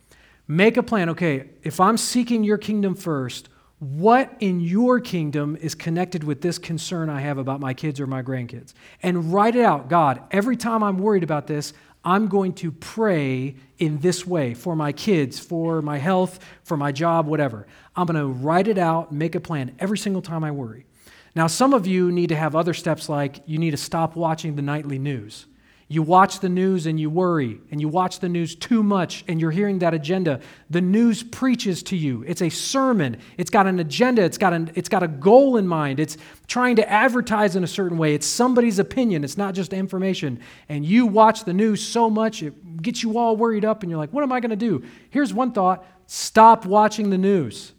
Make 0.46 0.76
a 0.76 0.82
plan. 0.84 1.08
Okay, 1.08 1.50
if 1.64 1.80
I'm 1.80 1.96
seeking 1.96 2.44
your 2.44 2.56
kingdom 2.56 2.94
first, 2.94 3.48
what 3.80 4.32
in 4.38 4.60
your 4.60 5.00
kingdom 5.00 5.56
is 5.56 5.74
connected 5.74 6.22
with 6.22 6.40
this 6.40 6.56
concern 6.56 7.10
I 7.10 7.20
have 7.20 7.36
about 7.36 7.58
my 7.58 7.74
kids 7.74 7.98
or 7.98 8.06
my 8.06 8.22
grandkids? 8.22 8.74
And 9.02 9.34
write 9.34 9.56
it 9.56 9.64
out. 9.64 9.88
God, 9.88 10.22
every 10.30 10.56
time 10.56 10.84
I'm 10.84 10.98
worried 10.98 11.24
about 11.24 11.48
this, 11.48 11.72
I'm 12.04 12.28
going 12.28 12.52
to 12.54 12.70
pray 12.70 13.56
in 13.78 13.98
this 13.98 14.24
way 14.24 14.54
for 14.54 14.76
my 14.76 14.92
kids, 14.92 15.40
for 15.40 15.82
my 15.82 15.98
health, 15.98 16.38
for 16.62 16.76
my 16.76 16.92
job, 16.92 17.26
whatever. 17.26 17.66
I'm 17.96 18.06
going 18.06 18.20
to 18.20 18.26
write 18.26 18.68
it 18.68 18.78
out, 18.78 19.10
make 19.10 19.34
a 19.34 19.40
plan 19.40 19.74
every 19.80 19.98
single 19.98 20.22
time 20.22 20.44
I 20.44 20.52
worry. 20.52 20.86
Now, 21.34 21.46
some 21.46 21.72
of 21.72 21.86
you 21.86 22.12
need 22.12 22.28
to 22.28 22.36
have 22.36 22.54
other 22.54 22.74
steps 22.74 23.08
like 23.08 23.42
you 23.46 23.58
need 23.58 23.70
to 23.70 23.76
stop 23.76 24.16
watching 24.16 24.54
the 24.54 24.62
nightly 24.62 24.98
news. 24.98 25.46
You 25.92 26.02
watch 26.02 26.40
the 26.40 26.48
news 26.48 26.86
and 26.86 26.98
you 26.98 27.10
worry, 27.10 27.60
and 27.70 27.78
you 27.78 27.86
watch 27.86 28.20
the 28.20 28.28
news 28.30 28.54
too 28.54 28.82
much 28.82 29.24
and 29.28 29.38
you're 29.38 29.50
hearing 29.50 29.80
that 29.80 29.92
agenda. 29.92 30.40
The 30.70 30.80
news 30.80 31.22
preaches 31.22 31.82
to 31.84 31.96
you. 31.98 32.24
It's 32.26 32.40
a 32.40 32.48
sermon. 32.48 33.18
It's 33.36 33.50
got 33.50 33.66
an 33.66 33.78
agenda. 33.78 34.22
It's 34.22 34.38
got, 34.38 34.54
an, 34.54 34.70
it's 34.74 34.88
got 34.88 35.02
a 35.02 35.08
goal 35.08 35.58
in 35.58 35.68
mind. 35.68 36.00
It's 36.00 36.16
trying 36.46 36.76
to 36.76 36.90
advertise 36.90 37.56
in 37.56 37.64
a 37.64 37.66
certain 37.66 37.98
way. 37.98 38.14
It's 38.14 38.26
somebody's 38.26 38.78
opinion. 38.78 39.22
It's 39.22 39.36
not 39.36 39.54
just 39.54 39.74
information. 39.74 40.40
And 40.70 40.82
you 40.82 41.04
watch 41.04 41.44
the 41.44 41.52
news 41.52 41.86
so 41.86 42.08
much, 42.08 42.42
it 42.42 42.80
gets 42.80 43.02
you 43.02 43.18
all 43.18 43.36
worried 43.36 43.66
up, 43.66 43.82
and 43.82 43.90
you're 43.90 43.98
like, 43.98 44.14
what 44.14 44.22
am 44.22 44.32
I 44.32 44.40
going 44.40 44.48
to 44.48 44.56
do? 44.56 44.82
Here's 45.10 45.34
one 45.34 45.52
thought 45.52 45.84
stop 46.06 46.64
watching 46.64 47.10
the 47.10 47.18
news. 47.18 47.74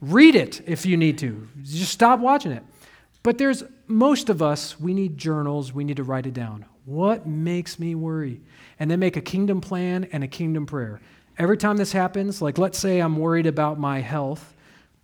Read 0.00 0.36
it 0.36 0.60
if 0.68 0.86
you 0.86 0.96
need 0.96 1.18
to. 1.18 1.48
Just 1.64 1.90
stop 1.90 2.20
watching 2.20 2.52
it. 2.52 2.62
But 3.28 3.36
there's 3.36 3.62
most 3.86 4.30
of 4.30 4.40
us, 4.40 4.80
we 4.80 4.94
need 4.94 5.18
journals, 5.18 5.70
we 5.70 5.84
need 5.84 5.98
to 5.98 6.02
write 6.02 6.24
it 6.24 6.32
down. 6.32 6.64
What 6.86 7.26
makes 7.26 7.78
me 7.78 7.94
worry? 7.94 8.40
And 8.78 8.90
then 8.90 9.00
make 9.00 9.18
a 9.18 9.20
kingdom 9.20 9.60
plan 9.60 10.08
and 10.12 10.24
a 10.24 10.26
kingdom 10.26 10.64
prayer. 10.64 10.98
Every 11.36 11.58
time 11.58 11.76
this 11.76 11.92
happens, 11.92 12.40
like 12.40 12.56
let's 12.56 12.78
say 12.78 13.00
I'm 13.00 13.18
worried 13.18 13.44
about 13.44 13.78
my 13.78 14.00
health, 14.00 14.54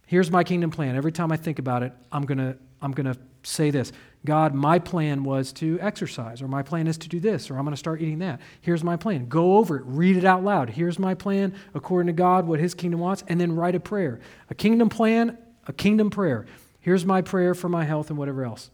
here's 0.06 0.30
my 0.30 0.42
kingdom 0.42 0.70
plan. 0.70 0.96
Every 0.96 1.12
time 1.12 1.32
I 1.32 1.36
think 1.36 1.58
about 1.58 1.82
it, 1.82 1.92
I'm 2.10 2.24
going 2.24 2.38
to 2.38 2.56
I'm 2.80 2.92
going 2.92 3.12
to 3.12 3.18
say 3.42 3.70
this. 3.70 3.92
God, 4.24 4.54
my 4.54 4.78
plan 4.78 5.22
was 5.22 5.52
to 5.54 5.78
exercise, 5.82 6.40
or 6.40 6.48
my 6.48 6.62
plan 6.62 6.86
is 6.86 6.96
to 6.96 7.10
do 7.10 7.20
this, 7.20 7.50
or 7.50 7.58
I'm 7.58 7.64
going 7.64 7.74
to 7.74 7.78
start 7.78 8.00
eating 8.00 8.20
that. 8.20 8.40
Here's 8.62 8.82
my 8.82 8.96
plan. 8.96 9.28
Go 9.28 9.58
over 9.58 9.76
it, 9.76 9.82
read 9.84 10.16
it 10.16 10.24
out 10.24 10.42
loud. 10.42 10.70
Here's 10.70 10.98
my 10.98 11.12
plan 11.12 11.52
according 11.74 12.06
to 12.06 12.14
God, 12.14 12.46
what 12.46 12.58
His 12.58 12.72
kingdom 12.72 13.00
wants, 13.00 13.22
and 13.28 13.38
then 13.38 13.54
write 13.54 13.74
a 13.74 13.80
prayer. 13.80 14.18
A 14.48 14.54
kingdom 14.54 14.88
plan, 14.88 15.36
a 15.66 15.74
kingdom 15.74 16.08
prayer. 16.08 16.46
Here's 16.84 17.06
my 17.06 17.22
prayer 17.22 17.54
for 17.54 17.70
my 17.70 17.84
health 17.84 18.10
and 18.10 18.18
whatever 18.18 18.44
else. 18.44 18.68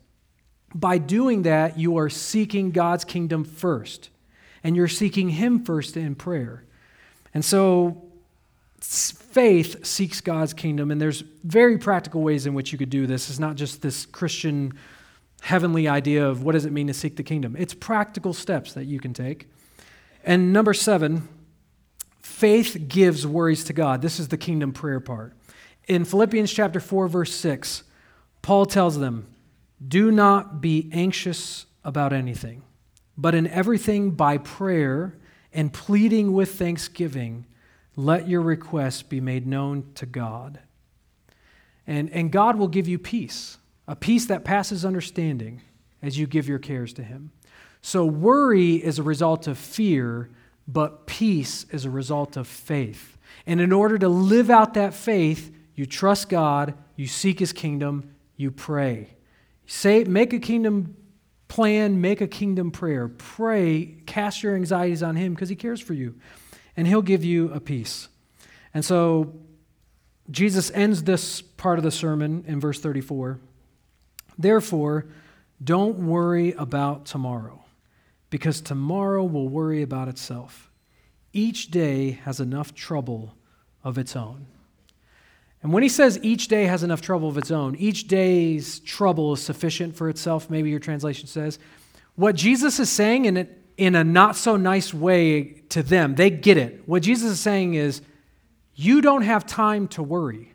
By 0.74 0.98
doing 0.98 1.42
that, 1.42 1.78
you 1.78 1.96
are 1.96 2.08
seeking 2.08 2.72
God's 2.72 3.04
kingdom 3.04 3.44
first, 3.44 4.10
and 4.64 4.74
you're 4.74 4.88
seeking 4.88 5.28
Him 5.28 5.64
first 5.64 5.96
in 5.96 6.16
prayer. 6.16 6.64
And 7.32 7.44
so, 7.44 8.02
faith 8.80 9.86
seeks 9.86 10.20
God's 10.20 10.52
kingdom, 10.52 10.90
and 10.90 11.00
there's 11.00 11.20
very 11.44 11.78
practical 11.78 12.20
ways 12.20 12.46
in 12.46 12.54
which 12.54 12.72
you 12.72 12.78
could 12.78 12.90
do 12.90 13.06
this. 13.06 13.30
It's 13.30 13.38
not 13.38 13.54
just 13.54 13.80
this 13.80 14.06
Christian 14.06 14.72
heavenly 15.42 15.86
idea 15.86 16.26
of 16.26 16.42
what 16.42 16.52
does 16.52 16.64
it 16.64 16.72
mean 16.72 16.88
to 16.88 16.94
seek 16.94 17.14
the 17.14 17.22
kingdom. 17.22 17.54
It's 17.56 17.74
practical 17.74 18.32
steps 18.32 18.72
that 18.72 18.86
you 18.86 18.98
can 18.98 19.14
take. 19.14 19.48
And 20.24 20.52
number 20.52 20.74
seven, 20.74 21.28
faith 22.22 22.88
gives 22.88 23.24
worries 23.24 23.62
to 23.66 23.72
God. 23.72 24.02
This 24.02 24.18
is 24.18 24.26
the 24.26 24.36
kingdom 24.36 24.72
prayer 24.72 24.98
part. 24.98 25.32
In 25.86 26.04
Philippians 26.04 26.52
chapter 26.52 26.80
4, 26.80 27.06
verse 27.06 27.32
6, 27.32 27.84
Paul 28.42 28.66
tells 28.66 28.98
them, 28.98 29.26
do 29.86 30.10
not 30.10 30.60
be 30.60 30.90
anxious 30.92 31.66
about 31.84 32.12
anything, 32.12 32.62
but 33.16 33.34
in 33.34 33.46
everything 33.46 34.10
by 34.10 34.38
prayer 34.38 35.16
and 35.52 35.72
pleading 35.72 36.32
with 36.32 36.54
thanksgiving, 36.54 37.46
let 37.96 38.28
your 38.28 38.40
requests 38.40 39.02
be 39.02 39.20
made 39.20 39.46
known 39.46 39.90
to 39.94 40.06
God. 40.06 40.60
And, 41.86 42.10
and 42.10 42.30
God 42.30 42.56
will 42.56 42.68
give 42.68 42.86
you 42.86 42.98
peace, 42.98 43.58
a 43.88 43.96
peace 43.96 44.26
that 44.26 44.44
passes 44.44 44.84
understanding 44.84 45.62
as 46.02 46.18
you 46.18 46.26
give 46.26 46.48
your 46.48 46.58
cares 46.58 46.92
to 46.94 47.02
Him. 47.02 47.32
So, 47.82 48.04
worry 48.04 48.74
is 48.74 48.98
a 48.98 49.02
result 49.02 49.46
of 49.46 49.58
fear, 49.58 50.28
but 50.68 51.06
peace 51.06 51.64
is 51.70 51.84
a 51.84 51.90
result 51.90 52.36
of 52.36 52.46
faith. 52.46 53.16
And 53.46 53.60
in 53.60 53.72
order 53.72 53.98
to 53.98 54.08
live 54.08 54.50
out 54.50 54.74
that 54.74 54.94
faith, 54.94 55.52
you 55.74 55.86
trust 55.86 56.28
God, 56.28 56.74
you 56.94 57.06
seek 57.06 57.38
His 57.38 57.52
kingdom, 57.52 58.14
you 58.40 58.50
pray. 58.50 59.14
Say, 59.66 60.04
make 60.04 60.32
a 60.32 60.38
kingdom 60.38 60.96
plan, 61.46 62.00
make 62.00 62.20
a 62.20 62.26
kingdom 62.26 62.70
prayer. 62.70 63.08
Pray, 63.08 63.96
cast 64.06 64.42
your 64.42 64.56
anxieties 64.56 65.02
on 65.02 65.16
Him 65.16 65.34
because 65.34 65.48
He 65.48 65.56
cares 65.56 65.80
for 65.80 65.92
you, 65.94 66.14
and 66.76 66.86
He'll 66.86 67.02
give 67.02 67.24
you 67.24 67.52
a 67.52 67.60
peace. 67.60 68.08
And 68.72 68.84
so 68.84 69.34
Jesus 70.30 70.70
ends 70.72 71.02
this 71.02 71.42
part 71.42 71.78
of 71.78 71.84
the 71.84 71.90
sermon 71.90 72.44
in 72.46 72.60
verse 72.60 72.80
34. 72.80 73.38
Therefore, 74.38 75.06
don't 75.62 76.06
worry 76.06 76.52
about 76.52 77.04
tomorrow, 77.04 77.62
because 78.30 78.60
tomorrow 78.60 79.24
will 79.24 79.48
worry 79.48 79.82
about 79.82 80.08
itself. 80.08 80.70
Each 81.32 81.70
day 81.70 82.12
has 82.24 82.40
enough 82.40 82.74
trouble 82.74 83.34
of 83.84 83.98
its 83.98 84.16
own. 84.16 84.46
And 85.62 85.72
when 85.72 85.82
he 85.82 85.88
says 85.88 86.18
each 86.22 86.48
day 86.48 86.64
has 86.64 86.82
enough 86.82 87.02
trouble 87.02 87.28
of 87.28 87.36
its 87.36 87.50
own, 87.50 87.76
each 87.76 88.08
day's 88.08 88.80
trouble 88.80 89.34
is 89.34 89.42
sufficient 89.42 89.94
for 89.94 90.08
itself, 90.08 90.48
maybe 90.48 90.70
your 90.70 90.78
translation 90.78 91.26
says, 91.26 91.58
what 92.16 92.34
Jesus 92.34 92.80
is 92.80 92.90
saying 92.90 93.26
in, 93.26 93.48
in 93.76 93.94
a 93.94 94.04
not 94.04 94.36
so 94.36 94.56
nice 94.56 94.92
way 94.92 95.62
to 95.70 95.82
them, 95.82 96.14
they 96.14 96.30
get 96.30 96.56
it. 96.56 96.82
What 96.86 97.02
Jesus 97.02 97.32
is 97.32 97.40
saying 97.40 97.74
is, 97.74 98.02
you 98.74 99.02
don't 99.02 99.22
have 99.22 99.46
time 99.46 99.88
to 99.88 100.02
worry. 100.02 100.54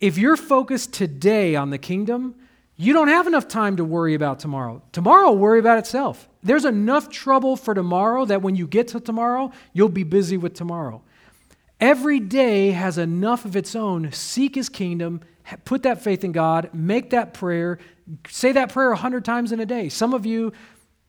If 0.00 0.18
you're 0.18 0.36
focused 0.36 0.92
today 0.92 1.56
on 1.56 1.70
the 1.70 1.78
kingdom, 1.78 2.36
you 2.76 2.92
don't 2.92 3.08
have 3.08 3.26
enough 3.26 3.48
time 3.48 3.76
to 3.76 3.84
worry 3.84 4.14
about 4.14 4.38
tomorrow. 4.38 4.82
Tomorrow 4.92 5.30
will 5.30 5.38
worry 5.38 5.58
about 5.58 5.78
itself. 5.78 6.28
There's 6.42 6.64
enough 6.64 7.08
trouble 7.08 7.56
for 7.56 7.74
tomorrow 7.74 8.24
that 8.26 8.42
when 8.42 8.54
you 8.56 8.66
get 8.66 8.88
to 8.88 9.00
tomorrow, 9.00 9.52
you'll 9.72 9.88
be 9.88 10.02
busy 10.02 10.36
with 10.36 10.54
tomorrow. 10.54 11.02
Every 11.80 12.20
day 12.20 12.70
has 12.70 12.98
enough 12.98 13.44
of 13.44 13.56
its 13.56 13.74
own. 13.74 14.12
Seek 14.12 14.54
his 14.54 14.68
kingdom, 14.68 15.20
put 15.64 15.82
that 15.82 16.02
faith 16.02 16.24
in 16.24 16.32
God, 16.32 16.70
make 16.72 17.10
that 17.10 17.34
prayer, 17.34 17.78
say 18.28 18.52
that 18.52 18.72
prayer 18.72 18.92
a 18.92 18.96
hundred 18.96 19.24
times 19.24 19.52
in 19.52 19.60
a 19.60 19.66
day. 19.66 19.88
Some 19.88 20.14
of 20.14 20.24
you, 20.24 20.52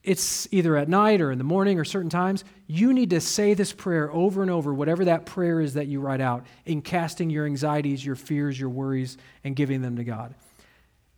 it's 0.02 0.46
either 0.52 0.76
at 0.76 0.88
night 0.88 1.20
or 1.20 1.32
in 1.32 1.38
the 1.38 1.44
morning 1.44 1.78
or 1.78 1.84
certain 1.84 2.10
times. 2.10 2.44
You 2.66 2.92
need 2.92 3.10
to 3.10 3.20
say 3.20 3.54
this 3.54 3.72
prayer 3.72 4.10
over 4.12 4.42
and 4.42 4.50
over, 4.50 4.74
whatever 4.74 5.04
that 5.06 5.26
prayer 5.26 5.60
is 5.60 5.74
that 5.74 5.86
you 5.86 6.00
write 6.00 6.20
out, 6.20 6.46
in 6.64 6.82
casting 6.82 7.30
your 7.30 7.46
anxieties, 7.46 8.04
your 8.04 8.16
fears, 8.16 8.58
your 8.58 8.68
worries, 8.70 9.18
and 9.44 9.56
giving 9.56 9.82
them 9.82 9.96
to 9.96 10.04
God. 10.04 10.34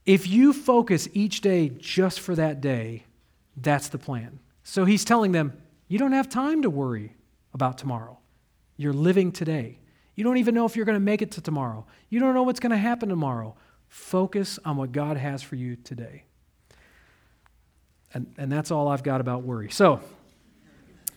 If 0.07 0.27
you 0.27 0.53
focus 0.53 1.09
each 1.13 1.41
day 1.41 1.69
just 1.69 2.21
for 2.21 2.35
that 2.35 2.61
day, 2.61 3.05
that's 3.57 3.89
the 3.89 3.99
plan. 3.99 4.41
So 4.63 4.85
he's 4.85 5.05
telling 5.05 5.33
them, 5.33 5.53
you 5.89 5.99
don't 5.99 6.13
have 6.13 6.29
time 6.29 6.63
to 6.63 6.71
worry 6.71 7.15
about 7.53 7.79
tomorrow. 7.79 8.18
You're 8.79 8.95
living 8.95 9.33
today. 9.33 9.79
You 10.15 10.25
don't 10.25 10.39
even 10.39 10.55
know 10.55 10.65
if 10.65 10.75
you're 10.75 10.87
going 10.87 10.97
to 10.97 11.01
make 11.01 11.21
it 11.21 11.33
to 11.33 11.43
tomorrow. 11.43 11.85
You 12.09 12.21
don't 12.21 12.33
know 12.35 12.45
what's 12.45 12.61
going 12.61 12.71
to 12.71 12.79
happen 12.79 13.11
tomorrow. 13.11 13.55
Focus 13.89 14.59
on 14.65 14.77
what 14.77 14.93
God 14.93 15.19
has 15.19 15.43
for 15.43 15.57
you 15.57 15.77
today. 15.77 16.25
And, 18.15 18.33
and 18.39 18.51
that's 18.51 18.71
all 18.71 18.89
I've 18.89 19.03
got 19.03 19.21
about 19.21 19.43
worry. 19.43 19.71
So, 19.71 20.01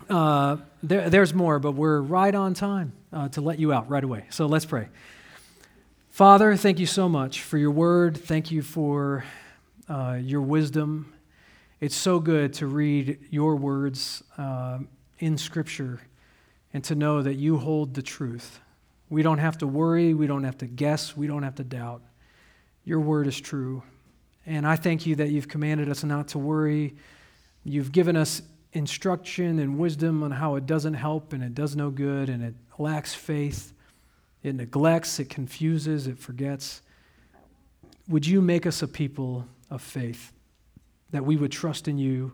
uh, 0.10 0.58
there, 0.84 1.10
there's 1.10 1.34
more, 1.34 1.60
but 1.60 1.72
we're 1.72 2.02
right 2.02 2.36
on 2.36 2.54
time 2.54 2.94
uh, 3.14 3.30
to 3.30 3.42
let 3.42 3.60
you 3.60 3.72
out 3.72 3.90
right 3.90 4.04
away. 4.04 4.26
So 4.30 4.46
let's 4.46 4.66
pray. 4.66 4.90
Father, 6.10 6.56
thank 6.58 6.80
you 6.80 6.86
so 6.86 7.08
much 7.08 7.42
for 7.42 7.58
your 7.58 7.72
word. 7.72 8.18
Thank 8.18 8.52
you 8.52 8.62
for 8.62 9.24
uh, 9.88 10.20
your 10.22 10.42
wisdom. 10.42 11.14
It's 11.80 11.96
so 11.96 12.20
good 12.20 12.54
to 12.56 12.68
read 12.68 13.20
your 13.30 13.56
words 13.56 14.22
uh, 14.38 14.80
in 15.20 15.38
Scripture 15.38 16.02
and 16.74 16.84
to 16.86 16.96
know 16.96 17.22
that 17.22 17.36
you 17.36 17.58
hold 17.58 17.94
the 17.94 18.02
truth. 18.02 18.60
We 19.10 19.24
don't 19.24 19.40
have 19.40 19.58
to 19.60 19.68
worry, 19.68 20.14
we 20.14 20.28
don't 20.28 20.44
have 20.44 20.58
to 20.60 20.68
guess, 20.68 21.18
we 21.18 21.28
don't 21.28 21.44
have 21.44 21.56
to 21.56 21.64
doubt. 21.64 22.02
Your 22.86 23.00
word 23.00 23.28
is 23.28 23.40
true. 23.40 23.84
And 24.46 24.66
I 24.66 24.76
thank 24.76 25.06
you 25.06 25.16
that 25.18 25.30
you've 25.30 25.48
commanded 25.48 25.90
us 25.90 26.04
not 26.04 26.30
to 26.30 26.40
worry. 26.40 26.96
You've 27.64 27.92
given 27.92 28.16
us 28.16 28.42
instruction 28.74 29.60
and 29.60 29.78
wisdom 29.78 30.24
on 30.24 30.32
how 30.32 30.56
it 30.56 30.66
doesn't 30.66 30.94
help 30.94 31.34
and 31.34 31.44
it 31.44 31.54
does 31.54 31.76
no 31.76 31.90
good 31.90 32.30
and 32.30 32.44
it 32.44 32.56
lacks 32.78 33.14
faith. 33.14 33.74
It 34.44 34.56
neglects, 34.56 35.20
it 35.20 35.30
confuses, 35.30 36.08
it 36.08 36.18
forgets. 36.18 36.82
Would 38.08 38.26
you 38.26 38.42
make 38.42 38.66
us 38.66 38.82
a 38.82 38.88
people 38.88 39.46
of 39.70 39.82
faith 39.82 40.32
that 41.12 41.24
we 41.24 41.36
would 41.36 41.52
trust 41.52 41.88
in 41.88 41.98
you? 41.98 42.34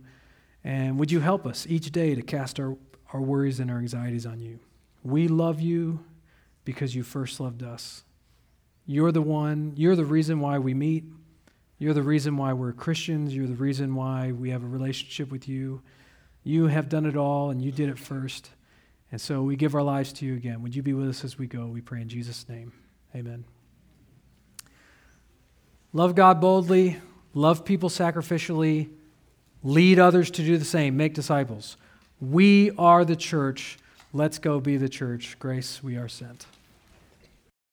And 0.63 0.97
would 0.99 1.11
you 1.11 1.19
help 1.19 1.45
us 1.45 1.65
each 1.67 1.91
day 1.91 2.15
to 2.15 2.21
cast 2.21 2.59
our 2.59 2.77
our 3.13 3.21
worries 3.21 3.59
and 3.59 3.71
our 3.71 3.77
anxieties 3.77 4.25
on 4.25 4.39
you. 4.39 4.59
We 5.03 5.27
love 5.27 5.61
you 5.61 6.03
because 6.65 6.95
you 6.95 7.03
first 7.03 7.39
loved 7.39 7.63
us. 7.63 8.03
You're 8.85 9.11
the 9.11 9.21
one, 9.21 9.73
you're 9.75 9.95
the 9.95 10.05
reason 10.05 10.39
why 10.39 10.59
we 10.59 10.73
meet. 10.73 11.05
You're 11.79 11.93
the 11.93 12.03
reason 12.03 12.37
why 12.37 12.53
we're 12.53 12.73
Christians. 12.73 13.35
You're 13.35 13.47
the 13.47 13.53
reason 13.53 13.93
why 13.93 14.31
we 14.31 14.49
have 14.49 14.63
a 14.63 14.67
relationship 14.67 15.31
with 15.31 15.47
you. 15.47 15.81
You 16.43 16.67
have 16.67 16.89
done 16.89 17.05
it 17.05 17.15
all, 17.15 17.51
and 17.51 17.61
you 17.61 17.71
did 17.71 17.89
it 17.89 17.99
first. 17.99 18.49
And 19.11 19.21
so 19.21 19.43
we 19.43 19.55
give 19.55 19.75
our 19.75 19.83
lives 19.83 20.11
to 20.13 20.25
you 20.25 20.35
again. 20.35 20.61
Would 20.63 20.75
you 20.75 20.81
be 20.81 20.93
with 20.93 21.07
us 21.07 21.23
as 21.23 21.37
we 21.37 21.45
go? 21.45 21.67
We 21.67 21.81
pray 21.81 22.01
in 22.01 22.09
Jesus' 22.09 22.47
name. 22.49 22.73
Amen. 23.15 23.45
Love 25.93 26.15
God 26.15 26.41
boldly, 26.41 26.97
love 27.33 27.63
people 27.63 27.89
sacrificially, 27.89 28.89
lead 29.63 29.99
others 29.99 30.29
to 30.31 30.43
do 30.43 30.57
the 30.57 30.65
same, 30.65 30.97
make 30.97 31.13
disciples. 31.13 31.77
We 32.19 32.71
are 32.77 33.05
the 33.05 33.15
church. 33.15 33.77
Let's 34.11 34.39
go 34.39 34.59
be 34.59 34.77
the 34.77 34.89
church. 34.89 35.37
Grace, 35.37 35.83
we 35.83 35.97
are 35.97 36.07
sent. 36.07 36.47